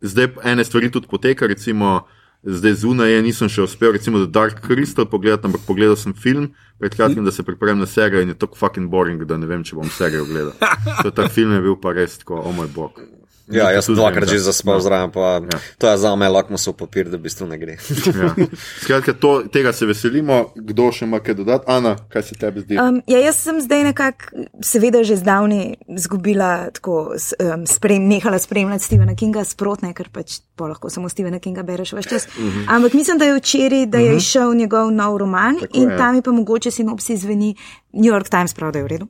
[0.00, 2.02] zdaj ene stvari tudi poteka, recimo.
[2.42, 6.50] Zdaj zunaj je, nisem še uspel, recimo, The Dark Crystal pogledati, ampak pogledal sem film
[6.82, 9.62] pred kratkim, da se pripravim na serijo in je tako fucking boring, da ne vem,
[9.62, 10.56] če bom serijo gledal.
[11.16, 12.98] Ta film je bil pa res tako, o oh moj bog.
[13.48, 15.58] Ja, jaz sem dvakrat že zaspal zraven, pa Ja.
[15.78, 17.76] to je za me lakmusov papir, da v bistvu ne gre.
[18.12, 18.34] Ja.
[18.80, 20.52] Skratka, to, tega se veselimo.
[20.56, 21.64] Kdo še ima kaj dodati?
[21.66, 22.78] Ana, kaj se tebi zdi?
[22.78, 24.24] Um, ja, jaz sem zdaj nekako,
[24.60, 30.40] seveda, že zdavni izgubila, tako s- um, sprem, nehala spremljati Stephena Kinga sprotne, ker pač
[30.56, 32.26] pa lahko samo Stephena Kinga bereš več čas.
[32.28, 32.64] Uh -huh.
[32.68, 34.16] Ampak mislim, da je včeraj, da je uh -huh.
[34.16, 35.96] izšel njegov nov roman Tako in je.
[35.98, 37.54] tam je pa mogoče sinopsis zveni,
[37.92, 39.06] New York Times pravi, da je v redu.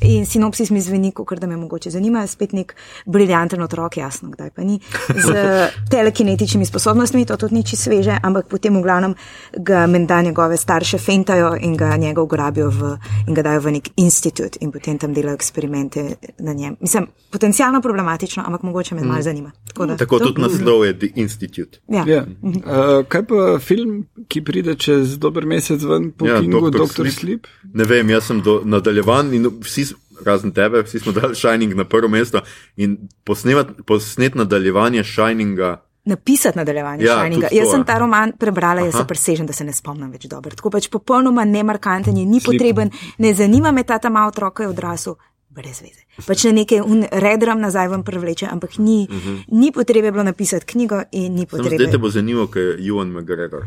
[0.00, 2.74] In sinopsis mi zveni, kot da me mogoče zanima, spet nek
[3.06, 5.32] briljanten otrok, jasno, kdaj pa ni, z
[5.92, 9.14] telekinetičnimi sposobnostmi, to tudi ni čisto sveže, ampak potem v glavnem
[9.56, 12.96] ga menda njegove starše fentajo in ga njega ugrabijo v,
[13.28, 16.76] in ga dajo v nek institut in potem tam delajo eksperimente na njem.
[16.80, 19.52] Mislim, potencialno problematično, ampak mogoče me malo zanima.
[19.68, 21.78] Tako, da, Tako to- tudi naslov je The Institute.
[21.88, 22.04] Ja.
[22.06, 22.24] Ja.
[22.42, 26.86] Uh, kaj pa film, ki pride čez dober mesec ven po Ja, Kingu, Dr.
[26.88, 27.12] Sleep.
[27.14, 27.46] Sleep?
[27.74, 29.94] Ne vem, jaz sem do, nadaljevan in vsi,
[30.24, 32.40] razen tebe, vsi smo dali Shining na prvo mesto
[32.76, 35.82] in posnet nadaljevanje Shininga.
[36.04, 37.48] Napisati nadaljevanje Ja, Shininga.
[37.52, 39.02] Jaz sem ta roman prebrala, jaz Aha.
[39.02, 40.56] se presežem, da se ne spomnim več dobro.
[40.56, 42.58] Tako pač popolnoma nemarkanten je, ni Slip.
[42.58, 45.16] potreben, ne zanima me ta ta malo otrok, je odrasel.
[45.48, 46.04] Brez veze.
[46.26, 46.80] Pač na nekaj
[47.12, 49.44] redram nazaj vam prevleče, ampak ni, uh -huh.
[49.48, 51.76] ni potrebe bilo napisati knjigo in ni Sem potrebe.
[51.76, 53.62] zdaj te bo zanimivo, ker je Ewan McGregor.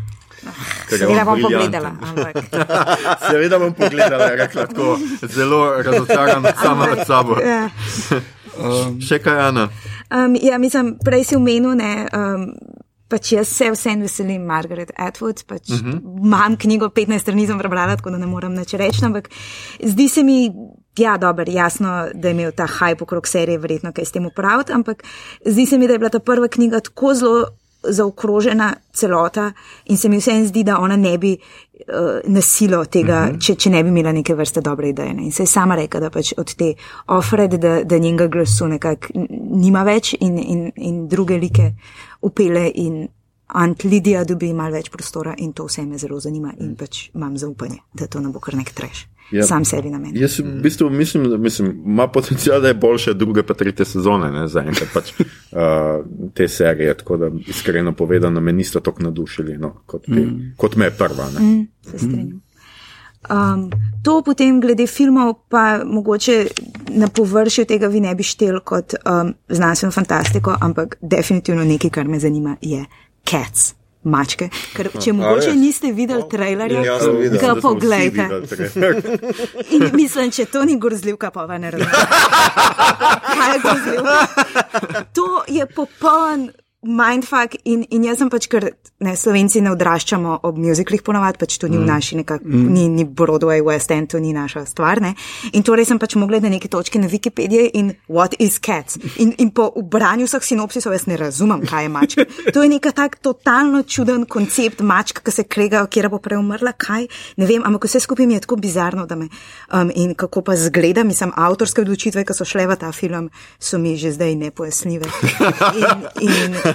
[0.89, 2.35] Seveda bom pogledala, ampak
[3.29, 7.37] Seveda bom pogledala, je rekla tako, zelo razočaran sama nad sabo.
[7.39, 7.69] ja.
[9.07, 9.69] Še kaj, Ana?
[10.11, 12.07] Um, ja, mislim, prej si omenil, ne.
[12.13, 12.53] Um,
[13.11, 15.43] Pač jaz se vsem veselim, Margaret Atwood.
[15.43, 15.97] Pač uh -huh.
[16.23, 19.05] Imam knjigo, 15 strani sem prebrala, tako da ne morem nič reči.
[19.05, 19.27] Ampak
[19.83, 20.51] zdi se mi,
[20.97, 24.71] ja, dober, jasno, da je imel ta hype okrog serije, verjetno kaj s tem upraviti.
[24.71, 25.03] Ampak
[25.45, 27.45] zdi se mi, da je bila ta prva knjiga tako zelo
[27.84, 29.51] zaokrožena celota
[29.86, 33.45] in se mi vsem zdi, da ona ne bi uh, nasilo tega, uh -huh.
[33.45, 35.13] če, če ne bi imela neke vrste dobre ideje.
[35.13, 35.23] Ne.
[35.23, 36.73] In se je sama rekla, da pač od te
[37.07, 39.07] ofred, da, da njenega glasu nekako
[39.51, 41.73] nima več in, in, in druge like
[42.21, 43.07] upele in
[43.53, 47.37] Ant Lidija dobi malo več prostora in to vse me zelo zanima in pač imam
[47.37, 49.07] zaupanje, da to ne bo kar nek treš.
[49.31, 49.45] Ja.
[49.47, 50.19] Sam sebi na meni.
[50.19, 54.31] Jaz v bistvu mislim, da mislim, ima potencial, da je boljše druge pa tretje sezone,
[54.31, 56.03] ne zaenkrat pač uh,
[56.35, 60.53] te serije, tako da iskreno povedano me niste tako nadušili, no, kot, te, mm.
[60.57, 61.29] kot me je prva.
[61.36, 61.45] Ne.
[61.45, 62.41] Mm, se strinjam.
[63.29, 63.69] Um,
[64.03, 66.47] to potem, glede filmov, pa mogoče
[66.89, 72.07] na površju tega vi ne bi štel kot um, znanstveno fantastiko, ampak definitivno nekaj, kar
[72.07, 72.86] me zanima, je
[73.25, 73.73] Cats.
[74.03, 74.47] mačke.
[74.73, 77.37] Ker, če mogoče niste videli trailerja, Ja, videl.
[77.37, 78.25] ga poglejte.
[79.75, 81.93] In mislim, če to ni grozljivka, pa ne razumem.
[83.37, 84.17] Kaj je grozljivka?
[85.13, 86.49] To je popoln.
[86.82, 88.63] Mindfuck in, in jaz sem pač, ker
[89.05, 92.63] ne, slovenci ne odraščamo ob muziklih ponovadi, pač to ni v naši nekak, mm.
[92.74, 94.97] ni, ni Broadway, West End, to ni naša stvar.
[94.97, 95.12] Ne?
[95.53, 98.97] In torej sem pač mogla na neke točke na Wikipediji in what is cats.
[99.21, 102.25] In, in po branju vseh sinopsisov jaz ne razumem, kaj je mačka.
[102.49, 106.74] To je neka tak totalno čuden koncept mačka, ki se krega, kjer bo prej umrla,
[106.74, 107.05] kaj,
[107.37, 109.29] ne vem, ampak vse skupaj mi je tako bizarno, da me
[109.70, 113.29] um, in kako pa zgleda, mislim, avtorske odločitve, ki so šle v ta film,
[113.62, 115.13] so mi že zdaj nepojasnljive.
[115.78, 116.70] In, in,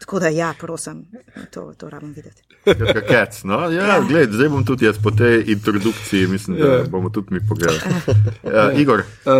[0.00, 1.06] tako da ja, prosim,
[1.50, 2.42] to, to rabim videti.
[3.08, 3.58] Cats, no?
[3.70, 6.84] ja, gled, zdaj bom tudi jaz po tej introdukciji, mislim, da Ja.
[6.90, 7.78] bomo tudi mi pogledali.
[8.54, 9.32] Ja, Igor, Uh,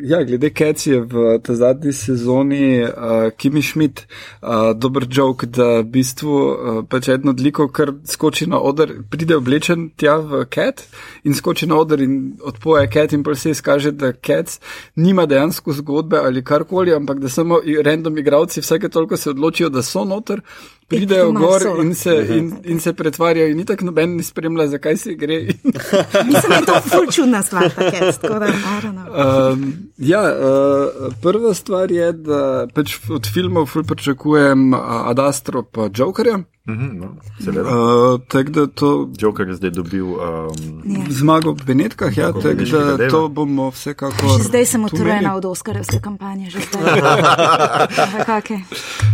[0.00, 2.90] ja, glede Kec je v tej zadnji sezoni uh,
[3.36, 4.06] Kimi Schmidt
[4.42, 9.36] uh, dober jok, da v bistvu uh, pač eno odliko, kar skoči na oder, pride
[9.36, 10.84] oblečen tja v Cat
[11.24, 14.60] in skoči na oder in odpoje Cat in pa se izkaže, da Cats
[14.96, 19.82] nima dejansko zgodbe ali karkoli, ampak da samo random igravci vsake toliko se odločijo, da
[19.82, 20.40] so noter.
[20.88, 21.82] Pridejo gor so.
[21.82, 25.36] in se, in, in se pretvarjajo, in tako noben ne spremlja, zakaj se gre.
[26.30, 29.52] Mislim, da je to ful čudna stvar, cat, tako da, don't know.
[29.52, 35.90] Um, ja, uh, prva stvar je, da pač od filmov ful pričakujem uh, Adastro pa
[35.94, 36.38] Jokerja.
[36.68, 37.06] Mhm, no.
[37.40, 40.04] Uh, tako da to Joker je zdaj dobil.
[40.06, 40.18] Um,
[40.84, 41.00] Ja.
[41.10, 43.10] zmago v Benetkah, ja, tako da dela.
[43.10, 44.28] to bomo vsekakor.
[44.36, 46.84] Že zdaj sem utrujena od Oskarjevske kampanje, že zdaj.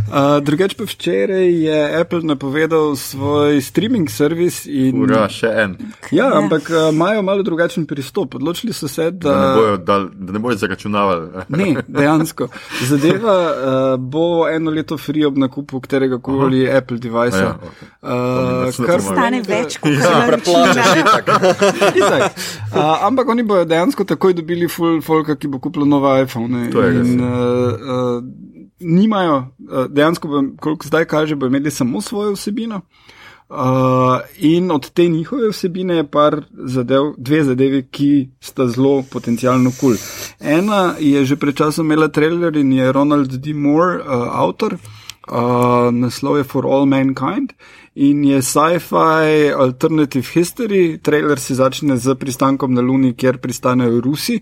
[0.07, 5.01] Uh, drugač pa včeraj je Apple napovedal svoj streaming servis in.
[5.01, 5.73] ura, še en.
[6.11, 6.39] Ja, Ja.
[6.39, 8.35] ampak uh, imajo malo drugačen pristop.
[8.35, 9.31] Odločili so se, da.
[9.31, 11.29] Da ne bojo, dal, da ne bojo zaračunavali.
[11.51, 12.49] Ne, dejansko.
[12.83, 13.57] Zadeva uh,
[13.97, 17.44] bo eno leto free ob nakupu katerega koli Apple device.
[17.45, 17.89] Ja, okej.
[18.05, 20.27] To mi Uh, kar Stane več kot Ja.
[22.01, 22.37] Itak.
[22.73, 26.67] Uh, ampak oni bodo dejansko takoj dobili full folka, ki bo kupil nove iPhone.
[26.69, 27.29] In, uh,
[27.97, 28.19] uh,
[28.81, 29.39] nimajo,
[29.71, 32.83] uh, dejansko, bo, koliko zdaj kaže, bo imeli samo svojo vsebino.
[33.49, 36.43] Uh, in od te njihove vsebine je par
[36.77, 38.11] zadev, dve zadevi, ki
[38.41, 39.97] sta zelo potencialno kul.
[39.97, 40.51] Cool.
[40.59, 43.55] Ena je že pred časom imela trailer in je Ronald D.
[43.55, 45.04] Moore, uh, avtor, uh,
[45.93, 47.53] naslov je For All Mankind
[47.95, 50.99] in je sci-fi alternative history.
[51.03, 54.41] Trailer se začne z pristankom na Luni, kjer pristanejo Rusi.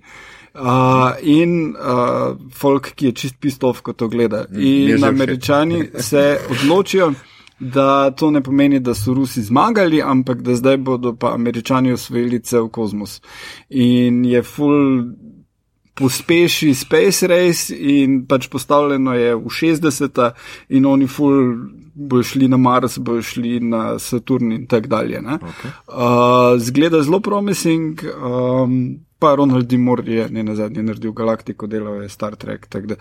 [0.55, 4.45] Uh, in uh, folk, ki je čist pistov, ko to gleda.
[4.53, 7.13] je In američani se odločijo,
[7.59, 12.41] da to ne pomeni, da so Rusi zmagali, ampak da zdaj bodo pa američani osvojili
[12.41, 13.21] cel kozmos.
[13.71, 15.05] In je full
[15.95, 20.33] pospeši Space Race in pač postavljeno je v 60-ta
[20.69, 21.55] in oni full
[21.95, 25.21] bojo šli na Mars, bojo šli na Saturn in tako dalje.
[25.21, 25.71] Okay.
[25.89, 28.01] Uh, zgleda zelo promising.
[28.17, 29.79] Um, Pa Ronald D.
[29.79, 32.95] Moore je ne na zadnje naredil Galaktiko, delal je Star Trek, tako da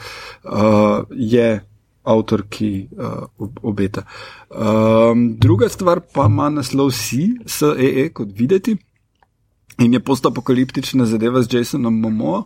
[0.43, 1.65] uh, je
[2.03, 4.03] avtor, ki uh, ob- obeta.
[4.49, 8.77] Um, druga stvar pa ima naslov Si, SEE, kot videti,
[9.81, 12.43] in je postapokaliptična zadeva z Jasonom Momo,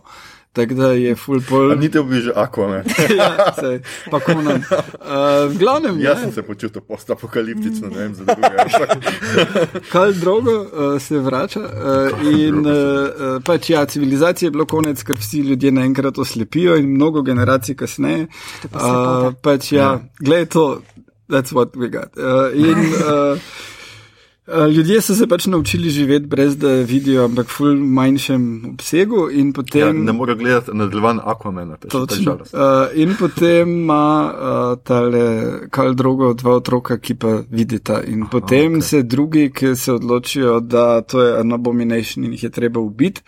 [0.56, 1.74] tako da je full pol.
[1.76, 2.88] Ni te bi že Aquaman.
[3.20, 3.78] ja, sej,
[4.10, 4.64] pa konan.
[4.64, 8.50] Uh, v glavnem, Jaz ja, sem se počutil postapokaliptično, ne vem za druge.
[8.64, 8.96] ampak-
[9.92, 12.72] Kal drogo uh, se vrača uh, in uh,
[13.44, 18.26] pač ja, civilizacije je bilo konec, ker vsi ljudje naenkrat oslepijo in mnogo generacij kasneje.
[18.72, 20.66] Uh, pač ja, gledaj to,
[21.28, 22.16] that's what we got.
[22.16, 23.38] Uh, in, Uh,
[24.46, 29.52] Ljudje so se pač naučili živeti brez da vidijo, ampak v manjšem obsegu, in Ja,
[29.52, 30.04] potem.
[30.04, 32.22] ne morem gledati nadaljevan Aquamana, to je še ta Točno.
[32.22, 32.54] žalost.
[32.54, 32.60] Uh,
[32.94, 38.02] in potem ima uh, tale kal drogo dva otroka, ki pa vidita.
[38.06, 38.82] In potem okay.
[38.82, 43.22] se drugi, ki se odločijo, da to je an abomination in jih je treba ubiti.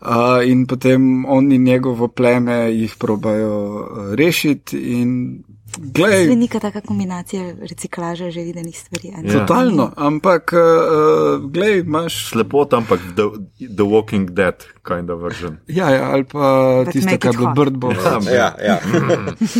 [0.00, 4.76] Uh, in potem on in njegovo pleme jih probajo rešiti.
[4.76, 5.44] In
[5.78, 9.08] glej, Svenika taka kombinacija reciklaža že videnih stvari.
[9.08, 9.40] Ja.
[9.40, 12.30] totalno, ampak uh, glej, imaš.
[12.30, 13.22] Slepota, ampak the,
[13.58, 14.54] the Walking Dead
[14.86, 15.58] kind of version.
[15.66, 17.56] Ja, ja, ali pa But tisto, make kar je it bilo hot.
[17.56, 17.96] Bird Box.
[18.26, 18.78] Ja, ja.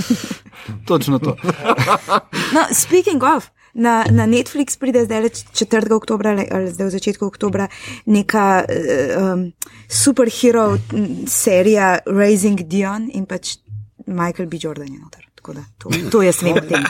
[0.89, 1.37] Točno to.
[2.55, 3.51] No, speaking of.
[3.75, 5.91] Na, na Netflix pride zdaj 4.
[5.91, 7.67] oktober ali, zdaj v začetku oktobra
[8.07, 9.51] neka uh, um,
[9.91, 10.79] superhero
[11.27, 13.59] serija Raising Dion in pač
[14.07, 14.63] Michael B.
[14.63, 15.34] Jordan je noter.
[15.45, 16.85] Tako da to, to jaz vem o tem.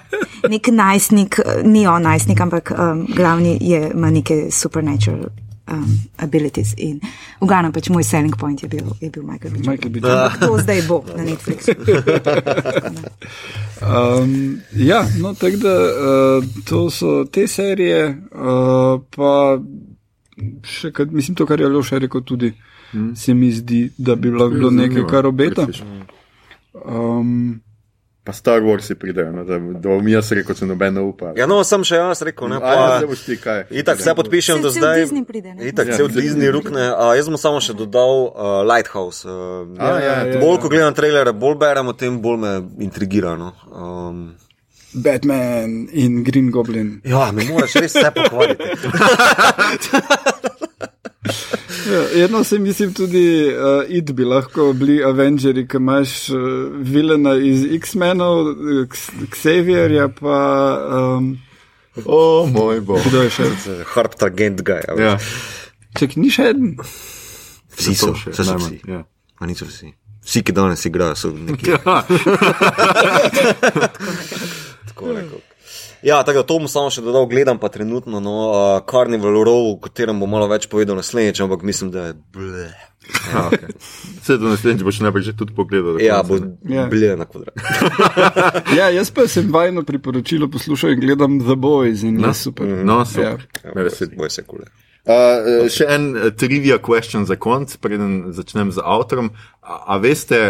[0.50, 5.24] Nek najstnik, eh, ni on najstnik, ampak um, glavni je, ima neke supernatural
[5.72, 6.74] um, abilities.
[6.78, 7.00] In
[7.40, 9.64] v glavnem pač moj selling point je bil, je bil Michael B.
[9.66, 10.04] Michael B.
[10.06, 11.74] Ampak to zdaj bo na Netflixu.
[13.84, 19.58] Um, ja, no, tako da uh, to so te serije, uh, pa
[20.64, 22.52] še, kad, mislim, to, kar je Loša rekel, tudi
[22.92, 23.10] hmm.
[23.18, 25.66] se mi zdi, da bi lahko bilo nekaj, kar obeta.
[26.72, 27.60] Um,
[28.24, 31.34] Pa Star Wars je pridejo, no, da, da bom jaz rekel, če noben ne upa.
[31.36, 32.70] Ja, no, sem še jaz rekel, ne pa.
[32.72, 33.66] ja, zdaj boš ti kaj.
[33.68, 35.00] Itak vse podpišem do Cel- cel zdaj.
[35.02, 35.68] Disney pride, ne?
[35.68, 36.86] Itak Ja, cel Disney rukne.
[36.88, 39.28] A, jaz bom samo še dodal uh, Lighthouse.
[39.28, 42.54] Uh, A, ja, ja, bolj ko gledam trailere, bolj berem o tem, bolj me
[42.88, 43.36] intrigira.
[43.36, 43.52] No.
[43.68, 44.24] Um,
[44.94, 47.02] Batman in Green Goblin.
[47.04, 48.72] ja, mi moraš res vse pokvariti.
[51.84, 56.38] Ja, eno se mislim tudi, uh, id bi lahko bili Avengers, ki imaš uh,
[56.80, 58.54] vilena iz X-menov,
[59.30, 60.38] Xavierja pa.
[61.18, 61.38] Um,
[62.04, 62.98] O, moj bog.
[63.06, 63.44] kdo je še?
[63.94, 64.94] Harp Targent ga je.
[64.98, 65.18] Ja,
[65.98, 66.72] Ček, ni še en.
[67.76, 68.80] Vsi so, to še, vse so vsi.
[68.90, 69.04] ja.
[69.38, 69.92] A niso vsi.
[70.24, 71.70] Vsi, ki danes igrajo, so neki.
[71.70, 72.02] Ja.
[76.04, 79.70] Ja, tako da to bom samo še dodal, gledam pa trenutno no, uh, Carnival Row,
[79.72, 82.66] o katerem bom malo več povedal naslednjič, ampak mislim, da je ble.
[83.32, 83.72] Ja, okay.
[84.20, 85.96] Vse do naslednjič boš najprej že tudi pogledal.
[85.96, 86.52] da Ja, bo ne.
[86.68, 86.86] Ja.
[86.92, 87.56] ble na kvadrat.
[88.78, 92.68] Ja, jaz pa sem vajno priporočilo poslušal in gledam The Boys in No, je super.
[92.84, 93.48] No, super.
[93.64, 94.16] Ja, Me veseli.
[94.16, 94.68] Boj se kule.
[95.04, 99.32] Uh, še en uh, trivia question za konc, preden začnem z avtorom.
[99.60, 100.40] A, a veste,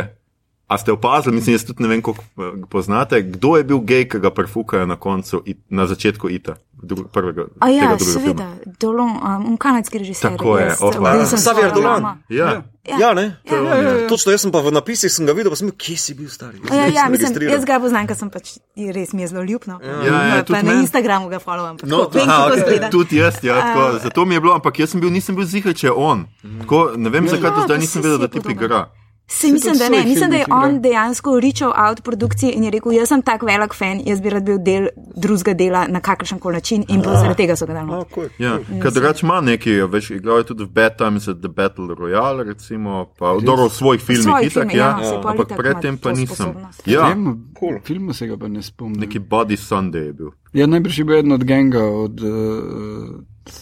[0.67, 4.09] a ste opazili, mislim, jaz tudi ne vem, koliko eh, poznate, kdo je bil gej,
[4.09, 8.49] ki ga prefukajo na koncu, it, na začetku ita, dru, prvega, A ja, tega seveda.
[8.81, 10.31] Dolon, um, kanadski režiser.
[10.37, 11.13] Tako je, jaz, opa.
[11.13, 12.03] bil sem Xavier svoja Dolan.
[12.03, 12.19] mama.
[12.29, 12.99] Ja, Ja.
[13.01, 13.41] Ja, ne?
[13.49, 14.09] Ja, ja, ja, ja.
[14.09, 16.29] Točno, jaz sem pa v napisih sem ga videl, pa sem bil, kje si bil
[16.29, 16.61] stari.
[16.61, 19.79] Jaz Ja, ja, mislim, jaz ga poznam, ker sem pač res mi je zelo ljubno.
[19.81, 20.85] Ja, ja, pa tudi na meni.
[20.85, 21.81] Instagramu ga followam.
[21.81, 22.91] pa No, tako, vem, aha, kako okay.
[22.93, 25.49] Tudi jaz, ja, tako, A- zato mi je bilo, ampak jaz sem bil, nisem bil
[25.49, 26.27] zihar, če je on.
[26.61, 28.83] Tako, ne vem, zakaj do Ja, zdaj pa nisem vedel, da je ti igra.
[29.27, 30.05] Se mislim, da ne.
[30.05, 30.81] Mislim, da je on igra.
[30.81, 34.45] dejansko reachal out produkcije in je rekel: Jaz sem tak velik fan, jaz bi rad
[34.45, 37.93] bil del drugega dela na kakršen koli način in pa zaradi tega so ga dali.
[37.93, 38.09] A, not.
[38.15, 38.29] cool.
[38.39, 41.95] Ja, ker drugače ima neki, veš, igral je tudi v Bad Times at the Battle
[41.95, 45.99] Royale, recimo, pa v dobro v svojih filmih, svojih itak, filmih, ja, ja, ampak predtem
[45.99, 46.27] pa nisem.
[46.27, 46.83] sposobnost.
[46.87, 47.79] Ja, Tem, Cool.
[47.85, 49.01] Filmu se ga pa ne spomnim.
[49.01, 50.31] neki Body Sunday je bil.
[50.53, 52.29] Ja, najbrž je bil eden od ganga od uh,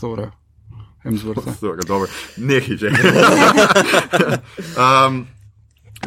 [0.00, 0.30] Thora,
[1.04, 1.50] Hemswortha.
[1.62, 2.08] Dobro, dobro.
[2.36, 2.90] Nehi že.
[4.82, 5.26] um,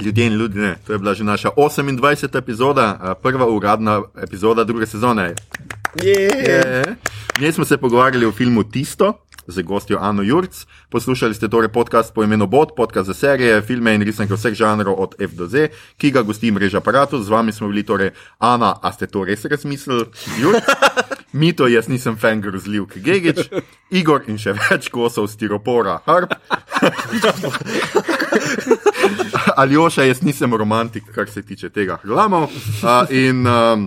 [0.01, 2.37] ljudje in ljudi, ne, to je bila že naša 28.
[2.37, 5.33] epizoda, prva uradna epizoda druge sezone.
[6.03, 6.83] Je.
[7.37, 9.13] V njej smo se pogovarjali o filmu Tisto.
[9.47, 10.65] Z gostjo Ano Jurc.
[10.89, 14.95] Poslušali ste torej podcast po imenu Bot, podcast za serije, filme in risanke vseh žanrov
[14.97, 17.21] od F do Z, ki ga gosti mreža aparatu.
[17.21, 18.09] Z vami smo bili torej
[18.39, 20.05] Ana, a ste to res razmislili?
[20.41, 20.65] Jurc,
[21.39, 23.51] Mito, jaz nisem fan grozljivk Gegič,
[23.91, 26.33] Igor in še več kosov stiropora Harp.
[29.55, 32.43] Aljoša, jaz nisem romantik, kar se tiče tega hlamov.
[32.43, 33.85] Uh, in um,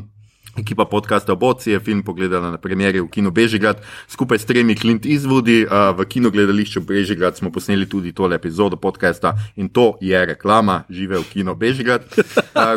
[0.56, 5.06] ekipa podcasta Oboci je film pogledala na premjeri v Kino Bežigrad skupaj s tremi Clint
[5.06, 5.66] Eastwoodi.
[5.68, 11.18] V Kino gledališču Bežigrad smo posneli tudi tole epizodo podcasta in to je reklama, žive
[11.18, 12.08] v Kino Bežigrad.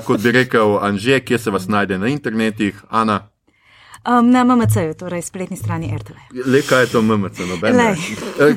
[0.05, 3.30] Kot bi rekel Anže, kje se vas najde na internetih, Ana.
[4.01, 6.17] Um, na MMC-ju, torej spletni strani RTV.
[6.45, 7.75] Le kaj je to MMC, noben.
[7.79, 7.95] Eh,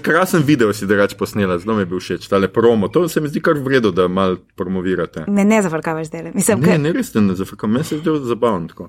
[0.01, 2.89] Krasen video si drugač posnela, zelo mi je bil všeč, tale promo.
[2.89, 5.25] To se mi zdi kar vredno, da mal promovirate.
[5.29, 6.33] Me ne zafrkavaš zdaj.
[6.35, 8.89] Mislim, Ne, ka, ne res te ne zafrkam, meni se je zdelo zabavno tako.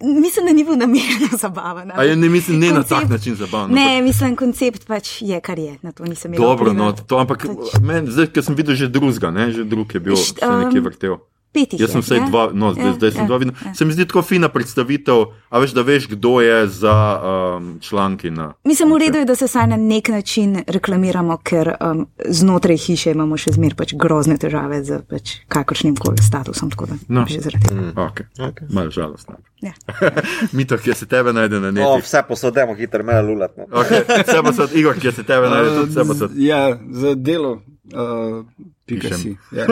[0.00, 1.92] mislim, da ni bil namerno zabaven.
[1.94, 3.74] A je ne mislim, ne na Koncept- tak način zabavno.
[3.74, 5.76] Ne, mislim, koncept pač je, kar je.
[5.82, 6.40] Na to nisem imel.
[6.40, 7.44] Dobro, no, to, ampak
[7.82, 10.84] meni, zdaj, ker sem videl že drugega, že drug je bil, Št, se nekje um,
[10.84, 11.16] vrtel.
[11.52, 12.26] Pet jih Jaz je, sem vsaj ne?
[12.26, 13.54] dva, no, zdaj, Ja, zdaj sem ja, dva videl.
[13.60, 13.74] ja.
[13.74, 15.18] Se mi zdi tako fina predstavitev,
[15.48, 18.52] a veš, da veš, kdo je za um, članki na.
[18.64, 23.10] Mislim, v redu je, da se vsaj na nek način reklamiramo, ker um, znotraj hiše
[23.10, 26.70] imamo še zmer pač grozne težave z pač kakršnim koli statusom.
[26.70, 27.26] Tako da No.
[27.28, 27.92] že zaradi tega.
[28.02, 28.24] Okay.
[28.40, 28.66] Okay.
[28.70, 29.36] Malo žalostno.
[29.60, 29.72] Ja.
[30.52, 32.00] Mito, kje se tebe najde na O, netu.
[32.00, 33.52] vse posodemo, hitro me lulat.
[33.56, 33.68] No.
[33.68, 34.02] Okay.
[34.22, 36.28] Vse pa so, Igor, kje se tebe najde, tudi vse pa so.
[36.34, 37.52] Ja, za delo.
[37.84, 38.46] Uh,
[38.86, 39.18] pika Pišem.
[39.18, 39.36] si.
[39.52, 39.66] Ja.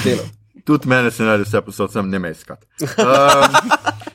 [0.00, 0.24] Delo.
[0.64, 2.62] Tudi mene se najde vse posod, sem ne meskat.
[2.80, 3.56] Um,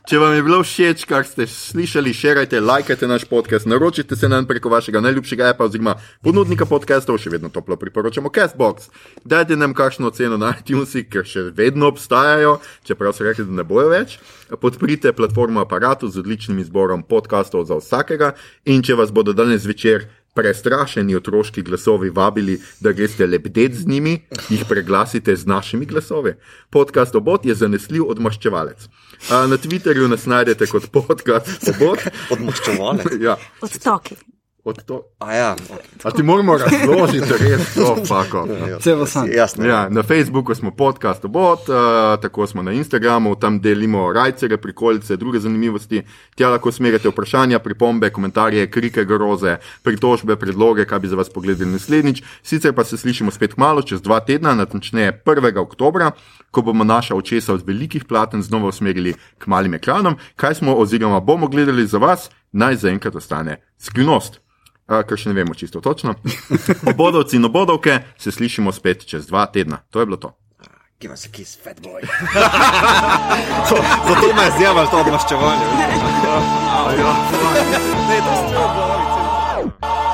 [0.09, 4.47] če vam je bilo všeč, kar ste slišali, širite, lajkajte naš podcast, naročite se nam
[4.49, 5.93] preko vašega najljubšega appa oziroma
[6.25, 8.89] ponudnika podcastov, še vedno toplo priporočamo Castbox.
[9.21, 13.67] Dajte nam kakšno oceno na iTunesih, ker še vedno obstajajo, čeprav so rekli, da ne
[13.69, 14.17] bojo več.
[14.49, 18.33] Podprite platformo aparatu z odličnim izborom podcastov za vsakega
[18.65, 24.21] in če vas bodo danes večer prestrašeni otroški glasovi vabili, da greste lebdet z njimi,
[24.49, 26.33] jih preglasite z našimi glasovi.
[26.69, 28.87] Podcast Obot je zanesljiv odmaščevalec.
[29.29, 31.99] Na Twitterju nas najdete kot podcast Obot.
[32.31, 33.19] Odmoščevalec.
[33.21, 34.15] Ja, Odtoki.
[34.63, 35.01] Od to.
[35.19, 35.55] A ja,
[36.03, 38.47] A ti moramo razložiti, res to, fako.
[38.79, 39.31] Vse v sam.
[39.31, 39.65] jasno.
[39.65, 41.75] Ja, na Facebooku smo podcast obot, uh,
[42.21, 46.03] tako smo na Instagramu, tam delimo rajce, prikolice, druge zanimivosti.
[46.35, 51.71] Tja lahko smerite vprašanja, pripombe, komentarje, krike, groze, pritožbe, predloge, kaj bi za vas pogledali
[51.71, 52.23] naslednjič.
[52.43, 55.57] Sicer pa se slišimo spet malo, čez dva tedna, natančneje 1.
[55.57, 56.11] oktobra,
[56.51, 60.15] ko bomo naša očesa od velikih platen znova usmerili k malim ekranom.
[60.35, 64.39] Kaj smo oziroma bomo gledali za vas, naj zaenkrat ostane skrivnost.
[64.89, 66.15] Uh, ker še ne vemo čisto točno.
[66.91, 69.77] Obodovci in obodovke se slišimo spet čez dva tedna.
[69.93, 70.33] To je bilo to.
[70.99, 72.01] Give us a kiss, fat boy.
[74.09, 75.65] Zato me je zdjavalo to odmaščevanje.
[78.09, 80.08] Ne, to je